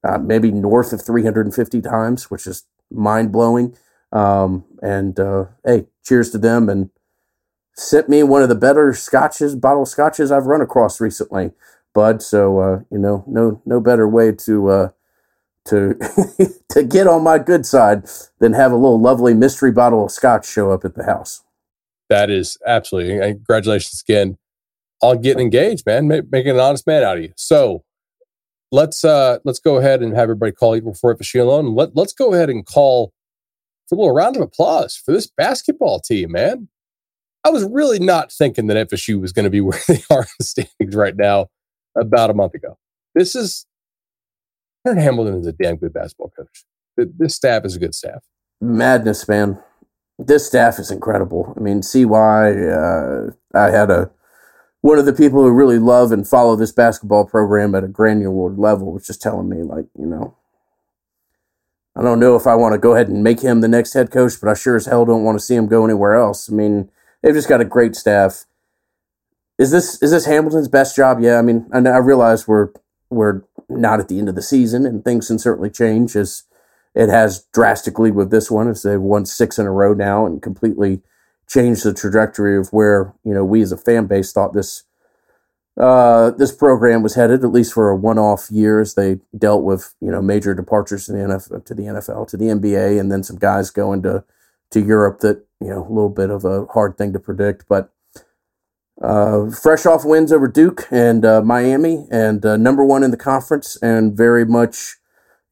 uh, 0.05 0.19
maybe 0.19 0.51
north 0.51 0.93
of 0.93 1.03
350 1.03 1.81
times, 1.81 2.31
which 2.31 2.47
is 2.47 2.65
mind 2.91 3.33
blowing. 3.33 3.77
Um, 4.13 4.65
and 4.83 5.19
uh, 5.19 5.47
hey, 5.65 5.87
cheers 6.05 6.31
to 6.31 6.39
them. 6.39 6.69
And 6.69 6.91
sent 7.75 8.09
me 8.09 8.23
one 8.23 8.43
of 8.43 8.49
the 8.49 8.55
better 8.55 8.93
scotches, 8.93 9.55
bottle 9.55 9.87
scotches 9.87 10.31
I've 10.31 10.47
run 10.47 10.61
across 10.61 11.01
recently, 11.01 11.53
bud. 11.95 12.23
So 12.23 12.59
uh, 12.59 12.81
you 12.91 12.99
know, 12.99 13.25
no 13.27 13.63
no 13.65 13.81
better 13.81 14.09
way 14.09 14.33
to 14.33 14.69
uh, 14.69 14.89
to 15.67 15.95
to 16.71 16.83
get 16.83 17.07
on 17.07 17.23
my 17.23 17.39
good 17.39 17.65
side 17.67 18.05
than 18.39 18.53
have 18.53 18.73
a 18.73 18.77
little 18.77 19.01
lovely 19.01 19.35
mystery 19.35 19.73
bottle 19.73 20.05
of 20.05 20.11
scotch 20.11 20.47
show 20.47 20.71
up 20.71 20.85
at 20.85 20.95
the 20.95 21.05
house. 21.05 21.43
That 22.09 22.31
is 22.31 22.59
absolutely. 22.67 23.19
Congratulations 23.19 24.03
again 24.07 24.37
on 25.01 25.21
getting 25.21 25.43
engaged, 25.43 25.87
man. 25.87 26.09
making 26.09 26.51
an 26.51 26.61
honest 26.61 26.87
man 26.87 27.03
out 27.03 27.17
of 27.17 27.23
you. 27.23 27.33
So 27.37 27.85
let's 28.73 29.05
uh 29.05 29.39
let's 29.45 29.61
go 29.61 29.77
ahead 29.77 30.03
and 30.03 30.15
have 30.15 30.25
everybody 30.25 30.51
call 30.51 30.75
Equal 30.75 30.95
for 30.95 31.15
FSU 31.15 31.41
alone. 31.41 31.75
Let 31.77 31.95
let's 31.95 32.13
go 32.13 32.33
ahead 32.33 32.51
and 32.51 32.67
call 32.67 33.13
for 33.89 33.95
a 33.95 33.99
little 33.99 34.15
round 34.15 34.37
of 34.37 34.43
applause 34.43 34.97
for 34.97 35.13
this 35.13 35.29
basketball 35.29 36.01
team, 36.01 36.33
man. 36.33 36.69
I 37.45 37.51
was 37.51 37.65
really 37.65 37.99
not 37.99 38.33
thinking 38.33 38.67
that 38.69 38.89
FSU 38.89 39.21
was 39.21 39.33
going 39.33 39.45
to 39.45 39.51
be 39.51 39.61
where 39.61 39.79
they 39.87 40.03
are 40.11 40.23
in 40.23 40.29
the 40.39 40.45
standings 40.45 40.97
right 40.97 41.17
now 41.17 41.49
about 41.97 42.31
a 42.31 42.35
month 42.35 42.55
ago. 42.55 42.79
This 43.15 43.37
is 43.37 43.67
Aaron 44.87 44.99
Hamilton 44.99 45.37
is 45.37 45.47
a 45.47 45.53
damn 45.53 45.77
good 45.77 45.93
basketball 45.93 46.33
coach. 46.37 46.65
This 46.97 47.37
staff 47.37 47.65
is 47.65 47.77
a 47.77 47.79
good 47.79 47.95
staff. 47.95 48.25
Madness, 48.61 49.29
man. 49.29 49.59
This 50.19 50.47
staff 50.47 50.79
is 50.79 50.91
incredible. 50.91 51.55
I 51.57 51.61
mean, 51.61 51.83
CY, 51.83 52.07
uh, 52.07 53.31
I 53.55 53.71
had 53.71 53.91
a 53.91 54.11
one 54.83 54.99
of 54.99 55.07
the 55.07 55.13
people 55.13 55.43
who 55.43 55.51
really 55.51 55.79
love 55.79 56.13
and 56.13 56.29
follow 56.29 56.57
this 56.57 56.73
basketball 56.73 57.25
program 57.25 57.75
at 57.75 57.85
a 57.85 57.89
granular 57.89 58.51
level 58.51 58.93
was 58.93 59.07
just 59.07 59.23
telling 59.23 59.49
me, 59.49 59.63
like, 59.63 59.87
you 59.97 60.07
know, 60.07 60.37
I 61.97 62.03
don't 62.03 62.19
know 62.19 62.35
if 62.37 62.47
I 62.49 62.57
want 62.57 62.73
to 62.73 62.79
go 62.79 62.95
ahead 62.95 63.09
and 63.09 63.23
make 63.23 63.41
him 63.41 63.61
the 63.61 63.69
next 63.69 63.93
head 63.93 64.11
coach, 64.11 64.35
but 64.41 64.51
I 64.51 64.55
sure 64.55 64.77
as 64.77 64.87
hell 64.87 65.05
don't 65.05 65.23
want 65.23 65.39
to 65.39 65.45
see 65.45 65.55
him 65.55 65.69
go 65.69 65.85
anywhere 65.85 66.17
else. 66.17 66.51
I 66.51 66.55
mean, 66.55 66.91
they've 67.23 67.35
just 67.35 67.49
got 67.49 67.61
a 67.61 67.65
great 67.65 67.95
staff. 67.95 68.45
Is 69.57 69.71
this 69.71 70.03
is 70.03 70.11
this 70.11 70.27
Hamilton's 70.27 70.69
best 70.69 70.97
job? 70.97 71.21
Yeah, 71.21 71.39
I 71.39 71.43
mean, 71.43 71.69
I, 71.73 71.79
I 71.79 71.99
realize 71.99 72.49
we're 72.49 72.71
we're 73.09 73.43
not 73.69 74.01
at 74.01 74.09
the 74.09 74.19
end 74.19 74.29
of 74.29 74.35
the 74.35 74.43
season, 74.43 74.85
and 74.85 75.05
things 75.05 75.29
can 75.29 75.39
certainly 75.39 75.71
change 75.71 76.17
as 76.17 76.43
it 76.95 77.09
has 77.09 77.47
drastically 77.53 78.11
with 78.11 78.31
this 78.31 78.51
one, 78.51 78.69
as 78.69 78.83
they've 78.83 79.01
won 79.01 79.27
six 79.27 79.59
in 79.59 79.67
a 79.67 79.71
row 79.71 79.95
now 79.95 80.27
and 80.27 80.43
completely 80.43 81.03
changed 81.53 81.85
the 81.85 81.93
trajectory 81.93 82.57
of 82.57 82.69
where 82.73 83.13
you 83.25 83.35
know 83.35 83.45
we 83.45 83.63
as 83.63 83.73
a 83.73 83.77
fan 83.77 84.07
base 84.07 84.33
thought 84.33 84.55
this 84.55 84.85
uh, 85.79 86.31
this 86.33 86.53
program 86.53 87.03
was 87.03 87.15
headed, 87.15 87.43
at 87.43 87.51
least 87.51 87.73
for 87.73 87.89
a 87.89 87.97
one-off 87.97 88.51
years. 88.51 88.95
They 88.95 89.21
dealt 89.37 89.63
with 89.63 89.95
you 90.01 90.11
know 90.11 90.23
major 90.23 90.55
departures 90.55 91.07
to 91.07 91.13
the 91.13 91.19
NFL, 91.19 91.65
to 91.65 91.75
the 91.75 91.85
NFL, 91.85 92.29
to 92.29 92.37
the 92.37 92.47
NBA, 92.47 93.01
and 93.01 93.11
then 93.11 93.23
some 93.23 93.39
guys 93.39 93.71
going 93.71 94.03
to 94.03 94.25
to 94.71 94.81
Europe. 94.81 95.21
That 95.21 95.45
you 95.61 95.69
know 95.69 95.87
a 95.87 95.89
little 95.89 96.11
bit 96.11 96.31
of 96.31 96.45
a 96.45 96.67
hard 96.67 96.97
thing 96.97 97.13
to 97.13 97.19
predict, 97.19 97.65
but 97.69 97.91
uh, 99.01 99.51
fresh 99.51 99.87
off 99.87 100.05
wins 100.05 100.33
over 100.33 100.49
Duke 100.49 100.87
and 100.91 101.25
uh, 101.25 101.43
Miami, 101.43 102.07
and 102.11 102.45
uh, 102.45 102.57
number 102.57 102.85
one 102.85 103.03
in 103.03 103.11
the 103.11 103.17
conference, 103.17 103.77
and 103.83 104.17
very 104.17 104.45
much 104.45 104.97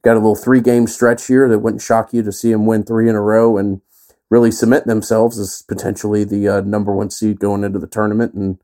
got 0.03 0.12
a 0.12 0.20
little 0.20 0.36
three-game 0.36 0.86
stretch 0.86 1.26
here 1.26 1.46
that 1.46 1.59
wouldn't 1.59 1.82
shock 1.82 2.14
you 2.14 2.22
to 2.22 2.32
see 2.32 2.53
them 2.53 2.64
win 2.64 2.82
three 2.82 3.07
in 3.07 3.14
a 3.14 3.20
row 3.20 3.59
and 3.59 3.82
really 4.30 4.52
cement 4.52 4.86
themselves 4.86 5.38
as 5.38 5.62
potentially 5.62 6.24
the 6.24 6.48
uh, 6.48 6.60
number 6.60 6.94
one 6.94 7.10
seed 7.10 7.40
going 7.40 7.64
into 7.64 7.78
the 7.78 7.86
tournament. 7.86 8.32
And 8.32 8.58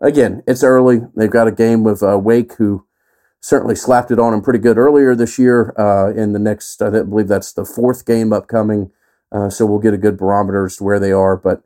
again, 0.00 0.42
it's 0.46 0.62
early. 0.62 1.00
They've 1.16 1.30
got 1.30 1.48
a 1.48 1.52
game 1.52 1.82
with 1.82 2.02
uh, 2.02 2.18
Wake, 2.18 2.52
who 2.54 2.86
certainly 3.40 3.74
slapped 3.74 4.10
it 4.10 4.18
on 4.18 4.32
them 4.32 4.42
pretty 4.42 4.58
good 4.58 4.76
earlier 4.76 5.14
this 5.14 5.38
year. 5.38 5.74
Uh, 5.78 6.12
in 6.12 6.32
the 6.32 6.38
next, 6.38 6.82
I 6.82 6.90
believe 6.90 7.28
that's 7.28 7.52
the 7.52 7.64
fourth 7.64 8.04
game 8.04 8.32
upcoming. 8.32 8.90
Uh, 9.32 9.50
so 9.50 9.66
we'll 9.66 9.78
get 9.78 9.94
a 9.94 9.98
good 9.98 10.18
barometer 10.18 10.66
as 10.66 10.76
to 10.76 10.84
where 10.84 11.00
they 11.00 11.12
are. 11.12 11.36
But 11.36 11.62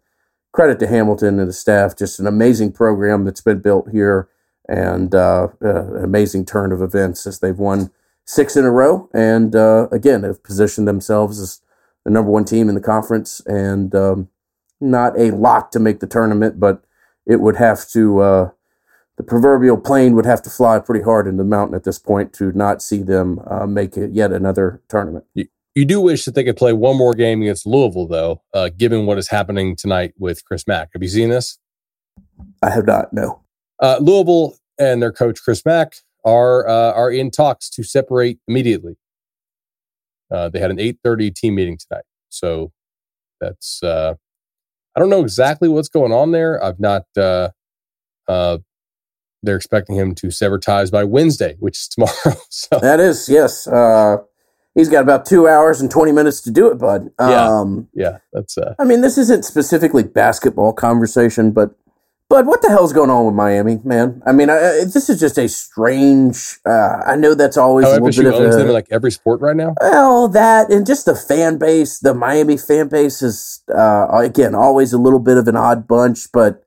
credit 0.53 0.79
to 0.81 0.87
Hamilton 0.87 1.41
and 1.41 1.49
the 1.49 1.53
staff, 1.53 1.97
just 1.97 2.21
an 2.21 2.27
amazing 2.27 2.73
program 2.73 3.25
that's 3.25 3.41
been 3.41 3.61
built 3.61 3.91
here 3.91 4.29
and 4.69 5.15
uh, 5.15 5.49
uh, 5.63 5.95
an 5.97 6.05
amazing 6.05 6.47
turn 6.47 6.71
of 6.71 6.81
events 6.81 7.27
as 7.27 7.41
they've 7.41 7.59
won 7.59 7.91
six 8.25 8.57
in 8.57 8.65
a 8.65 8.71
row. 8.71 9.09
And 9.13 9.55
again, 9.93 10.23
have 10.23 10.45
positioned 10.45 10.87
themselves 10.87 11.41
as 11.41 11.61
the 12.05 12.11
number 12.11 12.31
one 12.31 12.45
team 12.45 12.69
in 12.69 12.75
the 12.75 12.81
conference 12.81 13.41
and 13.47 13.95
um, 13.95 14.29
not 14.81 15.19
a 15.19 15.31
lock 15.31 15.71
to 15.73 15.79
make 15.79 16.01
the 16.01 16.07
tournament, 16.07 16.59
but 16.59 16.83
it 17.27 17.41
would 17.41 17.57
have 17.57 17.89
to, 17.91 18.21
uh, 18.21 18.51
the 19.17 19.23
proverbial 19.23 19.77
plane 19.77 20.15
would 20.15 20.25
have 20.25 20.43
to 20.43 20.51
fly 20.51 20.79
pretty 20.79 21.05
hard 21.05 21.27
in 21.27 21.37
the 21.37 21.45
mountain 21.45 21.75
at 21.75 21.85
this 21.85 21.99
point 21.99 22.33
to 22.35 22.53
not 22.53 22.83
see 22.83 23.03
them 23.03 23.41
uh, 23.47 23.67
make 23.67 23.97
it 23.97 24.13
yet 24.13 24.33
another 24.33 24.81
tournament. 24.89 25.25
You, 25.35 25.47
you, 25.75 25.85
do 25.85 26.01
wish 26.01 26.25
that 26.25 26.35
they 26.35 26.45
could 26.45 26.57
play 26.57 26.73
one 26.73 26.97
more 26.97 27.15
game 27.15 27.43
against 27.43 27.67
Louisville, 27.67 28.07
though, 28.07 28.43
uh, 28.55 28.71
given 28.77 29.07
what 29.07 29.19
is 29.19 29.29
happening 29.29 29.77
tonight 29.77 30.15
with 30.19 30.45
Chris 30.45 30.67
Mack. 30.67 30.89
Have 30.95 31.03
you 31.03 31.09
seen 31.09 31.29
this? 31.29 31.59
I 32.63 32.71
have 32.71 32.87
not, 32.87 33.13
no. 33.13 33.43
Uh, 33.79 33.99
Louisville 34.01 34.57
and 34.79 35.03
their 35.03 35.13
coach, 35.13 35.43
Chris 35.43 35.65
Mack, 35.65 35.95
are 36.25 36.69
uh, 36.69 36.93
are 36.93 37.11
in 37.11 37.31
talks 37.31 37.71
to 37.71 37.83
separate 37.83 38.39
immediately. 38.49 38.97
Uh, 40.31 40.49
they 40.49 40.61
had 40.61 40.71
an 40.71 40.79
8:30 40.79 41.35
team 41.35 41.55
meeting 41.57 41.77
tonight, 41.79 42.05
so 42.29 42.73
that's 43.41 43.83
uh, 43.83 44.15
I 44.97 45.01
don't 45.01 45.11
know 45.11 45.23
exactly 45.23 45.69
what's 45.69 45.89
going 45.89 46.13
on 46.13 46.33
there. 46.33 46.63
I've 46.63 46.81
not. 46.81 47.05
Uh, 47.17 47.51
uh, 48.29 48.59
they're 49.43 49.57
expecting 49.57 49.97
him 49.97 50.15
to 50.17 50.31
sever 50.31 50.59
ties 50.59 50.91
by 50.91 51.05
Wednesday, 51.05 51.57
which 51.59 51.79
is 51.79 51.89
tomorrow. 51.93 52.39
so 52.51 52.79
that 52.81 53.01
is 53.01 53.29
yes. 53.29 53.67
Uh, 53.67 54.19
he's 54.75 54.89
got 54.89 55.03
about 55.03 55.25
two 55.25 55.49
hours 55.49 55.81
and 55.81 55.91
20 55.91 56.13
minutes 56.13 56.41
to 56.43 56.51
do 56.51 56.71
it, 56.71 56.79
bud. 56.79 57.11
Um, 57.19 57.89
yeah, 57.95 58.11
yeah, 58.11 58.19
that's. 58.33 58.59
Uh, 58.59 58.75
I 58.79 58.85
mean, 58.85 59.01
this 59.01 59.19
isn't 59.19 59.45
specifically 59.45 60.03
basketball 60.03 60.73
conversation, 60.73 61.51
but 61.53 61.71
but 62.31 62.47
what 62.47 62.63
the 62.63 62.69
hell's 62.69 62.93
going 62.93 63.11
on 63.11 63.27
with 63.27 63.35
Miami, 63.35 63.81
man? 63.83 64.23
I 64.25 64.31
mean, 64.31 64.49
I, 64.49 64.85
this 64.85 65.11
is 65.11 65.19
just 65.19 65.37
a 65.37 65.49
strange. 65.49 66.61
Uh, 66.65 67.03
I 67.05 67.17
know 67.17 67.35
that's 67.35 67.57
always 67.57 67.87
How 67.87 67.91
a 67.91 67.99
little 67.99 68.23
bit 68.23 68.33
of 68.33 68.41
a, 68.41 68.57
them 68.57 68.69
in 68.69 68.73
like 68.73 68.87
every 68.93 69.11
sport 69.11 69.41
right 69.41 69.57
now. 69.57 69.75
Well, 69.81 70.29
that 70.29 70.71
and 70.71 70.87
just 70.87 71.07
the 71.07 71.17
fan 71.17 71.59
base, 71.59 71.99
the 71.99 72.15
Miami 72.15 72.57
fan 72.57 72.87
base 72.87 73.21
is 73.21 73.65
uh, 73.75 74.07
again 74.13 74.55
always 74.55 74.93
a 74.93 74.99
little 74.99 75.19
bit 75.19 75.39
of 75.39 75.49
an 75.49 75.57
odd 75.57 75.89
bunch, 75.89 76.31
but 76.33 76.65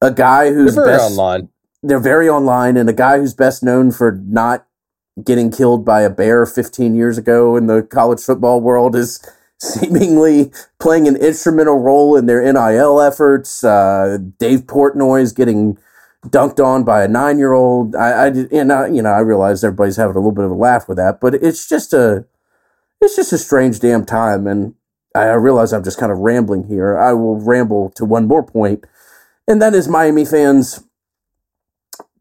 a 0.00 0.10
guy 0.10 0.50
who's 0.50 0.74
they're 0.74 0.86
very 0.86 0.96
best, 0.96 1.10
online. 1.10 1.48
They're 1.82 2.00
very 2.00 2.28
online, 2.30 2.78
and 2.78 2.88
a 2.88 2.94
guy 2.94 3.18
who's 3.18 3.34
best 3.34 3.62
known 3.62 3.92
for 3.92 4.18
not 4.24 4.66
getting 5.22 5.50
killed 5.50 5.84
by 5.84 6.00
a 6.00 6.08
bear 6.08 6.46
15 6.46 6.94
years 6.94 7.18
ago 7.18 7.56
in 7.56 7.66
the 7.66 7.82
college 7.82 8.22
football 8.22 8.62
world 8.62 8.96
is 8.96 9.22
seemingly 9.60 10.52
playing 10.78 11.06
an 11.06 11.16
instrumental 11.16 11.78
role 11.78 12.16
in 12.16 12.26
their 12.26 12.40
NIL 12.40 13.00
efforts. 13.00 13.62
Uh, 13.62 14.18
Dave 14.38 14.60
Portnoy's 14.60 15.32
getting 15.32 15.78
dunked 16.26 16.64
on 16.64 16.84
by 16.84 17.04
a 17.04 17.08
nine 17.08 17.38
year 17.38 17.52
old. 17.52 17.94
I, 17.94 18.26
I, 18.26 18.26
and 18.52 18.72
I, 18.72 18.88
you 18.88 19.02
know, 19.02 19.10
I 19.10 19.20
realize 19.20 19.62
everybody's 19.62 19.96
having 19.96 20.16
a 20.16 20.18
little 20.18 20.32
bit 20.32 20.44
of 20.44 20.50
a 20.50 20.54
laugh 20.54 20.88
with 20.88 20.96
that, 20.96 21.20
but 21.20 21.34
it's 21.34 21.68
just 21.68 21.92
a, 21.92 22.24
it's 23.00 23.16
just 23.16 23.32
a 23.32 23.38
strange 23.38 23.80
damn 23.80 24.04
time. 24.04 24.46
And 24.46 24.74
I 25.14 25.32
realize 25.32 25.72
I'm 25.72 25.84
just 25.84 25.98
kind 25.98 26.12
of 26.12 26.18
rambling 26.18 26.64
here. 26.64 26.98
I 26.98 27.12
will 27.12 27.40
ramble 27.40 27.90
to 27.96 28.04
one 28.04 28.26
more 28.26 28.42
point, 28.44 28.84
and 29.48 29.60
that 29.60 29.74
is 29.74 29.88
Miami 29.88 30.24
fans. 30.24 30.84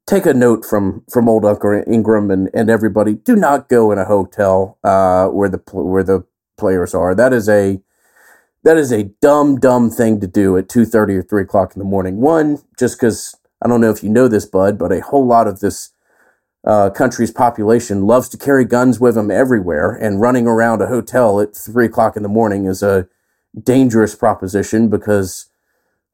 Take 0.07 0.25
a 0.25 0.33
note 0.33 0.65
from 0.65 1.03
from 1.11 1.29
old 1.29 1.45
Uncle 1.45 1.83
Ingram 1.85 2.31
and, 2.31 2.49
and 2.51 2.67
everybody. 2.67 3.13
Do 3.13 3.35
not 3.35 3.69
go 3.69 3.91
in 3.91 3.99
a 3.99 4.05
hotel 4.05 4.79
uh, 4.83 5.27
where 5.27 5.49
the 5.49 5.61
where 5.71 6.03
the 6.03 6.23
players 6.59 6.93
are. 6.93 7.15
That 7.15 7.33
is 7.33 7.49
a 7.49 7.81
that 8.63 8.77
is 8.77 8.91
a 8.91 9.05
dumb, 9.21 9.59
dumb 9.59 9.89
thing 9.89 10.19
to 10.19 10.27
do 10.27 10.57
at 10.57 10.69
two 10.69 10.85
thirty 10.85 11.15
or 11.15 11.23
three 11.23 11.43
o'clock 11.43 11.75
in 11.75 11.79
the 11.79 11.85
morning. 11.85 12.17
One, 12.17 12.59
just 12.77 12.97
because 12.97 13.35
I 13.63 13.67
don't 13.67 13.81
know 13.81 13.91
if 13.91 14.03
you 14.03 14.09
know 14.09 14.27
this, 14.27 14.45
Bud, 14.45 14.77
but 14.77 14.91
a 14.91 15.01
whole 15.01 15.25
lot 15.25 15.47
of 15.47 15.59
this 15.59 15.91
uh, 16.65 16.89
country's 16.89 17.31
population 17.31 18.05
loves 18.05 18.29
to 18.29 18.37
carry 18.37 18.65
guns 18.65 18.99
with 18.99 19.15
them 19.15 19.31
everywhere, 19.31 19.91
and 19.91 20.21
running 20.21 20.45
around 20.45 20.81
a 20.81 20.87
hotel 20.87 21.39
at 21.39 21.55
three 21.55 21.85
o'clock 21.85 22.17
in 22.17 22.23
the 22.23 22.29
morning 22.29 22.65
is 22.65 22.83
a 22.83 23.07
dangerous 23.63 24.13
proposition 24.13 24.89
because 24.89 25.47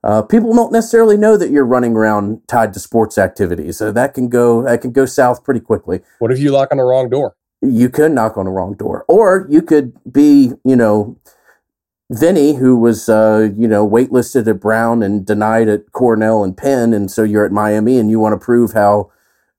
uh, 0.04 0.22
people 0.22 0.54
don't 0.54 0.72
necessarily 0.72 1.18
know 1.18 1.36
that 1.36 1.50
you're 1.50 1.66
running 1.66 1.94
around 1.94 2.42
tied 2.48 2.74
to 2.74 2.80
sports 2.80 3.18
activities. 3.18 3.78
So 3.78 3.92
that 3.92 4.14
can 4.14 4.30
go 4.30 4.62
that 4.62 4.82
can 4.82 4.92
go 4.92 5.06
south 5.06 5.44
pretty 5.44 5.60
quickly. 5.60 6.02
What 6.20 6.32
if 6.32 6.40
you 6.40 6.52
lock 6.52 6.70
on 6.72 6.78
the 6.78 6.84
wrong 6.84 7.10
door? 7.10 7.36
You 7.68 7.90
could 7.90 8.12
knock 8.12 8.38
on 8.38 8.46
the 8.46 8.52
wrong 8.52 8.74
door, 8.76 9.06
or 9.08 9.48
you 9.50 9.62
could 9.62 9.94
be, 10.12 10.52
you 10.64 10.76
know, 10.76 11.18
Vinny, 12.12 12.54
who 12.54 12.78
was, 12.78 13.10
uh, 13.10 13.50
you 13.56 13.68
know, 13.68 13.88
waitlisted 13.88 14.48
at 14.48 14.60
Brown 14.60 15.02
and 15.02 15.26
denied 15.26 15.68
at 15.68 15.92
Cornell 15.92 16.44
and 16.44 16.56
Penn, 16.56 16.94
and 16.94 17.10
so 17.10 17.24
you're 17.24 17.46
at 17.46 17.52
Miami, 17.52 17.98
and 17.98 18.12
you 18.12 18.20
want 18.20 18.40
to 18.40 18.44
prove 18.44 18.74
how, 18.74 19.12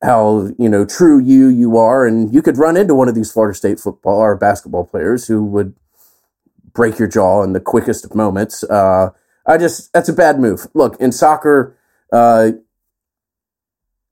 how 0.02 0.50
you 0.58 0.68
know, 0.68 0.84
true 0.84 1.18
you 1.18 1.48
you 1.48 1.76
are, 1.76 2.06
and 2.06 2.32
you 2.32 2.42
could 2.42 2.58
run 2.58 2.76
into 2.76 2.94
one 2.94 3.08
of 3.08 3.14
these 3.14 3.32
Florida 3.32 3.56
State 3.56 3.80
football 3.80 4.18
or 4.18 4.36
basketball 4.36 4.84
players 4.84 5.26
who 5.26 5.44
would 5.44 5.74
break 6.72 6.98
your 6.98 7.08
jaw 7.08 7.42
in 7.42 7.52
the 7.52 7.60
quickest 7.60 8.04
of 8.04 8.14
moments. 8.14 8.62
Uh, 8.64 9.10
I 9.46 9.58
just 9.58 9.92
that's 9.92 10.08
a 10.08 10.12
bad 10.12 10.38
move. 10.38 10.68
Look 10.74 11.00
in 11.00 11.12
soccer. 11.12 11.76
Uh, 12.12 12.52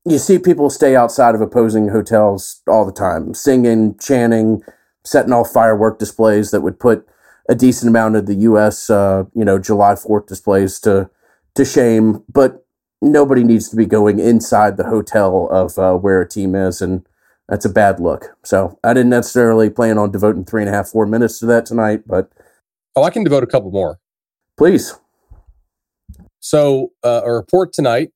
you 0.05 0.19
see 0.19 0.39
people 0.39 0.69
stay 0.71 0.95
outside 0.95 1.35
of 1.35 1.41
opposing 1.41 1.89
hotels 1.89 2.63
all 2.69 2.85
the 2.85 2.93
time, 2.93 3.35
singing, 3.35 3.97
chanting, 3.99 4.63
setting 5.05 5.33
off 5.33 5.51
firework 5.51 5.99
displays 5.99 6.51
that 6.51 6.61
would 6.61 6.79
put 6.79 7.07
a 7.49 7.55
decent 7.55 7.89
amount 7.89 8.17
of 8.17 8.27
the 8.27 8.35
U.S. 8.37 8.91
Uh, 8.91 9.25
you 9.35 9.45
know 9.45 9.59
July 9.59 9.97
Fourth 9.97 10.27
displays 10.27 10.79
to 10.81 11.11
to 11.55 11.65
shame. 11.65 12.23
But 12.33 12.67
nobody 13.01 13.45
needs 13.45 13.69
to 13.71 13.77
be 13.77 13.87
going 13.87 14.19
inside 14.19 14.77
the 14.77 14.85
hotel 14.85 15.49
of 15.51 15.79
uh, 15.79 15.95
where 15.95 16.21
a 16.21 16.29
team 16.29 16.55
is, 16.55 16.83
and 16.83 17.07
that's 17.49 17.65
a 17.65 17.71
bad 17.71 18.01
look. 18.01 18.37
So 18.45 18.79
I 18.85 18.95
didn't 18.95 19.11
necessarily 19.11 19.71
plan 19.71 19.99
on 19.99 20.11
devoting 20.11 20.45
three 20.45 20.63
and 20.63 20.71
a 20.71 20.73
half, 20.73 20.89
four 20.89 21.07
minutes 21.07 21.39
to 21.41 21.47
that 21.47 21.67
tonight, 21.67 22.03
but 22.07 22.31
oh, 22.97 23.03
I 23.03 23.11
can 23.11 23.25
devote 23.25 23.43
a 23.43 23.47
couple 23.47 23.71
more. 23.71 23.99
Please. 24.57 24.95
So 26.41 26.93
uh, 27.03 27.23
a 27.25 27.33
report 27.33 27.73
tonight 27.73 28.13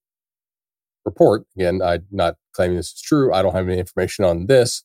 report, 1.09 1.45
again, 1.57 1.81
I'm 1.83 2.05
not 2.11 2.37
claiming 2.53 2.77
this 2.77 2.93
is 2.93 3.01
true. 3.01 3.33
I 3.33 3.43
don't 3.43 3.55
have 3.55 3.69
any 3.69 3.79
information 3.79 4.25
on 4.25 4.47
this, 4.47 4.83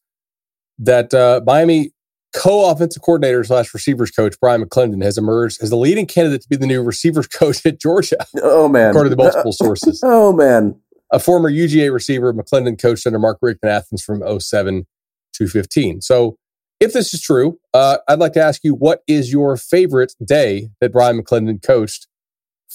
that 0.79 1.13
uh, 1.13 1.41
Miami 1.45 1.91
co-offensive 2.33 3.01
coordinator 3.01 3.43
slash 3.43 3.73
receivers 3.73 4.09
coach 4.09 4.39
Bryan 4.39 4.63
McClendon 4.63 5.03
has 5.03 5.17
emerged 5.17 5.61
as 5.61 5.69
the 5.69 5.77
leading 5.77 6.07
candidate 6.07 6.41
to 6.41 6.49
be 6.49 6.55
the 6.55 6.65
new 6.65 6.81
receivers 6.81 7.27
coach 7.27 7.65
at 7.65 7.79
Georgia. 7.79 8.17
Oh 8.41 8.67
man, 8.67 8.89
according 8.89 9.11
to 9.11 9.17
multiple 9.17 9.51
sources. 9.53 10.01
oh 10.03 10.33
man, 10.33 10.75
a 11.11 11.19
former 11.19 11.49
UGA 11.49 11.93
receiver, 11.93 12.33
McClendon 12.33 12.81
coached 12.81 13.05
under 13.05 13.19
Mark 13.19 13.37
Richt 13.41 13.59
in 13.63 13.69
Athens 13.69 14.03
from 14.03 14.23
07 14.39 14.87
to 15.33 15.47
15. 15.47 16.01
So, 16.01 16.37
if 16.79 16.91
this 16.93 17.13
is 17.13 17.21
true, 17.21 17.59
uh, 17.73 17.99
I'd 18.07 18.19
like 18.19 18.33
to 18.33 18.41
ask 18.41 18.63
you, 18.63 18.73
what 18.73 19.03
is 19.07 19.31
your 19.31 19.55
favorite 19.55 20.13
day 20.25 20.69
that 20.81 20.91
Bryan 20.91 21.21
McClendon 21.21 21.61
coached 21.61 22.07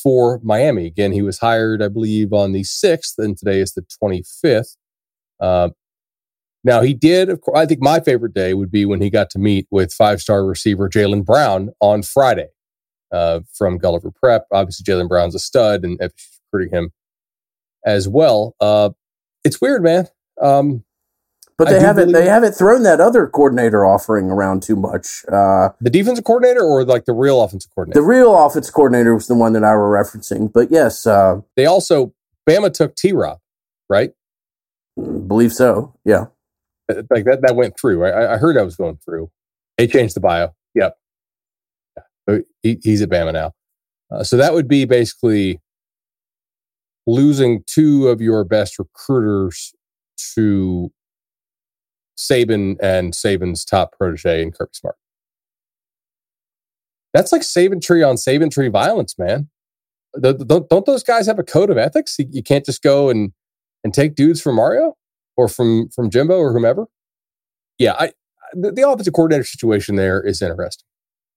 for 0.02 0.40
Miami. 0.42 0.86
Again, 0.86 1.12
he 1.12 1.22
was 1.22 1.38
hired, 1.38 1.82
I 1.82 1.88
believe, 1.88 2.32
on 2.32 2.52
the 2.52 2.62
6th, 2.62 3.14
and 3.18 3.36
today 3.36 3.60
is 3.60 3.74
the 3.74 3.84
25th. 4.02 4.76
Uh, 5.40 5.70
now, 6.64 6.82
he 6.82 6.92
did, 6.92 7.28
of 7.30 7.40
course, 7.40 7.58
I 7.58 7.66
think 7.66 7.80
my 7.80 8.00
favorite 8.00 8.34
day 8.34 8.52
would 8.52 8.70
be 8.70 8.84
when 8.84 9.00
he 9.00 9.10
got 9.10 9.30
to 9.30 9.38
meet 9.38 9.66
with 9.70 9.92
five 9.92 10.20
star 10.20 10.44
receiver 10.44 10.88
Jalen 10.88 11.24
Brown 11.24 11.70
on 11.80 12.02
Friday 12.02 12.48
uh, 13.12 13.40
from 13.54 13.78
Gulliver 13.78 14.10
Prep. 14.10 14.46
Obviously, 14.52 14.84
Jalen 14.84 15.08
Brown's 15.08 15.34
a 15.34 15.38
stud, 15.38 15.84
and 15.84 15.98
recruiting 16.52 16.76
him 16.76 16.90
as 17.84 18.08
well. 18.08 18.54
Uh, 18.60 18.90
it's 19.44 19.60
weird, 19.60 19.82
man. 19.82 20.08
Um, 20.40 20.84
but 21.58 21.68
they 21.68 21.80
haven't 21.80 22.12
they 22.12 22.26
haven't 22.26 22.52
thrown 22.52 22.84
that 22.84 23.00
other 23.00 23.26
coordinator 23.26 23.84
offering 23.84 24.30
around 24.30 24.62
too 24.62 24.76
much. 24.76 25.24
Uh, 25.30 25.70
the 25.80 25.90
defensive 25.90 26.24
coordinator 26.24 26.62
or 26.62 26.84
like 26.84 27.04
the 27.04 27.12
real 27.12 27.42
offensive 27.42 27.70
coordinator? 27.74 28.00
The 28.00 28.06
real 28.06 28.36
offensive 28.36 28.72
coordinator 28.72 29.12
was 29.12 29.26
the 29.26 29.34
one 29.34 29.52
that 29.54 29.64
I 29.64 29.74
were 29.74 29.90
referencing. 29.90 30.52
But 30.52 30.70
yes, 30.70 31.06
uh, 31.06 31.40
they 31.56 31.66
also 31.66 32.14
Bama 32.48 32.72
took 32.72 32.94
T 32.94 33.12
Rob, 33.12 33.40
right? 33.90 34.12
Believe 34.96 35.52
so. 35.52 35.94
Yeah, 36.04 36.26
uh, 36.88 37.02
like 37.10 37.24
that 37.24 37.40
that 37.42 37.56
went 37.56 37.78
through. 37.78 38.04
I, 38.04 38.34
I 38.34 38.36
heard 38.38 38.56
that 38.56 38.64
was 38.64 38.76
going 38.76 38.98
through. 39.04 39.30
They 39.76 39.88
changed 39.88 40.14
the 40.14 40.20
bio. 40.20 40.54
Yep. 40.74 40.96
He, 42.62 42.78
he's 42.82 43.02
at 43.02 43.08
Bama 43.08 43.32
now. 43.32 43.52
Uh, 44.10 44.22
so 44.22 44.36
that 44.36 44.52
would 44.52 44.68
be 44.68 44.84
basically 44.84 45.60
losing 47.06 47.64
two 47.66 48.08
of 48.08 48.20
your 48.20 48.44
best 48.44 48.78
recruiters 48.78 49.74
to 50.34 50.92
Saban 52.18 52.76
and 52.82 53.12
Saban's 53.12 53.64
top 53.64 53.92
protege 53.96 54.42
in 54.42 54.50
Kirby 54.50 54.72
Smart. 54.74 54.96
That's 57.14 57.32
like 57.32 57.42
Saban 57.42 57.80
tree 57.80 58.02
on 58.02 58.16
Saban 58.16 58.50
tree 58.50 58.68
violence, 58.68 59.18
man. 59.18 59.48
The, 60.14 60.34
the, 60.34 60.44
don't, 60.44 60.68
don't 60.68 60.84
those 60.84 61.04
guys 61.04 61.26
have 61.26 61.38
a 61.38 61.44
code 61.44 61.70
of 61.70 61.78
ethics? 61.78 62.16
You, 62.18 62.26
you 62.30 62.42
can't 62.42 62.64
just 62.64 62.82
go 62.82 63.08
and 63.08 63.32
and 63.84 63.94
take 63.94 64.16
dudes 64.16 64.40
from 64.40 64.56
Mario 64.56 64.96
or 65.36 65.48
from 65.48 65.88
from 65.90 66.10
Jimbo 66.10 66.36
or 66.36 66.52
whomever. 66.52 66.86
Yeah, 67.78 67.94
I 67.98 68.12
the, 68.52 68.72
the 68.72 68.88
offensive 68.88 69.14
coordinator 69.14 69.44
situation 69.44 69.96
there 69.96 70.20
is 70.20 70.42
interesting. 70.42 70.84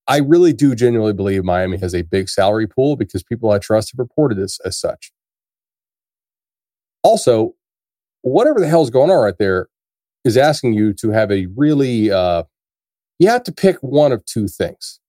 I 0.07 0.17
really 0.17 0.51
do 0.51 0.73
genuinely 0.73 1.13
believe 1.13 1.43
Miami 1.43 1.77
has 1.77 1.93
a 1.93 2.01
big 2.01 2.27
salary 2.27 2.67
pool 2.67 2.95
because 2.95 3.23
people 3.23 3.51
I 3.51 3.59
trust 3.59 3.91
have 3.91 3.99
reported 3.99 4.37
this 4.37 4.59
as 4.65 4.79
such. 4.79 5.11
Also, 7.03 7.53
whatever 8.21 8.59
the 8.59 8.67
hell's 8.67 8.89
going 8.89 9.11
on 9.11 9.23
right 9.23 9.37
there 9.37 9.67
is 10.23 10.37
asking 10.37 10.73
you 10.73 10.93
to 10.93 11.11
have 11.11 11.31
a 11.31 11.47
really, 11.55 12.11
uh, 12.11 12.43
you 13.19 13.27
have 13.27 13.43
to 13.43 13.51
pick 13.51 13.77
one 13.77 14.11
of 14.11 14.25
two 14.25 14.47
things. 14.47 14.99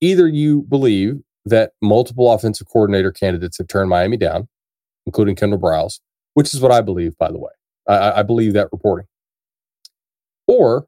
Either 0.00 0.26
you 0.28 0.62
believe 0.62 1.20
that 1.44 1.72
multiple 1.80 2.32
offensive 2.32 2.66
coordinator 2.66 3.12
candidates 3.12 3.58
have 3.58 3.68
turned 3.68 3.90
Miami 3.90 4.16
down, 4.16 4.48
including 5.06 5.36
Kendall 5.36 5.58
Briles, 5.58 6.00
which 6.34 6.52
is 6.54 6.60
what 6.60 6.72
I 6.72 6.80
believe, 6.80 7.16
by 7.18 7.30
the 7.30 7.38
way. 7.38 7.52
I, 7.88 8.20
I 8.20 8.22
believe 8.22 8.54
that 8.54 8.68
reporting. 8.72 9.06
Or 10.46 10.86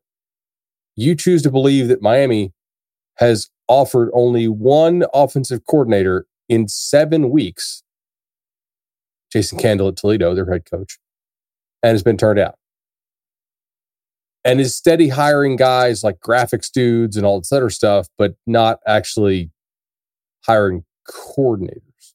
you 0.97 1.14
choose 1.14 1.43
to 1.43 1.51
believe 1.51 1.89
that 1.89 2.03
Miami 2.03 2.53
has 3.16 3.51
offered 3.68 4.11
only 4.12 4.49
one 4.49 5.05
offensive 5.12 5.64
coordinator 5.66 6.27
in 6.49 6.68
seven 6.68 7.31
weeks, 7.31 7.83
Jason 9.33 9.59
Candle 9.59 9.89
at 9.89 9.97
Toledo, 9.97 10.35
their 10.35 10.51
head 10.51 10.64
coach, 10.70 10.99
and 11.87 11.95
has 11.95 12.03
been 12.03 12.16
turned 12.16 12.41
out. 12.41 12.57
And 14.45 14.61
is 14.61 14.74
steady 14.74 15.09
hiring 15.09 15.55
guys 15.55 16.03
like 16.03 16.18
graphics 16.18 16.68
dudes 16.70 17.16
and 17.16 17.24
all 17.24 17.39
this 17.39 17.53
other 17.53 17.70
stuff, 17.70 18.09
but 18.18 18.34
not 18.45 18.80
actually 18.89 19.53
hiring 20.45 20.84
coordinators. 21.09 22.14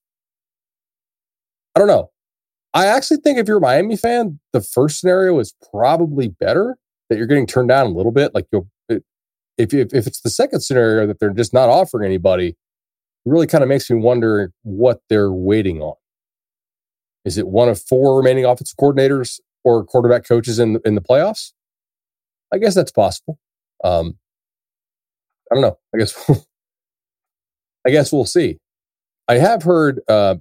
I 1.74 1.80
don't 1.80 1.88
know. 1.88 2.11
I 2.74 2.88
actually 2.88 3.17
think 3.17 3.38
if 3.38 3.47
you're 3.47 3.57
a 3.57 3.61
Miami 3.61 3.95
fan, 3.95 4.39
the 4.51 4.59
first 4.59 4.99
scenario 4.99 5.39
is 5.39 5.55
probably 5.72 6.28
better 6.28 6.78
that 7.09 7.17
you're 7.17 7.28
getting 7.28 7.47
turned 7.47 7.69
down 7.69 7.86
a 7.86 7.89
little 7.89 8.11
bit. 8.11 8.36
Like 8.36 8.47
you'll, 8.51 8.67
if, 8.89 9.74
if, 9.74 9.93
if 9.93 10.05
it's 10.05 10.19
the 10.19 10.30
second 10.30 10.61
scenario 10.61 11.07
that 11.07 11.19
they're 11.19 11.30
just 11.30 11.53
not 11.53 11.69
offering 11.69 12.05
anybody, 12.05 12.49
it 12.49 12.55
really 13.26 13.47
kind 13.47 13.61
of 13.61 13.69
makes 13.69 13.89
me 13.89 13.97
wonder 13.97 14.51
what 14.63 14.99
they're 15.09 15.32
waiting 15.32 15.82
on. 15.82 15.95
Is 17.24 17.38
it 17.38 17.47
one 17.47 17.69
of 17.69 17.82
four 17.82 18.17
remaining 18.17 18.43
offensive 18.43 18.78
coordinators 18.78 19.39
or 19.64 19.84
quarterback 19.84 20.28
coaches 20.28 20.59
in 20.59 20.80
in 20.86 20.95
the 20.95 21.01
playoffs? 21.01 21.53
I 22.53 22.57
guess 22.57 22.76
that's 22.76 22.91
possible. 22.91 23.39
Um, 23.84 24.18
I 25.51 25.55
don't 25.55 25.62
know. 25.62 25.78
I 25.93 25.97
guess 25.97 26.30
I 27.88 27.91
guess 27.91 28.12
we'll 28.12 28.26
see. 28.26 28.59
I 29.28 29.38
have 29.38 29.64
heard 29.64 30.01
uh, 30.07 30.36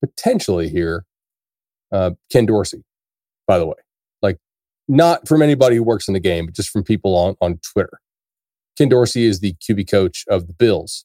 potentially 0.00 0.68
here 0.68 1.04
uh, 1.92 2.12
Ken 2.30 2.46
Dorsey, 2.46 2.84
by 3.46 3.58
the 3.58 3.66
way 3.66 3.76
like 4.22 4.38
not 4.88 5.26
from 5.28 5.42
anybody 5.42 5.76
who 5.76 5.82
works 5.82 6.08
in 6.08 6.14
the 6.14 6.20
game, 6.20 6.46
but 6.46 6.54
just 6.54 6.70
from 6.70 6.82
people 6.82 7.16
on, 7.16 7.36
on 7.40 7.58
Twitter. 7.72 8.00
Ken 8.76 8.88
Dorsey 8.88 9.26
is 9.26 9.40
the 9.40 9.54
QB 9.54 9.90
coach 9.90 10.24
of 10.28 10.46
the 10.46 10.52
Bills. 10.52 11.04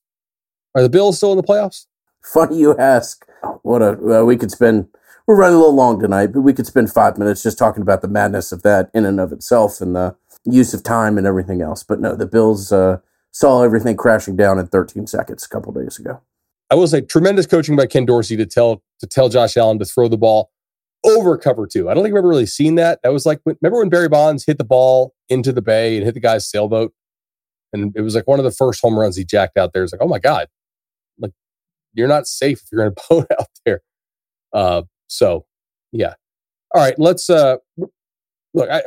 Are 0.75 0.81
the 0.81 0.89
Bills 0.89 1.17
still 1.17 1.31
in 1.31 1.37
the 1.37 1.43
playoffs? 1.43 1.85
Funny 2.23 2.59
you 2.59 2.77
ask. 2.77 3.25
What 3.63 3.81
a 3.81 4.21
uh, 4.21 4.23
we 4.23 4.37
could 4.37 4.51
spend. 4.51 4.87
We're 5.25 5.37
running 5.37 5.55
a 5.55 5.59
little 5.59 5.75
long 5.75 6.01
tonight, 6.01 6.27
but 6.27 6.41
we 6.41 6.51
could 6.51 6.67
spend 6.67 6.91
five 6.91 7.17
minutes 7.17 7.43
just 7.43 7.57
talking 7.57 7.81
about 7.81 8.01
the 8.01 8.09
madness 8.09 8.51
of 8.51 8.61
that 8.63 8.89
in 8.93 9.05
and 9.05 9.21
of 9.21 9.31
itself 9.31 9.79
and 9.79 9.95
the 9.95 10.17
use 10.43 10.73
of 10.73 10.83
time 10.83 11.17
and 11.17 11.25
everything 11.25 11.61
else. 11.61 11.81
But 11.81 12.01
no, 12.01 12.13
the 12.15 12.25
Bills 12.25 12.73
uh, 12.73 12.97
saw 13.31 13.63
everything 13.63 13.95
crashing 13.95 14.35
down 14.35 14.59
in 14.59 14.67
13 14.67 15.07
seconds 15.07 15.45
a 15.45 15.49
couple 15.49 15.71
days 15.71 15.97
ago. 15.97 16.21
I 16.69 16.75
will 16.75 16.87
say, 16.87 17.01
tremendous 17.01 17.45
coaching 17.45 17.75
by 17.75 17.85
Ken 17.85 18.05
Dorsey 18.05 18.35
to 18.35 18.45
tell 18.45 18.83
to 18.99 19.07
tell 19.07 19.29
Josh 19.29 19.55
Allen 19.55 19.79
to 19.79 19.85
throw 19.85 20.09
the 20.09 20.17
ball 20.17 20.51
over 21.05 21.37
cover 21.37 21.67
two. 21.67 21.89
I 21.89 21.93
don't 21.93 22.03
think 22.03 22.13
I've 22.13 22.19
ever 22.19 22.27
really 22.27 22.45
seen 22.45 22.75
that. 22.75 22.99
That 23.03 23.13
was 23.13 23.25
like, 23.25 23.39
remember 23.45 23.79
when 23.79 23.89
Barry 23.89 24.09
Bonds 24.09 24.45
hit 24.45 24.57
the 24.57 24.63
ball 24.63 25.13
into 25.29 25.53
the 25.53 25.61
bay 25.61 25.95
and 25.95 26.05
hit 26.05 26.15
the 26.15 26.19
guy's 26.19 26.49
sailboat? 26.49 26.93
And 27.71 27.93
it 27.95 28.01
was 28.01 28.15
like 28.15 28.27
one 28.27 28.39
of 28.39 28.45
the 28.45 28.51
first 28.51 28.81
home 28.81 28.97
runs 28.97 29.15
he 29.15 29.23
jacked 29.23 29.57
out 29.57 29.71
there. 29.73 29.83
It's 29.83 29.93
like, 29.93 30.01
oh 30.01 30.07
my 30.07 30.19
God, 30.19 30.47
like 31.17 31.31
you're 31.93 32.07
not 32.07 32.27
safe 32.27 32.61
if 32.63 32.71
you're 32.71 32.85
in 32.85 32.93
a 32.93 32.95
boat 33.09 33.27
out 33.39 33.49
there. 33.65 33.81
Uh, 34.51 34.83
so 35.13 35.45
yeah. 35.91 36.13
All 36.73 36.81
right, 36.81 36.97
let's 36.97 37.29
uh 37.29 37.57
look, 38.53 38.69
I, 38.69 38.79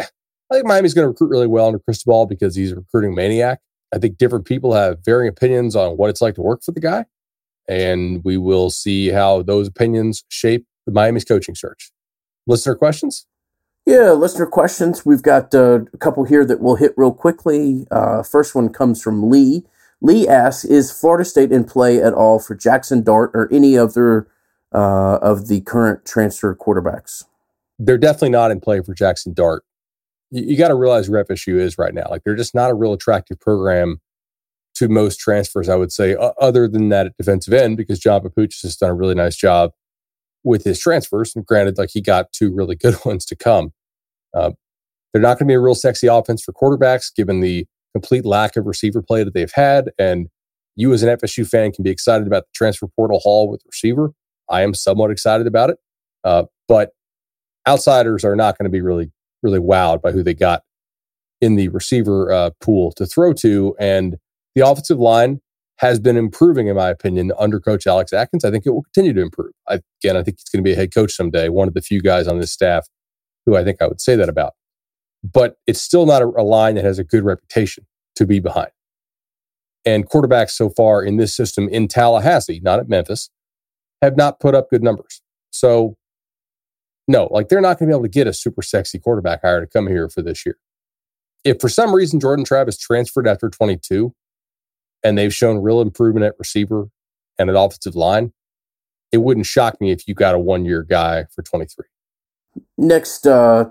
I 0.51 0.55
think 0.55 0.67
Miami's 0.67 0.95
going 0.95 1.05
to 1.05 1.09
recruit 1.09 1.31
really 1.31 1.47
well 1.47 1.67
under 1.67 1.79
Cristobal 1.79 2.27
because 2.27 2.55
he's 2.55 2.73
a 2.73 2.77
recruiting 2.77 3.15
maniac. 3.15 3.61
I 3.95 3.99
think 3.99 4.19
different 4.19 4.45
people 4.45 4.75
have 4.75 4.99
varying 5.05 5.29
opinions 5.29 5.75
on 5.77 5.97
what 5.97 6.11
it's 6.11 6.21
like 6.21 6.35
to 6.37 6.43
work 6.43 6.63
for 6.63 6.73
the 6.73 6.81
guy. 6.81 7.05
And 7.69 8.23
we 8.25 8.37
will 8.37 8.71
see 8.71 9.09
how 9.09 9.43
those 9.43 9.69
opinions 9.69 10.25
shape 10.29 10.67
the 10.87 10.93
Miami's 10.93 11.25
coaching 11.25 11.55
search 11.55 11.91
listener 12.47 12.75
questions? 12.75 13.27
Yeah, 13.85 14.13
listener 14.13 14.47
questions. 14.47 15.07
We've 15.07 15.23
got 15.23 15.55
uh, 15.55 15.81
a 15.93 15.99
couple 15.99 16.25
here 16.25 16.45
that 16.45 16.61
we'll 16.61 16.77
hit 16.77 16.95
real 16.97 17.13
quickly. 17.13 17.87
Uh, 17.91 18.23
first 18.23 18.55
one 18.55 18.69
comes 18.69 19.03
from 19.03 19.31
Lee. 19.31 19.65
Lee 20.01 20.27
asks, 20.27 20.65
"Is 20.65 20.91
Florida 20.91 21.25
State 21.25 21.53
in 21.53 21.65
play 21.65 22.03
at 22.03 22.13
all 22.13 22.39
for 22.39 22.55
Jackson 22.55 23.03
Dart 23.03 23.31
or 23.33 23.49
any 23.53 23.79
other 23.79 24.27
uh, 24.77 25.19
of 25.23 25.49
the 25.49 25.63
current 25.63 26.05
transfer 26.05 26.55
quarterbacks?" 26.55 27.25
They're 27.79 27.99
definitely 27.99 28.31
not 28.31 28.51
in 28.51 28.61
play 28.61 28.81
for 28.81 28.95
Jackson 28.95 29.33
Dart. 29.33 29.65
You, 30.31 30.45
you 30.45 30.57
got 30.57 30.69
to 30.69 30.75
realize 30.75 31.11
where 31.11 31.25
FSU 31.25 31.59
is 31.59 31.79
right 31.79 31.95
now. 31.95 32.07
Like 32.11 32.23
they're 32.25 32.37
just 32.37 32.55
not 32.55 32.71
a 32.71 32.75
real 32.75 32.93
attractive 32.93 33.41
program 33.41 34.01
to 34.77 34.89
most 34.89 35.19
transfers. 35.19 35.69
I 35.69 35.77
would 35.77 35.93
say, 35.93 36.17
other 36.41 36.69
than 36.69 36.91
that 36.91 37.07
at 37.07 37.17
defensive 37.17 37.55
end, 37.55 37.77
because 37.77 37.99
John 37.99 38.21
Papuchis 38.21 38.63
has 38.63 38.77
done 38.77 38.91
a 38.91 38.95
really 38.95 39.15
nice 39.15 39.37
job 39.37 39.73
with 40.45 40.65
his 40.65 40.79
transfers. 40.79 41.35
And 41.35 41.45
granted, 41.45 41.77
like 41.77 41.91
he 41.93 42.01
got 42.01 42.33
two 42.33 42.55
really 42.55 42.77
good 42.77 42.97
ones 43.05 43.25
to 43.27 43.37
come. 43.37 43.73
Uh, 44.33 44.53
they're 45.13 45.23
not 45.23 45.39
going 45.39 45.47
to 45.47 45.51
be 45.51 45.55
a 45.55 45.61
real 45.61 45.75
sexy 45.75 46.07
offense 46.07 46.43
for 46.43 46.53
quarterbacks, 46.53 47.15
given 47.15 47.41
the 47.41 47.67
complete 47.95 48.25
lack 48.25 48.57
of 48.57 48.67
receiver 48.67 49.03
play 49.03 49.25
that 49.25 49.33
they've 49.33 49.53
had. 49.53 49.91
And 49.99 50.29
you, 50.77 50.93
as 50.93 51.03
an 51.03 51.17
FSU 51.17 51.49
fan, 51.49 51.73
can 51.73 51.83
be 51.83 51.91
excited 51.91 52.27
about 52.27 52.45
the 52.45 52.53
transfer 52.55 52.87
portal 52.87 53.21
haul 53.21 53.49
with 53.49 53.63
receiver. 53.67 54.13
I 54.49 54.63
am 54.63 54.75
somewhat 54.75 55.11
excited 55.11 55.47
about 55.47 55.71
it, 55.71 55.79
uh, 56.25 56.45
but 56.69 56.91
outsiders 57.67 58.25
are 58.25 58.37
not 58.37 58.59
going 58.59 58.65
to 58.65 58.71
be 58.71 58.81
really, 58.81 59.11
really 59.43 59.59
wowed 59.59 60.03
by 60.03 60.13
who 60.13 60.23
they 60.23 60.35
got 60.35 60.63
in 61.41 61.57
the 61.57 61.69
receiver 61.69 62.33
uh, 62.33 62.51
pool 62.61 62.93
to 62.93 63.07
throw 63.07 63.33
to. 63.35 63.75
And 63.79 64.17
the 64.55 64.67
offensive 64.67 64.99
line 64.99 65.41
has 65.79 66.01
been 66.01 66.17
improving, 66.17 66.69
in 66.69 66.77
my 66.77 66.89
opinion, 66.89 67.33
under 67.39 67.61
Coach 67.61 67.87
Alex 67.87 68.13
Atkins. 68.13 68.45
I 68.45 68.51
think 68.51 68.65
it 68.65 68.71
will 68.71 68.83
continue 68.83 69.13
to 69.13 69.21
improve. 69.21 69.53
I, 69.69 69.81
again, 70.03 70.17
I 70.17 70.23
think 70.23 70.39
he's 70.39 70.49
going 70.49 70.65
to 70.65 70.69
be 70.69 70.73
a 70.73 70.77
head 70.77 70.95
coach 70.95 71.13
someday. 71.13 71.49
One 71.49 71.69
of 71.69 71.75
the 71.75 71.83
few 71.83 72.01
guys 72.01 72.27
on 72.27 72.39
this 72.39 72.53
staff 72.53 72.87
who 73.45 73.57
I 73.57 73.65
think 73.65 73.83
I 73.83 73.87
would 73.87 74.01
say 74.01 74.17
that 74.17 74.29
about. 74.29 74.55
But 75.23 75.57
it's 75.67 75.81
still 75.81 76.07
not 76.07 76.23
a, 76.23 76.27
a 76.27 76.43
line 76.43 76.75
that 76.77 76.85
has 76.85 76.99
a 76.99 77.05
good 77.05 77.25
reputation 77.25 77.87
to 78.17 78.27
be 78.27 78.41
behind. 78.41 78.71
And 79.85 80.09
quarterbacks 80.09 80.51
so 80.51 80.69
far 80.69 81.03
in 81.03 81.17
this 81.17 81.35
system 81.35 81.69
in 81.69 81.87
Tallahassee, 81.87 82.61
not 82.63 82.81
at 82.81 82.89
Memphis, 82.89 83.31
have 84.03 84.17
not 84.17 84.41
put 84.41 84.55
up 84.55 84.71
good 84.71 84.83
numbers. 84.83 85.23
So, 85.51 85.97
no, 87.09 87.29
like 87.31 87.49
they're 87.49 87.61
not 87.61 87.79
going 87.79 87.89
to 87.89 87.93
be 87.93 87.97
able 87.97 88.05
to 88.05 88.11
get 88.11 88.27
a 88.27 88.33
super 88.33 88.63
sexy 88.63 88.99
quarterback 88.99 89.43
hire 89.43 89.61
to 89.61 89.67
come 89.67 89.87
here 89.87 90.09
for 90.09 90.23
this 90.23 90.45
year. 90.45 90.59
If 91.45 91.61
for 91.61 91.69
some 91.69 91.95
reason 91.95 92.21
Jordan 92.21 92.45
Travis 92.45 92.77
transferred 92.77 93.29
after 93.29 93.49
22, 93.49 94.13
and 95.05 95.17
they've 95.17 95.35
shown 95.35 95.59
real 95.59 95.81
improvement 95.81 96.27
at 96.27 96.35
receiver 96.39 96.89
and 97.39 97.49
at 97.49 97.57
offensive 97.57 97.95
line, 97.95 98.33
it 99.13 99.19
wouldn't 99.19 99.47
shock 99.47 99.81
me 99.81 99.93
if 99.93 100.09
you 100.09 100.15
got 100.15 100.35
a 100.35 100.39
one 100.39 100.65
year 100.65 100.83
guy 100.83 101.27
for 101.33 101.43
23. 101.43 101.85
Next 102.77 103.27
uh, 103.27 103.71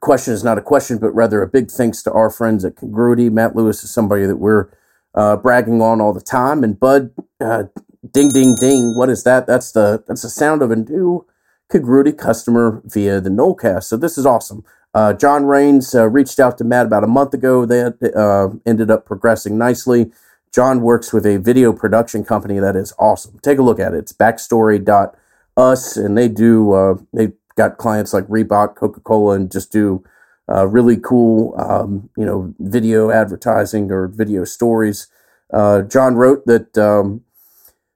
question 0.00 0.34
is 0.34 0.42
not 0.42 0.58
a 0.58 0.62
question, 0.62 0.98
but 0.98 1.14
rather 1.14 1.42
a 1.42 1.46
big 1.46 1.70
thanks 1.70 2.02
to 2.02 2.12
our 2.12 2.30
friends 2.30 2.64
at 2.64 2.76
Congruity. 2.76 3.30
Matt 3.30 3.54
Lewis 3.54 3.84
is 3.84 3.90
somebody 3.90 4.26
that 4.26 4.36
we're 4.36 4.70
uh, 5.14 5.36
bragging 5.36 5.80
on 5.80 6.00
all 6.00 6.12
the 6.12 6.20
time. 6.20 6.64
And 6.64 6.78
Bud, 6.78 7.10
uh, 7.40 7.64
ding, 8.10 8.30
ding, 8.30 8.54
ding. 8.54 8.96
What 8.96 9.08
is 9.10 9.24
that? 9.24 9.46
That's 9.46 9.72
the 9.72 10.02
that's 10.06 10.22
the 10.22 10.30
sound 10.30 10.62
of 10.62 10.70
a 10.70 10.76
new 10.76 11.26
Congruity 11.68 12.12
customer 12.12 12.82
via 12.84 13.20
the 13.20 13.30
Nolecast. 13.30 13.84
So 13.84 13.96
this 13.96 14.18
is 14.18 14.26
awesome. 14.26 14.62
Uh, 14.94 15.14
John 15.14 15.46
Rains 15.46 15.94
uh, 15.94 16.06
reached 16.06 16.38
out 16.38 16.58
to 16.58 16.64
Matt 16.64 16.84
about 16.84 17.02
a 17.02 17.06
month 17.06 17.32
ago. 17.32 17.64
They 17.64 17.90
uh, 18.14 18.48
ended 18.66 18.90
up 18.90 19.06
progressing 19.06 19.56
nicely. 19.56 20.12
John 20.52 20.82
works 20.82 21.14
with 21.14 21.24
a 21.24 21.38
video 21.38 21.72
production 21.72 22.24
company 22.24 22.58
that 22.58 22.76
is 22.76 22.92
awesome. 22.98 23.38
Take 23.40 23.58
a 23.58 23.62
look 23.62 23.80
at 23.80 23.94
it. 23.94 23.98
It's 23.98 24.12
backstory.us, 24.12 25.96
and 25.96 26.18
they 26.18 26.28
do, 26.28 26.72
uh, 26.72 26.94
they 27.14 27.32
got 27.56 27.78
clients 27.78 28.12
like 28.12 28.26
Reebok, 28.26 28.76
Coca 28.76 29.00
Cola, 29.00 29.36
and 29.36 29.50
just 29.50 29.72
do 29.72 30.04
uh, 30.52 30.66
really 30.66 30.98
cool, 30.98 31.54
um, 31.58 32.10
you 32.18 32.26
know, 32.26 32.52
video 32.58 33.10
advertising 33.10 33.90
or 33.90 34.08
video 34.08 34.44
stories. 34.44 35.06
Uh, 35.50 35.80
John 35.80 36.16
wrote 36.16 36.44
that, 36.44 36.76
um, 36.76 37.22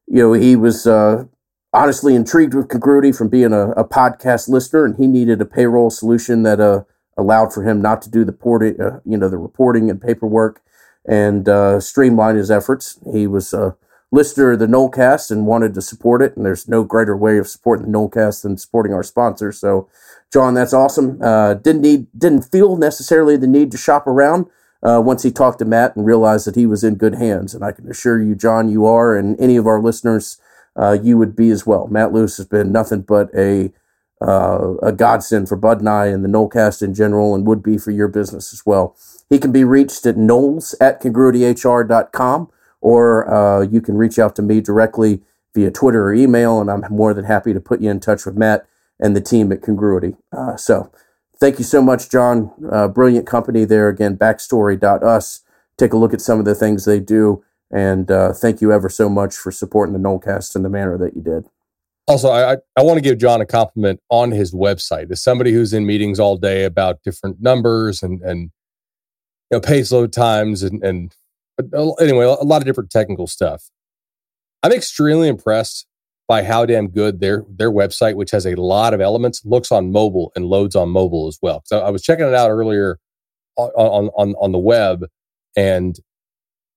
you 0.07 0.22
know, 0.22 0.32
he 0.32 0.57
was 0.57 0.86
uh, 0.86 1.24
honestly 1.72 2.14
intrigued 2.14 2.54
with 2.54 2.68
Congruity 2.68 3.12
from 3.12 3.28
being 3.28 3.52
a, 3.52 3.70
a, 3.70 3.84
podcast 3.84 4.48
listener, 4.48 4.84
and 4.84 4.96
he 4.96 5.07
needed 5.07 5.40
a 5.40 5.44
payroll 5.44 5.90
solution 5.90 6.42
that 6.44 6.61
uh, 6.61 6.84
allowed 7.16 7.52
for 7.52 7.62
him 7.62 7.80
not 7.80 8.02
to 8.02 8.11
do 8.11 8.24
the 8.24 8.32
uh, 8.32 9.00
you 9.04 9.16
know, 9.16 9.28
the 9.28 9.38
reporting 9.38 9.90
and 9.90 10.00
paperwork 10.00 10.62
and 11.07 11.48
uh, 11.48 11.80
streamline 11.80 12.36
his 12.36 12.50
efforts. 12.50 12.98
He 13.12 13.26
was 13.26 13.52
a 13.52 13.76
listener 14.12 14.52
of 14.52 14.59
the 14.59 14.66
Nolecast 14.66 15.30
and 15.30 15.46
wanted 15.46 15.74
to 15.74 15.82
support 15.82 16.22
it, 16.22 16.36
and 16.36 16.46
there's 16.46 16.68
no 16.68 16.84
greater 16.84 17.16
way 17.16 17.38
of 17.38 17.48
supporting 17.48 17.90
the 17.90 17.98
Nolecast 17.98 18.42
than 18.42 18.57
supporting 18.57 18.92
our 18.92 19.02
sponsor. 19.02 19.52
So, 19.52 19.88
John, 20.32 20.54
that's 20.54 20.72
awesome. 20.72 21.20
Uh, 21.22 21.54
didn't 21.54 21.82
need, 21.82 22.07
didn't 22.16 22.42
feel 22.42 22.76
necessarily 22.76 23.36
the 23.36 23.46
need 23.46 23.70
to 23.72 23.78
shop 23.78 24.07
around. 24.07 24.46
Uh, 24.87 25.01
once 25.01 25.24
he 25.24 25.32
talked 25.32 25.59
to 25.59 25.64
Matt 25.64 25.97
and 25.97 26.07
realized 26.07 26.47
that 26.47 26.55
he 26.55 26.64
was 26.64 26.84
in 26.84 26.95
good 26.95 27.16
hands. 27.16 27.55
And 27.55 27.64
I 27.64 27.72
can 27.72 27.91
assure 27.91 28.22
you, 28.22 28.37
John, 28.37 28.68
you 28.68 28.87
are, 28.87 29.16
and 29.16 29.39
any 29.41 29.57
of 29.57 29.66
our 29.66 29.80
listeners, 29.82 30.39
uh, 30.76 30.97
you 31.03 31.18
would 31.18 31.34
be 31.34 31.51
as 31.51 31.66
well. 31.66 31.89
Matt 31.89 32.12
Lewis 32.12 32.37
has 32.37 32.47
been 32.47 32.70
nothing 32.70 33.01
but 33.01 33.28
a 33.34 33.72
uh, 34.26 34.76
a 34.82 34.93
godsend 34.93 35.49
for 35.49 35.57
Bud 35.57 35.80
and 35.80 35.89
I 35.89 36.07
and 36.07 36.24
the 36.24 36.28
Nolecast 36.28 36.82
in 36.82 36.95
general, 36.95 37.34
and 37.34 37.47
would 37.47 37.62
be 37.62 37.76
for 37.76 37.91
your 37.91 38.09
business 38.09 38.53
as 38.53 38.64
well. 38.64 38.97
He 39.28 39.39
can 39.39 39.53
be 39.53 39.64
reached 39.64 40.07
at 40.07 40.16
knowles 40.16 40.74
at 40.80 41.03
congruityhr.com, 41.03 42.51
or 42.80 43.30
uh, 43.30 43.61
you 43.62 43.80
can 43.82 43.97
reach 43.97 44.18
out 44.18 44.34
to 44.37 44.43
me 44.43 44.61
directly 44.61 45.20
via 45.55 45.70
Twitter 45.70 46.05
or 46.05 46.14
email, 46.14 46.61
and 46.61 46.70
I'm 46.70 46.84
more 46.91 47.12
than 47.12 47.24
happy 47.24 47.53
to 47.53 47.61
put 47.61 47.80
you 47.80 47.91
in 47.91 48.01
touch 48.01 48.24
with 48.24 48.37
Matt 48.37 48.66
and 48.99 49.14
the 49.14 49.20
team 49.20 49.53
at 49.53 49.62
Congruity. 49.62 50.16
Uh, 50.32 50.57
so, 50.57 50.91
thank 51.39 51.59
you 51.59 51.64
so 51.64 51.82
much, 51.82 52.11
John. 52.11 52.53
Uh, 52.70 52.89
brilliant 52.89 53.26
company 53.26 53.64
there. 53.64 53.89
Again, 53.89 54.16
backstory.us. 54.16 55.41
Take 55.78 55.93
a 55.93 55.97
look 55.97 56.14
at 56.14 56.20
some 56.20 56.39
of 56.39 56.45
the 56.45 56.55
things 56.55 56.84
they 56.84 57.01
do. 57.01 57.45
And 57.70 58.11
uh, 58.11 58.32
thank 58.32 58.61
you 58.61 58.72
ever 58.72 58.89
so 58.89 59.09
much 59.09 59.37
for 59.37 59.51
supporting 59.51 59.93
the 59.93 59.99
Nolecast 59.99 60.55
in 60.55 60.62
the 60.62 60.68
manner 60.68 60.97
that 60.99 61.16
you 61.16 61.22
did. 61.22 61.49
Also, 62.09 62.30
I, 62.30 62.59
I 62.76 62.82
want 62.82 62.99
to 62.99 63.03
give 63.03 63.18
John 63.18 63.41
a 63.41 63.47
compliment 63.47 64.01
on 64.11 64.30
his 64.30 64.55
website. 64.55 65.11
As 65.11 65.22
somebody 65.22 65.53
who's 65.53 65.72
in 65.72 65.87
meetings 65.87 66.20
all 66.20 66.37
day 66.37 66.64
about 66.64 67.03
different 67.03 67.43
numbers 67.43 68.01
and 68.01 68.22
and 68.22 68.51
you 69.51 69.57
know 69.57 69.61
page 69.61 69.91
load 69.91 70.12
times 70.12 70.62
and 70.62 70.84
and 70.84 71.12
anyway, 71.99 72.24
a 72.24 72.45
lot 72.45 72.62
of 72.62 72.64
different 72.64 72.91
technical 72.91 73.26
stuff. 73.26 73.70
I'm 74.62 74.72
extremely 74.72 75.28
impressed 75.28 75.87
by 76.29 76.43
how 76.43 76.66
damn 76.66 76.89
good 76.89 77.20
their 77.20 77.45
their 77.49 77.70
website, 77.70 78.16
which 78.16 78.31
has 78.33 78.47
a 78.47 78.55
lot 78.55 78.95
of 78.95 79.01
elements, 79.01 79.43
looks 79.45 79.70
on 79.70 79.93
mobile 79.93 80.33
and 80.35 80.47
loads 80.47 80.74
on 80.74 80.89
mobile 80.89 81.29
as 81.29 81.39
well. 81.41 81.62
So 81.66 81.81
I 81.81 81.91
was 81.91 82.03
checking 82.03 82.27
it 82.27 82.35
out 82.35 82.51
earlier 82.51 82.99
on 83.57 84.11
on 84.16 84.35
on, 84.39 84.53
the 84.53 84.59
web, 84.59 85.07
and 85.57 85.99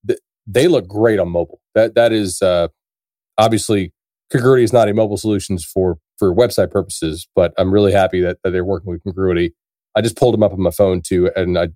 th- 0.08 0.20
they 0.48 0.68
look 0.68 0.88
great 0.88 1.20
on 1.20 1.30
mobile. 1.30 1.62
That 1.76 1.96
that 1.96 2.12
is 2.14 2.42
uh, 2.42 2.68
obviously 3.38 3.94
Congruity 4.32 4.64
is 4.64 4.74
not 4.74 4.88
a 4.88 4.94
mobile 4.94 5.18
solutions 5.18 5.66
for 5.66 5.98
for 6.18 6.34
website 6.34 6.72
purposes, 6.72 7.28
but 7.36 7.54
I'm 7.58 7.72
really 7.74 7.92
happy 7.92 8.22
that, 8.22 8.38
that 8.44 8.52
they're 8.52 8.66
working 8.66 8.92
with 8.92 9.04
Congruity. 9.04 9.54
I 9.96 10.02
just 10.02 10.18
pulled 10.18 10.34
them 10.34 10.44
up 10.44 10.52
on 10.52 10.62
my 10.62 10.72
phone 10.72 11.02
too, 11.02 11.32
and 11.36 11.58
I, 11.58 11.70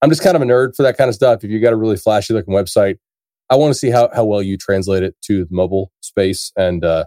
I'm 0.00 0.08
just 0.08 0.22
kind 0.22 0.36
of 0.36 0.42
a 0.42 0.46
nerd 0.46 0.74
for 0.76 0.82
that 0.84 0.96
kind 0.96 1.08
of 1.08 1.14
stuff. 1.14 1.44
If 1.44 1.50
you 1.50 1.60
got 1.60 1.72
a 1.72 1.76
really 1.76 1.96
flashy 1.96 2.32
looking 2.32 2.54
website, 2.54 2.96
I 3.50 3.56
want 3.56 3.72
to 3.72 3.78
see 3.78 3.90
how 3.90 4.08
how 4.14 4.24
well 4.24 4.42
you 4.42 4.56
translate 4.56 5.02
it 5.02 5.16
to 5.24 5.44
the 5.44 5.54
mobile 5.54 5.92
space. 6.00 6.50
And 6.56 6.84
uh, 6.84 7.04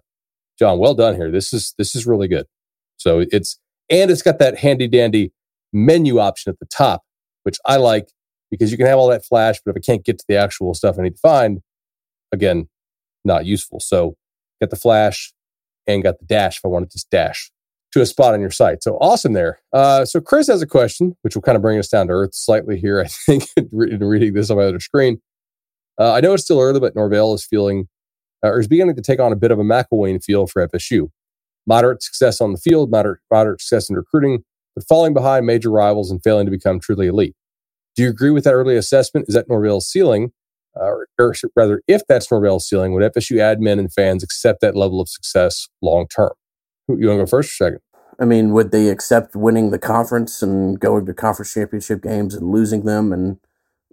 John, 0.62 0.78
well 0.78 0.94
done 0.94 1.16
here. 1.16 1.32
This 1.32 1.54
is 1.54 1.74
this 1.80 1.96
is 1.96 2.06
really 2.06 2.28
good. 2.28 2.46
So 2.98 3.26
it's 3.32 3.58
and 3.90 4.12
it's 4.12 4.22
got 4.22 4.38
that 4.38 4.60
handy 4.60 4.88
dandy 4.88 5.34
menu 5.74 6.20
option 6.20 6.52
at 6.52 6.60
the 6.60 6.68
top, 6.68 7.02
which 7.42 7.58
I 7.66 7.78
like 7.78 8.10
because 8.52 8.72
you 8.72 8.78
can 8.78 8.86
have 8.86 9.00
all 9.00 9.08
that 9.08 9.26
flash, 9.26 9.60
but 9.66 9.72
if 9.72 9.78
I 9.78 9.84
can't 9.84 10.06
get 10.06 10.20
to 10.20 10.26
the 10.28 10.36
actual 10.36 10.76
stuff 10.76 11.00
I 11.00 11.04
need 11.04 11.16
to 11.16 11.22
find, 11.22 11.62
again, 12.32 12.70
not 13.26 13.46
useful. 13.46 13.80
So 13.80 14.18
got 14.62 14.70
the 14.70 14.76
flash, 14.76 15.34
and 15.88 16.04
got 16.04 16.20
the 16.20 16.26
dash 16.26 16.58
if 16.58 16.66
I 16.66 16.68
wanted 16.68 16.92
to 16.92 17.06
dash 17.10 17.52
to 17.94 18.02
a 18.02 18.06
spot 18.06 18.36
on 18.36 18.40
your 18.42 18.52
site. 18.52 18.84
So 18.84 18.98
awesome 19.02 19.34
there. 19.34 19.60
Uh, 19.74 20.06
so 20.06 20.22
Chris 20.22 20.48
has 20.48 20.62
a 20.62 20.68
question, 20.68 21.18
which 21.24 21.36
will 21.36 21.42
kind 21.42 21.56
of 21.56 21.62
bring 21.62 21.80
us 21.80 21.90
down 21.90 22.08
to 22.08 22.14
earth 22.14 22.36
slightly 22.36 22.80
here, 22.80 23.02
I 23.02 23.08
think, 23.26 23.48
in 23.58 23.70
reading 24.00 24.34
this 24.34 24.52
on 24.52 24.58
my 24.58 24.64
other 24.64 24.80
screen. 24.80 25.22
Uh, 26.00 26.14
I 26.14 26.22
know 26.22 26.34
it's 26.34 26.44
still 26.44 26.62
early, 26.62 26.80
but 26.80 26.96
Norvell 26.96 27.34
is 27.34 27.46
feeling 27.46 27.88
uh, 28.44 28.50
or 28.50 28.60
is 28.60 28.68
beginning 28.68 28.96
to 28.96 29.02
take 29.02 29.20
on 29.20 29.32
a 29.32 29.36
bit 29.36 29.52
of 29.52 29.60
a 29.60 29.64
McElwain 29.64 30.24
feel 30.24 30.48
for 30.48 30.68
FSU. 30.68 31.10
Moderate 31.68 32.02
success 32.02 32.42
on 32.42 32.52
the 32.52 32.58
field, 32.58 32.90
moderate, 32.90 33.20
moderate 33.32 33.62
success 33.62 33.90
in 33.90 33.96
recruiting, 33.96 34.44
but 34.76 34.88
falling 34.88 35.14
behind 35.14 35.46
major 35.46 35.70
rivals 35.70 36.12
and 36.12 36.22
failing 36.24 36.46
to 36.46 36.52
become 36.52 36.80
truly 36.80 37.08
elite. 37.08 37.36
Do 37.96 38.04
you 38.04 38.10
agree 38.10 38.32
with 38.32 38.46
that 38.46 38.54
early 38.54 38.78
assessment? 38.78 39.28
Is 39.28 39.36
that 39.36 39.50
Norvell's 39.50 39.88
ceiling? 39.88 40.32
uh, 40.80 40.94
or 41.20 41.36
rather, 41.56 41.82
if 41.88 42.02
that's 42.08 42.32
Norvell's 42.32 42.68
ceiling, 42.68 42.94
would 42.94 43.14
FSU 43.14 43.38
admin 43.38 43.80
and 43.80 43.92
fans 43.92 44.24
accept 44.24 44.62
that 44.62 44.76
level 44.76 45.02
of 45.02 45.10
success 45.10 45.68
long 45.82 46.08
term? 46.08 46.32
You 46.88 47.08
want 47.08 47.20
to 47.20 47.24
go 47.24 47.26
first 47.26 47.52
or 47.52 47.66
second? 47.66 47.80
I 48.20 48.26
mean, 48.26 48.52
would 48.52 48.72
they 48.72 48.90
accept 48.90 49.36
winning 49.36 49.72
the 49.72 49.80
conference 49.80 50.42
and 50.42 50.80
going 50.80 51.06
to 51.06 51.14
conference 51.14 51.54
championship 51.54 52.04
games 52.04 52.36
and 52.36 52.52
losing 52.52 52.84
them 52.84 53.12
and, 53.12 53.40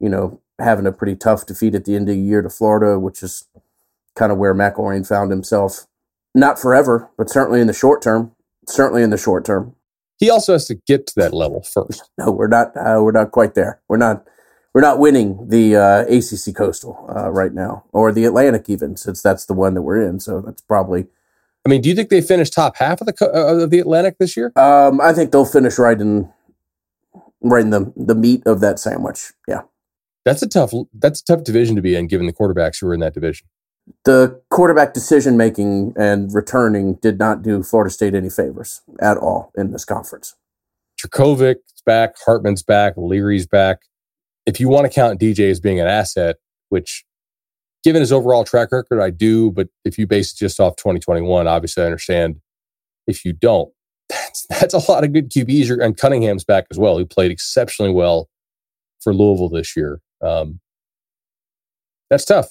you 0.01 0.09
know, 0.09 0.41
having 0.59 0.87
a 0.87 0.93
pretty 0.93 1.17
tough 1.17 1.47
defeat 1.47 1.75
at 1.75 1.85
the 1.85 1.95
end 1.95 2.09
of 2.09 2.15
the 2.15 2.21
year 2.21 2.43
to 2.43 2.51
Florida, 2.51 2.99
which 2.99 3.23
is 3.23 3.47
kind 4.19 4.33
of 4.33 4.39
where 4.39 4.55
McElwain 4.55 5.07
found 5.07 5.31
himself. 5.31 5.87
Not 6.35 6.59
forever, 6.59 7.09
but 7.17 7.31
certainly 7.31 7.61
in 7.61 7.67
the 7.67 7.73
short 7.73 8.03
term. 8.03 8.33
Certainly 8.67 9.03
in 9.03 9.11
the 9.11 9.17
short 9.17 9.45
term. 9.45 9.75
He 10.19 10.29
also 10.29 10.53
has 10.53 10.67
to 10.67 10.75
get 10.75 11.07
to 11.07 11.15
that 11.17 11.33
level 11.33 11.63
first. 11.63 12.11
No, 12.19 12.33
we're 12.33 12.49
not. 12.49 12.77
Uh, 12.77 13.01
we're 13.03 13.13
not 13.13 13.31
quite 13.31 13.55
there. 13.55 13.81
We're 13.89 13.97
not 13.97 14.27
we're 14.75 14.83
not 14.83 14.99
winning 14.99 15.49
the 15.49 15.77
uh, 15.77 16.01
ACC 16.03 16.55
Coastal 16.55 17.09
uh, 17.15 17.31
right 17.31 17.53
now, 17.53 17.85
or 17.93 18.13
the 18.13 18.25
Atlantic 18.25 18.69
even, 18.69 18.97
since 18.97 19.23
that's 19.23 19.47
the 19.47 19.55
one 19.55 19.75
that 19.75 19.83
we're 19.83 20.03
in. 20.03 20.21
So 20.21 20.41
that's 20.41 20.61
probably. 20.63 21.07
I 21.65 21.69
mean, 21.69 21.81
do 21.81 21.89
you 21.89 21.95
think 21.95 22.11
they 22.11 22.21
finish 22.21 22.51
top 22.51 22.77
half 22.77 23.01
of 23.01 23.07
the 23.07 23.15
uh, 23.21 23.65
of 23.65 23.71
the 23.71 23.79
Atlantic 23.79 24.19
this 24.19 24.37
year? 24.37 24.53
Um, 24.57 25.01
I 25.01 25.13
think 25.13 25.33
they'll 25.33 25.45
finish 25.45 25.79
right 25.79 26.01
in 26.01 26.33
right 27.41 27.63
in 27.63 27.71
the 27.71 27.93
the 27.97 28.15
meat 28.15 28.43
of 28.47 28.61
that 28.61 28.79
sandwich. 28.79 29.33
Yeah, 29.47 29.63
that's 30.25 30.43
a 30.43 30.49
tough 30.49 30.73
that's 30.93 31.21
a 31.21 31.25
tough 31.25 31.45
division 31.45 31.77
to 31.77 31.83
be 31.83 31.95
in, 31.95 32.07
given 32.07 32.27
the 32.27 32.33
quarterbacks 32.33 32.81
who 32.81 32.89
are 32.89 32.95
in 32.95 33.01
that 33.01 33.15
division. 33.15 33.47
The 34.05 34.41
quarterback 34.51 34.95
decision 34.95 35.37
making 35.37 35.95
and 35.97 36.33
returning 36.35 36.95
did 36.95 37.19
not 37.19 37.43
do 37.43 37.63
Florida 37.63 37.91
State 37.91 38.15
any 38.15 38.31
favors 38.31 38.83
at 39.01 39.17
all 39.17 39.53
in 39.57 39.73
this 39.73 39.85
conference. 39.85 40.35
Jurkovec's 41.01 41.83
back, 41.87 42.15
Hartman's 42.25 42.63
back, 42.63 42.95
Leary's 42.97 43.47
back 43.47 43.81
if 44.49 44.59
you 44.59 44.69
want 44.71 44.87
to 44.87 44.93
count 44.93 45.21
DJ 45.21 45.51
as 45.51 45.61
being 45.61 45.79
an 45.79 45.87
asset, 45.87 46.37
which 46.71 47.05
given 47.85 48.01
his 48.01 48.11
overall 48.11 48.45
track 48.45 48.73
record, 48.73 48.99
I 48.99 49.11
do, 49.11 49.53
but 49.53 49.69
if 49.85 49.99
you 49.99 50.07
base 50.07 50.33
it 50.33 50.39
just 50.39 50.59
off 50.59 50.77
2021, 50.77 51.47
obviously 51.47 51.83
I 51.83 51.87
understand. 51.87 52.37
If 53.07 53.27
you 53.27 53.35
don't, 53.35 53.71
that's 54.09 54.47
that's 54.49 54.75
a 54.75 54.91
lot 54.91 55.05
of 55.05 55.13
good 55.13 55.31
QBs. 55.31 55.85
And 55.85 55.99
Cunningham's 55.99 56.45
back 56.45 56.65
as 56.71 56.79
well, 56.79 56.97
who 56.97 57.05
played 57.05 57.31
exceptionally 57.31 57.93
well 57.93 58.31
for 59.03 59.13
Louisville 59.13 59.51
this 59.51 59.77
year. 59.77 60.01
Um, 60.23 60.61
that's 62.09 62.25
tough. 62.25 62.49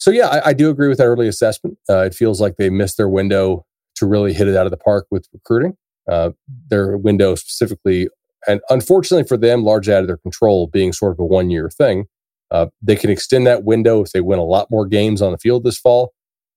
So 0.00 0.10
yeah, 0.10 0.28
I, 0.28 0.48
I, 0.48 0.52
do 0.54 0.70
agree 0.70 0.88
with 0.88 0.98
that 0.98 1.04
early 1.04 1.28
assessment. 1.28 1.78
Uh, 1.88 2.00
it 2.00 2.14
feels 2.14 2.40
like 2.40 2.56
they 2.56 2.70
missed 2.70 2.96
their 2.96 3.08
window 3.08 3.66
to 3.96 4.06
really 4.06 4.32
hit 4.32 4.48
it 4.48 4.56
out 4.56 4.66
of 4.66 4.70
the 4.70 4.78
park 4.78 5.06
with 5.10 5.28
recruiting. 5.32 5.76
Uh, 6.10 6.30
their 6.68 6.96
window 6.96 7.34
specifically 7.34 8.08
and 8.46 8.60
unfortunately 8.70 9.26
for 9.26 9.36
them, 9.36 9.64
largely 9.64 9.94
out 9.94 10.00
of 10.00 10.06
their 10.06 10.16
control, 10.16 10.66
being 10.66 10.92
sort 10.92 11.12
of 11.12 11.18
a 11.18 11.24
one 11.24 11.50
year 11.50 11.68
thing. 11.68 12.06
Uh, 12.50 12.66
they 12.82 12.96
can 12.96 13.10
extend 13.10 13.46
that 13.46 13.64
window 13.64 14.02
if 14.02 14.10
they 14.12 14.20
win 14.20 14.38
a 14.38 14.44
lot 14.44 14.70
more 14.70 14.86
games 14.86 15.22
on 15.22 15.30
the 15.30 15.38
field 15.38 15.62
this 15.62 15.78
fall. 15.78 16.12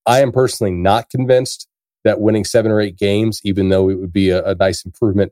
I 0.05 0.21
am 0.21 0.31
personally 0.31 0.71
not 0.71 1.09
convinced 1.09 1.67
that 2.03 2.19
winning 2.19 2.45
seven 2.45 2.71
or 2.71 2.81
eight 2.81 2.97
games, 2.97 3.39
even 3.43 3.69
though 3.69 3.89
it 3.89 3.99
would 3.99 4.11
be 4.11 4.29
a, 4.29 4.43
a 4.43 4.55
nice 4.55 4.83
improvement 4.83 5.31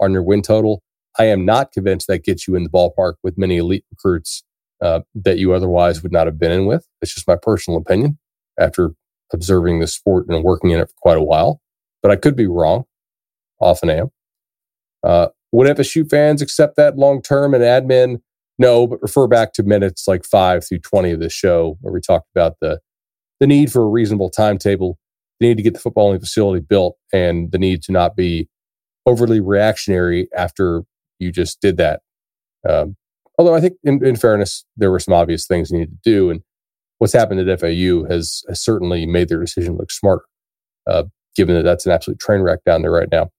on 0.00 0.12
your 0.12 0.22
win 0.22 0.42
total, 0.42 0.82
I 1.18 1.26
am 1.26 1.44
not 1.44 1.72
convinced 1.72 2.08
that 2.08 2.24
gets 2.24 2.48
you 2.48 2.56
in 2.56 2.64
the 2.64 2.70
ballpark 2.70 3.14
with 3.22 3.38
many 3.38 3.58
elite 3.58 3.84
recruits 3.90 4.42
uh, 4.82 5.00
that 5.14 5.38
you 5.38 5.52
otherwise 5.52 6.02
would 6.02 6.12
not 6.12 6.26
have 6.26 6.38
been 6.38 6.52
in 6.52 6.66
with. 6.66 6.86
It's 7.02 7.14
just 7.14 7.28
my 7.28 7.36
personal 7.36 7.78
opinion 7.78 8.18
after 8.58 8.92
observing 9.32 9.80
the 9.80 9.86
sport 9.86 10.26
and 10.28 10.42
working 10.42 10.70
in 10.70 10.80
it 10.80 10.88
for 10.88 10.94
quite 11.00 11.18
a 11.18 11.22
while. 11.22 11.60
But 12.02 12.10
I 12.10 12.16
could 12.16 12.36
be 12.36 12.46
wrong. 12.46 12.84
Often 13.60 13.90
am. 13.90 14.10
Uh, 15.02 15.28
would 15.52 15.76
FSU 15.76 16.08
fans 16.08 16.40
accept 16.40 16.76
that 16.76 16.96
long 16.96 17.20
term 17.22 17.54
and 17.54 17.62
admin? 17.62 18.20
No, 18.58 18.86
but 18.86 19.02
refer 19.02 19.26
back 19.26 19.52
to 19.54 19.62
minutes 19.62 20.06
like 20.06 20.24
five 20.24 20.66
through 20.66 20.80
20 20.80 21.12
of 21.12 21.20
this 21.20 21.32
show 21.32 21.78
where 21.80 21.92
we 21.92 22.00
talked 22.00 22.28
about 22.34 22.56
the, 22.60 22.80
the 23.38 23.46
need 23.46 23.72
for 23.72 23.82
a 23.82 23.88
reasonable 23.88 24.30
timetable, 24.30 24.98
the 25.38 25.48
need 25.48 25.56
to 25.56 25.62
get 25.62 25.74
the 25.74 25.80
footballing 25.80 26.20
facility 26.20 26.60
built, 26.60 26.96
and 27.12 27.52
the 27.52 27.58
need 27.58 27.82
to 27.84 27.92
not 27.92 28.16
be 28.16 28.48
overly 29.06 29.40
reactionary 29.40 30.28
after 30.36 30.82
you 31.18 31.32
just 31.32 31.60
did 31.60 31.78
that. 31.78 32.00
Um, 32.68 32.96
although 33.40 33.54
I 33.54 33.60
think, 33.62 33.78
in, 33.82 34.04
in, 34.04 34.16
fairness, 34.16 34.66
there 34.76 34.90
were 34.90 34.98
some 35.00 35.14
obvious 35.14 35.46
things 35.46 35.70
you 35.70 35.78
need 35.78 35.86
to 35.86 35.98
do. 36.04 36.28
And 36.28 36.42
what's 36.98 37.14
happened 37.14 37.40
at 37.40 37.58
FAU 37.58 38.04
has, 38.04 38.42
has 38.46 38.60
certainly 38.60 39.06
made 39.06 39.30
their 39.30 39.40
decision 39.40 39.78
look 39.78 39.90
smarter, 39.90 40.24
uh, 40.86 41.04
given 41.34 41.54
that 41.54 41.62
that's 41.62 41.86
an 41.86 41.92
absolute 41.92 42.20
train 42.20 42.42
wreck 42.42 42.62
down 42.66 42.82
there 42.82 42.90
right 42.90 43.08
now. 43.10 43.30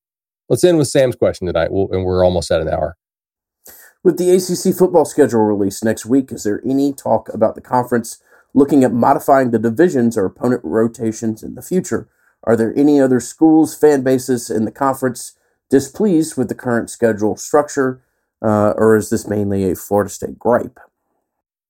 Let's 0.49 0.63
end 0.63 0.79
with 0.79 0.87
Sam's 0.87 1.15
question 1.15 1.45
tonight, 1.45 1.71
we'll, 1.71 1.87
and 1.91 2.03
we're 2.03 2.25
almost 2.25 2.49
at 2.49 2.61
an 2.61 2.67
hour. 2.67 2.97
With 4.03 4.17
the 4.17 4.31
ACC 4.31 4.75
football 4.75 5.05
schedule 5.05 5.41
released 5.41 5.85
next 5.85 6.07
week, 6.07 6.31
is 6.31 6.45
there 6.45 6.63
any 6.65 6.93
talk 6.93 7.31
about 7.31 7.53
the 7.53 7.61
conference 7.61 8.23
looking 8.55 8.83
at 8.83 8.91
modifying 8.91 9.51
the 9.51 9.59
divisions 9.59 10.17
or 10.17 10.25
opponent 10.25 10.61
rotations 10.63 11.43
in 11.43 11.53
the 11.53 11.61
future? 11.61 12.09
Are 12.43 12.55
there 12.55 12.73
any 12.75 12.99
other 12.99 13.19
schools, 13.19 13.75
fan 13.75 14.01
bases 14.01 14.49
in 14.49 14.65
the 14.65 14.71
conference 14.71 15.33
displeased 15.69 16.37
with 16.37 16.49
the 16.49 16.55
current 16.55 16.89
schedule 16.89 17.37
structure, 17.37 18.01
uh, 18.43 18.73
or 18.75 18.95
is 18.95 19.09
this 19.09 19.27
mainly 19.27 19.69
a 19.69 19.75
Florida 19.75 20.09
State 20.09 20.39
gripe? 20.39 20.79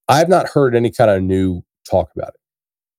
I 0.07 0.17
have 0.17 0.29
not 0.29 0.49
heard 0.49 0.75
any 0.75 0.91
kind 0.91 1.09
of 1.09 1.21
new 1.23 1.63
talk 1.89 2.09
about 2.15 2.29
it. 2.29 2.39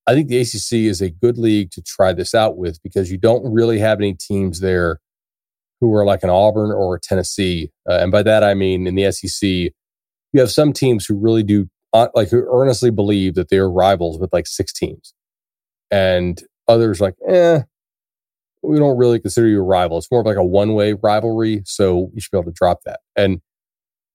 I 0.07 0.15
think 0.15 0.29
the 0.29 0.41
ACC 0.41 0.89
is 0.89 1.01
a 1.01 1.11
good 1.11 1.39
league 1.39 1.71
to 1.73 1.83
try 1.83 2.13
this 2.13 2.35
out 2.35 2.57
with 2.57 2.83
because 2.83 3.11
you 3.11 3.19
don't 3.19 3.53
really 3.53 3.79
have 3.79 3.99
any 3.99 4.15
teams 4.15 4.61
there 4.61 4.99
who 5.81 5.95
are 5.95 6.05
like 6.05 6.23
an 6.23 6.31
Auburn 6.31 6.73
or 6.73 6.97
a 6.97 7.01
Tennessee. 7.01 7.71
Uh, 7.89 7.99
and 7.99 8.11
by 8.11 8.23
that, 8.23 8.43
I 8.43 8.55
mean 8.55 8.87
in 8.87 8.95
the 8.95 9.11
SEC, 9.13 9.49
you 9.49 10.41
have 10.41 10.51
some 10.51 10.73
teams 10.73 11.07
who 11.07 11.15
really 11.15 11.43
do, 11.43 11.69
uh, 11.93 12.09
like, 12.15 12.31
who 12.31 12.47
earnestly 12.53 12.91
believe 12.91 13.35
that 13.35 13.49
they 13.49 13.59
are 13.59 13.71
rivals 13.71 14.19
with 14.19 14.33
like 14.33 14.47
six 14.47 14.73
teams. 14.73 15.15
And 15.91 16.43
others 16.67 17.01
like, 17.01 17.15
eh, 17.29 17.63
we 18.63 18.79
don't 18.79 18.97
really 18.97 19.21
consider 19.21 19.49
you 19.49 19.59
a 19.59 19.65
rival. 19.65 19.99
It's 19.99 20.11
more 20.11 20.21
of 20.21 20.27
like 20.27 20.37
a 20.37 20.45
one 20.45 20.75
way 20.75 20.95
rivalry. 20.95 21.63
So 21.65 22.11
you 22.15 22.21
should 22.21 22.31
be 22.31 22.39
able 22.39 22.51
to 22.51 22.57
drop 22.57 22.83
that. 22.85 23.01
And 23.17 23.41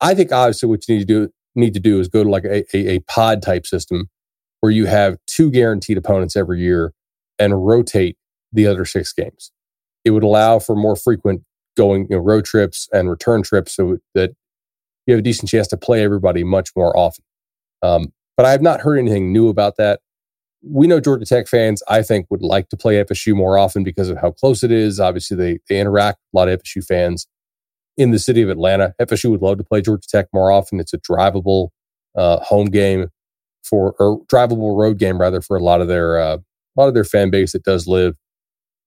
I 0.02 0.14
think 0.14 0.32
obviously 0.32 0.70
what 0.70 0.88
you 0.88 0.96
need 0.96 1.08
to 1.08 1.26
do 1.26 1.32
need 1.56 1.74
to 1.74 1.80
do 1.80 2.00
is 2.00 2.08
go 2.08 2.24
to 2.24 2.30
like 2.30 2.46
a, 2.46 2.64
a, 2.76 2.96
a 2.96 3.00
pod 3.02 3.42
type 3.42 3.66
system 3.66 4.10
where 4.62 4.72
you 4.72 4.86
have 4.86 5.18
two 5.26 5.52
guaranteed 5.52 5.98
opponents 5.98 6.36
every 6.36 6.62
year 6.62 6.94
and 7.40 7.66
rotate 7.66 8.18
the 8.52 8.68
other 8.68 8.86
six 8.86 9.12
games. 9.14 9.52
It 10.06 10.12
would 10.12 10.24
allow 10.24 10.60
for 10.60 10.76
more 10.76 10.96
frequent 10.96 11.44
going, 11.76 12.08
you 12.10 12.16
know, 12.16 12.22
road 12.22 12.46
trips 12.46 12.88
and 12.92 13.10
return 13.10 13.44
trips 13.44 13.76
so 13.76 13.98
that 14.16 14.32
you 15.06 15.14
have 15.14 15.20
a 15.20 15.24
decent 15.24 15.50
chance 15.50 15.68
to 15.70 15.78
play 15.78 16.04
everybody 16.04 16.44
much 16.44 16.72
more 16.76 16.96
often. 16.98 17.24
Um, 17.82 18.14
but 18.36 18.46
I 18.46 18.52
have 18.52 18.62
not 18.62 18.82
heard 18.82 18.98
anything 18.98 19.32
new 19.32 19.48
about 19.48 19.78
that. 19.78 20.00
We 20.64 20.88
know 20.88 21.00
Georgia 21.00 21.26
Tech 21.26 21.48
fans, 21.48 21.84
I 21.88 22.02
think, 22.02 22.28
would 22.30 22.42
like 22.42 22.70
to 22.70 22.78
play 22.78 23.04
FSU 23.04 23.36
more 23.36 23.58
often 23.58 23.84
because 23.84 24.10
of 24.10 24.18
how 24.18 24.32
close 24.32 24.64
it 24.64 24.72
is. 24.72 25.00
Obviously, 25.00 25.38
they, 25.38 25.60
they 25.70 25.80
interact 25.80 26.20
a 26.34 26.38
lot 26.38 26.50
of 26.50 26.62
FSU 26.62 26.84
fans 26.84 27.28
in 27.98 28.12
the 28.12 28.20
city 28.20 28.42
of 28.42 28.50
Atlanta. 28.50 28.94
FSU 29.02 29.32
would 29.32 29.42
love 29.42 29.58
to 29.58 29.64
play 29.64 29.82
Georgia 29.82 30.08
Tech 30.08 30.28
more 30.34 30.52
often. 30.52 30.80
It's 30.80 30.94
a 30.94 31.00
drivable 31.00 31.70
uh, 32.16 32.40
home 32.40 32.68
game 32.68 33.08
for 33.64 33.96
or 34.00 34.24
drivable 34.26 34.78
road 34.78 34.98
game 34.98 35.20
rather 35.20 35.42
for 35.42 35.58
a 35.58 35.64
lot 35.64 35.82
of 35.82 35.88
their 35.88 36.20
uh, 36.20 36.38
a 36.38 36.80
lot 36.80 36.88
of 36.88 36.94
their 36.94 37.04
fan 37.04 37.30
base 37.30 37.54
that 37.54 37.64
does 37.64 37.88
live 37.88 38.16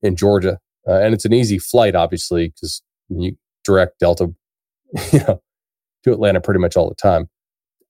in 0.02 0.16
Georgia, 0.16 0.58
uh, 0.88 1.00
and 1.00 1.12
it's 1.12 1.24
an 1.24 1.32
easy 1.32 1.58
flight, 1.58 1.94
obviously, 1.94 2.48
because 2.48 2.82
you 3.08 3.36
direct 3.64 3.98
Delta, 3.98 4.32
you 5.12 5.18
know, 5.20 5.42
to 6.04 6.12
Atlanta 6.12 6.40
pretty 6.40 6.60
much 6.60 6.76
all 6.76 6.88
the 6.88 6.94
time. 6.94 7.28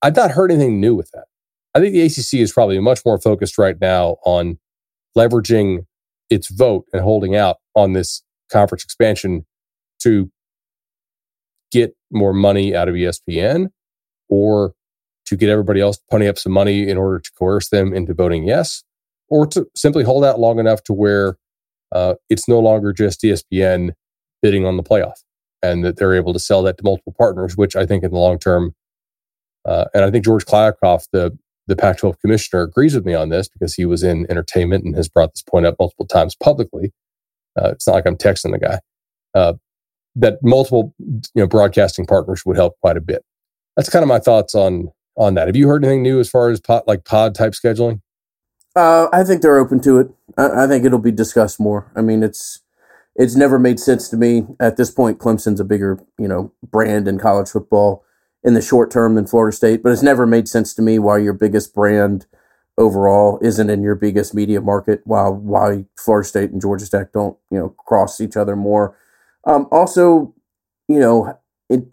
I've 0.02 0.16
not 0.16 0.30
heard 0.30 0.50
anything 0.50 0.80
new 0.80 0.94
with 0.94 1.10
that. 1.12 1.26
I 1.74 1.80
think 1.80 1.92
the 1.92 2.02
ACC 2.02 2.40
is 2.40 2.52
probably 2.52 2.80
much 2.80 3.00
more 3.04 3.20
focused 3.20 3.58
right 3.58 3.76
now 3.80 4.16
on 4.24 4.58
leveraging 5.16 5.86
its 6.30 6.50
vote 6.50 6.86
and 6.92 7.02
holding 7.02 7.36
out 7.36 7.56
on 7.74 7.92
this 7.92 8.22
conference 8.50 8.82
expansion 8.82 9.46
to 10.00 10.30
get 11.70 11.94
more 12.10 12.32
money 12.32 12.74
out 12.74 12.88
of 12.88 12.94
ESPN 12.94 13.68
or 14.28 14.74
to 15.26 15.36
get 15.36 15.48
everybody 15.48 15.80
else 15.80 15.98
pony 16.10 16.28
up 16.28 16.38
some 16.38 16.52
money 16.52 16.88
in 16.88 16.96
order 16.96 17.20
to 17.20 17.30
coerce 17.38 17.68
them 17.68 17.92
into 17.92 18.14
voting 18.14 18.44
yes, 18.46 18.82
or 19.28 19.46
to 19.46 19.66
simply 19.76 20.02
hold 20.02 20.24
out 20.24 20.40
long 20.40 20.58
enough 20.58 20.82
to 20.84 20.92
where 20.92 21.36
uh, 21.92 22.14
it's 22.28 22.48
no 22.48 22.58
longer 22.58 22.92
just 22.92 23.22
ESPN 23.22 23.92
bidding 24.42 24.66
on 24.66 24.76
the 24.76 24.82
playoff 24.82 25.22
and 25.62 25.84
that 25.84 25.96
they're 25.96 26.14
able 26.14 26.32
to 26.32 26.38
sell 26.38 26.62
that 26.62 26.78
to 26.78 26.84
multiple 26.84 27.14
partners, 27.16 27.56
which 27.56 27.76
I 27.76 27.86
think 27.86 28.02
in 28.02 28.10
the 28.10 28.18
long 28.18 28.38
term, 28.38 28.74
uh, 29.64 29.84
and 29.94 30.04
I 30.04 30.10
think 30.10 30.24
George 30.24 30.44
Kliavkoff, 30.46 31.06
the 31.12 31.36
the 31.66 31.76
Pac-12 31.76 32.18
commissioner, 32.20 32.62
agrees 32.62 32.96
with 32.96 33.04
me 33.04 33.14
on 33.14 33.28
this 33.28 33.48
because 33.48 33.74
he 33.74 33.84
was 33.84 34.02
in 34.02 34.26
entertainment 34.28 34.84
and 34.84 34.96
has 34.96 35.08
brought 35.08 35.32
this 35.32 35.42
point 35.42 35.66
up 35.66 35.76
multiple 35.78 36.06
times 36.06 36.34
publicly. 36.34 36.92
Uh, 37.56 37.70
it's 37.70 37.86
not 37.86 37.94
like 37.94 38.06
I'm 38.06 38.16
texting 38.16 38.50
the 38.50 38.58
guy. 38.58 38.80
That 40.16 40.38
multiple 40.42 40.94
you 40.98 41.20
know 41.36 41.46
broadcasting 41.46 42.06
partners 42.06 42.44
would 42.44 42.56
help 42.56 42.78
quite 42.80 42.96
a 42.96 43.00
bit. 43.00 43.24
That's 43.76 43.88
kind 43.88 44.02
of 44.02 44.08
my 44.08 44.18
thoughts 44.18 44.54
on 44.54 44.90
on 45.16 45.34
that. 45.34 45.46
Have 45.46 45.56
you 45.56 45.68
heard 45.68 45.84
anything 45.84 46.02
new 46.02 46.18
as 46.18 46.28
far 46.28 46.50
as 46.50 46.60
pod, 46.60 46.82
like 46.86 47.04
pod 47.04 47.34
type 47.34 47.52
scheduling? 47.52 48.00
Uh, 48.74 49.08
I 49.12 49.24
think 49.24 49.42
they're 49.42 49.58
open 49.58 49.80
to 49.82 49.98
it. 49.98 50.08
I, 50.36 50.64
I, 50.64 50.66
think 50.68 50.84
it'll 50.84 51.00
be 51.00 51.10
discussed 51.10 51.58
more. 51.58 51.90
I 51.96 52.02
mean, 52.02 52.22
it's 52.22 52.60
it's 53.16 53.34
never 53.34 53.58
made 53.58 53.80
sense 53.80 54.08
to 54.10 54.16
me 54.16 54.46
at 54.60 54.76
this 54.76 54.90
point. 54.90 55.18
Clemson's 55.18 55.60
a 55.60 55.64
bigger 55.64 56.00
you 56.18 56.28
know 56.28 56.52
brand 56.62 57.08
in 57.08 57.18
college 57.18 57.48
football 57.48 58.04
in 58.42 58.54
the 58.54 58.62
short 58.62 58.90
term 58.90 59.16
than 59.16 59.26
Florida 59.26 59.54
State, 59.54 59.82
but 59.82 59.92
it's 59.92 60.02
never 60.02 60.26
made 60.26 60.48
sense 60.48 60.72
to 60.74 60.82
me 60.82 60.98
why 60.98 61.18
your 61.18 61.32
biggest 61.32 61.74
brand 61.74 62.26
overall 62.78 63.38
isn't 63.42 63.68
in 63.68 63.82
your 63.82 63.96
biggest 63.96 64.34
media 64.34 64.60
market. 64.60 65.02
While 65.04 65.34
why 65.34 65.86
Florida 65.98 66.26
State 66.26 66.50
and 66.50 66.60
Georgia 66.60 66.88
Tech 66.88 67.12
don't 67.12 67.36
you 67.50 67.58
know 67.58 67.68
cross 67.70 68.20
each 68.20 68.36
other 68.36 68.54
more. 68.54 68.96
Um, 69.44 69.68
also, 69.70 70.34
you 70.88 70.98
know 70.98 71.38
it 71.68 71.84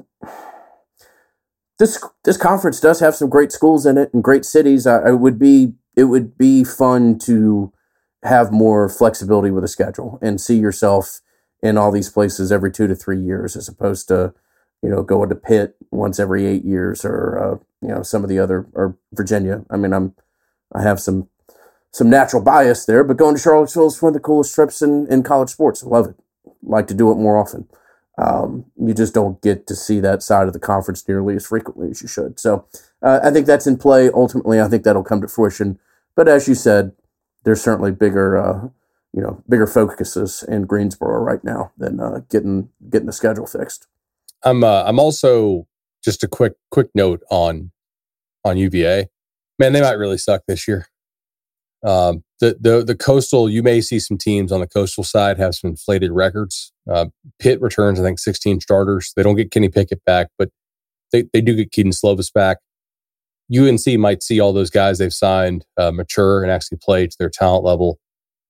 this 1.80 2.04
this 2.24 2.38
conference 2.38 2.80
does 2.80 3.00
have 3.00 3.16
some 3.16 3.30
great 3.30 3.52
schools 3.52 3.86
in 3.86 3.98
it 3.98 4.14
and 4.14 4.24
great 4.24 4.46
cities. 4.46 4.88
I, 4.88 4.98
I, 4.98 5.12
would 5.12 5.38
be 5.38 5.74
it 5.96 6.06
would 6.06 6.38
be 6.38 6.64
fun 6.64 7.20
to 7.20 7.72
have 8.24 8.52
more 8.52 8.90
flexibility 8.90 9.52
with 9.52 9.64
a 9.64 9.68
schedule 9.68 10.18
and 10.22 10.42
see 10.42 10.58
yourself 10.58 11.22
in 11.62 11.78
all 11.78 11.92
these 11.92 12.10
places 12.10 12.52
every 12.52 12.72
two 12.72 12.88
to 12.88 12.96
three 12.96 13.20
years, 13.20 13.56
as 13.56 13.68
opposed 13.68 14.08
to 14.08 14.34
you 14.82 14.90
know 14.90 15.04
going 15.04 15.30
to 15.30 15.36
Pitt 15.36 15.76
once 15.92 16.20
every 16.20 16.46
eight 16.46 16.66
years 16.66 17.06
or 17.06 17.38
uh, 17.38 17.58
you 17.82 17.94
know 17.94 18.02
some 18.02 18.24
of 18.24 18.30
the 18.30 18.40
other 18.40 18.68
or 18.74 18.98
Virginia. 19.14 19.64
I 19.70 19.78
mean, 19.78 19.94
I'm 19.94 20.16
I 20.74 20.82
have 20.82 21.00
some 21.00 21.30
some 21.92 22.10
natural 22.10 22.42
bias 22.42 22.86
there, 22.86 23.04
but 23.04 23.18
going 23.18 23.36
to 23.36 23.42
Charlottesville 23.42 23.88
is 23.88 24.02
one 24.02 24.10
of 24.10 24.14
the 24.16 24.20
coolest 24.20 24.56
trips 24.56 24.82
in 24.82 25.06
in 25.08 25.22
college 25.22 25.50
sports. 25.50 25.84
I 25.84 25.88
love 25.88 26.08
it. 26.08 26.16
Like 26.64 26.88
to 26.88 26.94
do 26.94 27.12
it 27.12 27.16
more 27.16 27.38
often. 27.38 27.68
Um, 28.18 28.66
you 28.78 28.94
just 28.94 29.14
don't 29.14 29.42
get 29.42 29.68
to 29.68 29.76
see 29.76 30.00
that 30.00 30.24
side 30.24 30.48
of 30.48 30.54
the 30.54 30.60
conference 30.60 31.08
nearly 31.08 31.36
as 31.36 31.46
frequently 31.46 31.92
as 31.92 32.02
you 32.02 32.08
should. 32.08 32.40
So 32.40 32.66
uh, 33.02 33.20
I 33.24 33.30
think 33.30 33.46
that's 33.46 33.68
in 33.68 33.78
play. 33.78 34.10
Ultimately, 34.10 34.60
I 34.60 34.68
think 34.68 34.84
that'll 34.84 35.04
come 35.04 35.22
to 35.22 35.28
fruition. 35.28 35.80
But 36.16 36.28
as 36.28 36.48
you 36.48 36.56
said, 36.56 36.94
there's 37.44 37.62
certainly 37.62 37.92
bigger, 37.92 38.38
uh, 38.38 38.70
you 39.14 39.22
know, 39.22 39.44
bigger 39.48 39.68
focuses 39.68 40.44
in 40.44 40.66
Greensboro 40.66 41.20
right 41.20 41.44
now 41.44 41.72
than 41.78 42.00
uh, 42.00 42.22
getting 42.30 42.70
getting 42.90 43.06
the 43.06 43.14
schedule 43.14 43.46
fixed. 43.46 43.88
I'm 44.44 44.64
uh, 44.64 44.84
I'm 44.86 45.00
also 45.00 45.68
just 46.04 46.24
a 46.24 46.28
quick 46.28 46.54
quick 46.72 46.90
note 46.96 47.22
on 47.30 47.72
on 48.44 48.58
UVA. 48.58 49.10
Man, 49.60 49.74
they 49.74 49.82
might 49.82 49.94
really 49.94 50.18
suck 50.18 50.44
this 50.48 50.68
year. 50.68 50.88
Um, 51.86 52.24
the 52.40 52.58
the 52.60 52.84
the 52.84 52.96
coastal, 52.96 53.50
you 53.50 53.64
may 53.64 53.82
see 53.82 54.00
some 54.00 54.18
teams 54.18 54.52
on 54.52 54.60
the 54.60 54.68
coastal 54.68 55.04
side 55.04 55.38
have 55.38 55.56
some 55.56 55.72
inflated 55.72 56.12
records. 56.12 56.72
Uh, 56.90 57.08
Pitt 57.40 57.62
returns, 57.62 58.00
I 58.00 58.04
think, 58.04 58.20
16 58.20 58.62
starters. 58.62 59.14
They 59.16 59.24
don't 59.24 59.36
get 59.36 59.52
Kenny 59.52 59.70
Pickett 59.70 60.04
back, 60.06 60.28
but 60.38 60.50
they, 61.12 61.26
they 61.34 61.42
do 61.42 61.56
get 61.56 61.72
Kedon 61.72 61.92
Slovis 61.92 62.32
back. 62.32 62.58
UNC 63.56 63.86
might 64.00 64.24
see 64.24 64.40
all 64.40 64.54
those 64.54 64.70
guys 64.70 64.98
they've 64.98 65.14
signed 65.14 65.66
uh, 65.78 65.92
mature 65.92 66.44
and 66.44 66.52
actually 66.52 66.80
play 66.82 67.08
to 67.08 67.16
their 67.18 67.30
talent 67.30 67.64
level. 67.64 68.00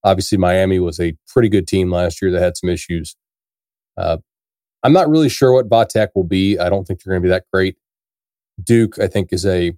Obviously, 0.03 0.37
Miami 0.37 0.79
was 0.79 0.99
a 0.99 1.15
pretty 1.27 1.49
good 1.49 1.67
team 1.67 1.91
last 1.91 2.21
year 2.21 2.31
that 2.31 2.41
had 2.41 2.57
some 2.57 2.69
issues. 2.69 3.15
Uh, 3.97 4.17
I'm 4.83 4.93
not 4.93 5.09
really 5.09 5.29
sure 5.29 5.53
what 5.53 5.69
Vatek 5.69 6.09
will 6.15 6.23
be. 6.23 6.57
I 6.57 6.69
don't 6.69 6.85
think 6.85 7.03
they're 7.03 7.13
going 7.13 7.21
to 7.21 7.25
be 7.27 7.31
that 7.31 7.45
great. 7.51 7.77
Duke, 8.63 8.99
I 8.99 9.07
think, 9.07 9.29
is 9.31 9.45
a 9.45 9.73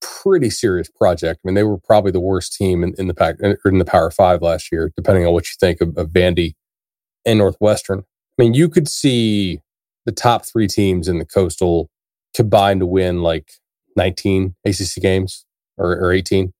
pretty 0.00 0.50
serious 0.50 0.88
project. 0.88 1.40
I 1.44 1.48
mean, 1.48 1.54
they 1.54 1.64
were 1.64 1.78
probably 1.78 2.12
the 2.12 2.20
worst 2.20 2.54
team 2.54 2.82
in, 2.82 2.94
in 2.98 3.08
the 3.08 3.14
pack 3.14 3.36
in 3.40 3.78
the 3.78 3.84
Power 3.84 4.10
Five 4.10 4.42
last 4.42 4.70
year, 4.72 4.92
depending 4.96 5.26
on 5.26 5.32
what 5.32 5.46
you 5.46 5.54
think 5.58 5.80
of, 5.80 5.96
of 5.96 6.16
and 6.16 7.38
Northwestern. 7.38 8.00
I 8.00 8.42
mean, 8.42 8.54
you 8.54 8.68
could 8.68 8.88
see 8.88 9.60
the 10.06 10.12
top 10.12 10.46
three 10.46 10.66
teams 10.66 11.08
in 11.08 11.18
the 11.18 11.26
Coastal 11.26 11.90
combined 12.34 12.80
to 12.80 12.86
win 12.86 13.22
like 13.22 13.52
19 13.96 14.54
ACC 14.64 15.02
games 15.02 15.44
or, 15.76 15.92
or 15.92 16.12
18, 16.12 16.52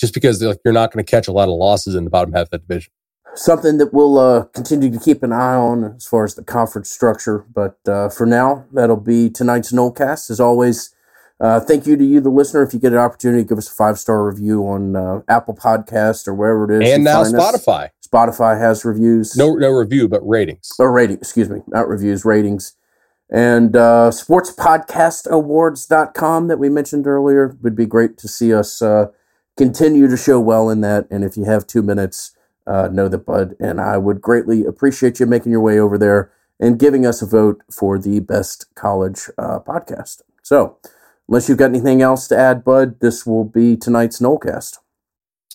just 0.00 0.14
because 0.14 0.42
like 0.42 0.58
you're 0.64 0.72
not 0.72 0.92
going 0.92 1.04
to 1.04 1.10
catch 1.10 1.28
a 1.28 1.32
lot 1.32 1.48
of 1.48 1.54
losses 1.54 1.94
in 1.94 2.04
the 2.04 2.10
bottom 2.10 2.32
half 2.32 2.44
of 2.44 2.50
that 2.50 2.66
division. 2.66 2.92
Something 3.34 3.78
that 3.78 3.94
we'll 3.94 4.18
uh, 4.18 4.44
continue 4.46 4.90
to 4.90 4.98
keep 4.98 5.22
an 5.22 5.32
eye 5.32 5.54
on 5.54 5.84
as 5.96 6.06
far 6.06 6.24
as 6.24 6.34
the 6.34 6.42
conference 6.42 6.90
structure. 6.90 7.44
But 7.52 7.78
uh, 7.86 8.08
for 8.08 8.26
now, 8.26 8.64
that'll 8.72 8.96
be 8.96 9.30
tonight's 9.30 9.72
Nolecast. 9.72 10.30
As 10.30 10.40
always, 10.40 10.92
uh, 11.40 11.60
thank 11.60 11.86
you 11.86 11.96
to 11.96 12.04
you, 12.04 12.20
the 12.20 12.28
listener. 12.28 12.62
If 12.62 12.74
you 12.74 12.80
get 12.80 12.92
an 12.92 12.98
opportunity, 12.98 13.44
give 13.44 13.56
us 13.56 13.70
a 13.70 13.74
five 13.74 13.98
star 13.98 14.26
review 14.26 14.66
on 14.66 14.94
uh, 14.94 15.22
Apple 15.26 15.54
Podcast 15.54 16.28
or 16.28 16.34
wherever 16.34 16.70
it 16.70 16.82
is. 16.82 16.92
And 16.92 17.04
now 17.04 17.24
Spotify. 17.24 17.86
Us. 17.86 17.92
Spotify 18.06 18.60
has 18.60 18.84
reviews. 18.84 19.34
No, 19.36 19.54
no 19.54 19.70
review, 19.70 20.06
but 20.08 20.20
ratings. 20.26 20.72
Or 20.78 20.88
oh, 20.88 20.92
rating, 20.92 21.16
excuse 21.16 21.48
me, 21.48 21.62
not 21.68 21.88
reviews, 21.88 22.22
ratings. 22.24 22.74
And 23.30 23.76
uh, 23.76 24.10
sportspodcastawards.com 24.12 26.48
that 26.48 26.58
we 26.58 26.68
mentioned 26.68 27.06
earlier 27.06 27.56
would 27.62 27.76
be 27.76 27.86
great 27.86 28.18
to 28.18 28.28
see 28.28 28.52
us 28.52 28.82
uh, 28.82 29.06
continue 29.56 30.08
to 30.08 30.16
show 30.16 30.40
well 30.40 30.68
in 30.68 30.80
that. 30.80 31.06
And 31.10 31.22
if 31.22 31.36
you 31.36 31.44
have 31.44 31.64
two 31.66 31.82
minutes, 31.82 32.32
uh, 32.66 32.88
know 32.92 33.06
that 33.08 33.24
Bud 33.24 33.54
and 33.60 33.80
I 33.80 33.98
would 33.98 34.20
greatly 34.20 34.64
appreciate 34.64 35.20
you 35.20 35.26
making 35.26 35.52
your 35.52 35.60
way 35.60 35.78
over 35.78 35.96
there 35.96 36.32
and 36.58 36.76
giving 36.78 37.06
us 37.06 37.22
a 37.22 37.26
vote 37.26 37.62
for 37.70 37.98
the 37.98 38.18
best 38.20 38.66
college 38.74 39.30
uh, 39.38 39.60
podcast. 39.60 40.22
So, 40.42 40.78
Unless 41.30 41.48
you've 41.48 41.58
got 41.58 41.70
anything 41.70 42.02
else 42.02 42.26
to 42.26 42.36
add, 42.36 42.64
Bud, 42.64 42.98
this 43.00 43.24
will 43.24 43.44
be 43.44 43.76
tonight's 43.76 44.18
Nolecast. 44.18 44.78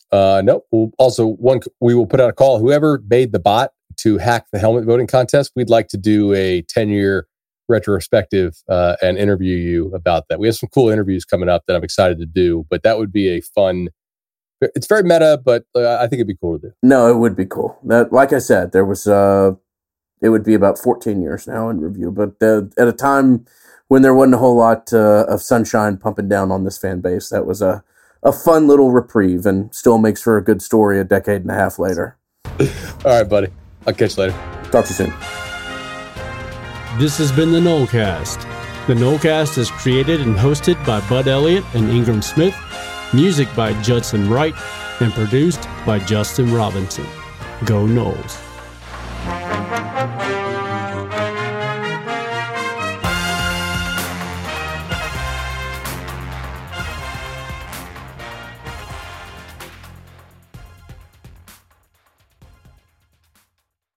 Uh, 0.09 0.41
no. 0.43 0.63
We'll 0.71 0.91
also, 0.97 1.27
one 1.27 1.59
we 1.81 1.93
will 1.93 2.07
put 2.07 2.21
out 2.21 2.29
a 2.29 2.33
call. 2.33 2.59
Whoever 2.59 3.03
made 3.09 3.33
the 3.33 3.39
bot 3.39 3.73
to 3.97 4.17
hack 4.17 4.47
the 4.53 4.59
helmet 4.59 4.85
voting 4.85 5.05
contest, 5.05 5.51
we'd 5.53 5.69
like 5.69 5.89
to 5.89 5.97
do 5.97 6.33
a 6.33 6.61
ten 6.61 6.87
year 6.87 7.27
retrospective 7.67 8.55
uh, 8.69 8.95
and 9.01 9.17
interview 9.17 9.57
you 9.57 9.93
about 9.93 10.29
that. 10.29 10.39
We 10.39 10.47
have 10.47 10.55
some 10.55 10.69
cool 10.69 10.89
interviews 10.89 11.25
coming 11.25 11.49
up 11.49 11.63
that 11.67 11.75
I'm 11.75 11.83
excited 11.83 12.19
to 12.19 12.25
do, 12.25 12.65
but 12.69 12.83
that 12.83 12.97
would 12.97 13.11
be 13.11 13.27
a 13.27 13.41
fun. 13.41 13.89
It's 14.61 14.87
very 14.87 15.03
meta, 15.03 15.41
but 15.43 15.65
uh, 15.75 15.97
I 15.97 16.07
think 16.07 16.13
it'd 16.13 16.27
be 16.27 16.37
cool 16.39 16.57
to 16.57 16.69
do. 16.69 16.73
No, 16.83 17.11
it 17.11 17.17
would 17.17 17.35
be 17.35 17.45
cool. 17.45 17.77
That, 17.83 18.13
like 18.13 18.31
I 18.31 18.39
said, 18.39 18.71
there 18.71 18.85
was 18.85 19.07
uh, 19.07 19.55
it 20.21 20.29
would 20.29 20.45
be 20.45 20.53
about 20.53 20.79
14 20.79 21.21
years 21.21 21.47
now 21.47 21.69
in 21.69 21.81
review, 21.81 22.11
but 22.11 22.41
uh, 22.41 22.61
at 22.77 22.87
a 22.87 22.93
time 22.93 23.45
when 23.87 24.01
there 24.01 24.13
wasn't 24.13 24.35
a 24.35 24.37
whole 24.39 24.57
lot 24.57 24.91
uh, 24.93 25.25
of 25.27 25.41
sunshine 25.41 25.97
pumping 25.97 26.27
down 26.27 26.51
on 26.51 26.63
this 26.63 26.77
fan 26.77 27.01
base, 27.01 27.29
that 27.29 27.45
was 27.45 27.61
a 27.61 27.83
a 28.23 28.31
fun 28.31 28.67
little 28.67 28.91
reprieve, 28.91 29.45
and 29.45 29.73
still 29.73 29.99
makes 29.99 30.21
for 30.21 30.35
a 30.35 30.43
good 30.43 30.61
story 30.61 30.99
a 30.99 31.03
decade 31.03 31.43
and 31.43 31.51
a 31.51 31.53
half 31.53 31.77
later. 31.77 32.17
All 32.59 32.65
right, 33.05 33.23
buddy. 33.23 33.49
I'll 33.85 33.93
catch 33.93 34.17
you 34.17 34.23
later. 34.23 34.37
Talk 34.71 34.85
to 34.85 34.89
you 34.89 34.95
soon. 34.95 35.13
This 36.99 37.19
has 37.19 37.31
been 37.31 37.51
the 37.51 37.59
Nolecast. 37.59 38.41
The 38.87 38.95
Nolecast 38.95 39.59
is 39.59 39.69
created 39.69 40.21
and 40.21 40.35
hosted 40.35 40.83
by 40.85 41.07
Bud 41.07 41.27
Elliott 41.27 41.63
and 41.75 41.89
Ingram 41.89 42.21
Smith, 42.21 42.55
music 43.13 43.47
by 43.55 43.79
Judson 43.83 44.27
Wright, 44.29 44.55
and 45.01 45.13
produced 45.13 45.67
by 45.85 45.99
Justin 45.99 46.51
Robinson. 46.51 47.05
Go 47.65 47.85
Noles. 47.85 48.41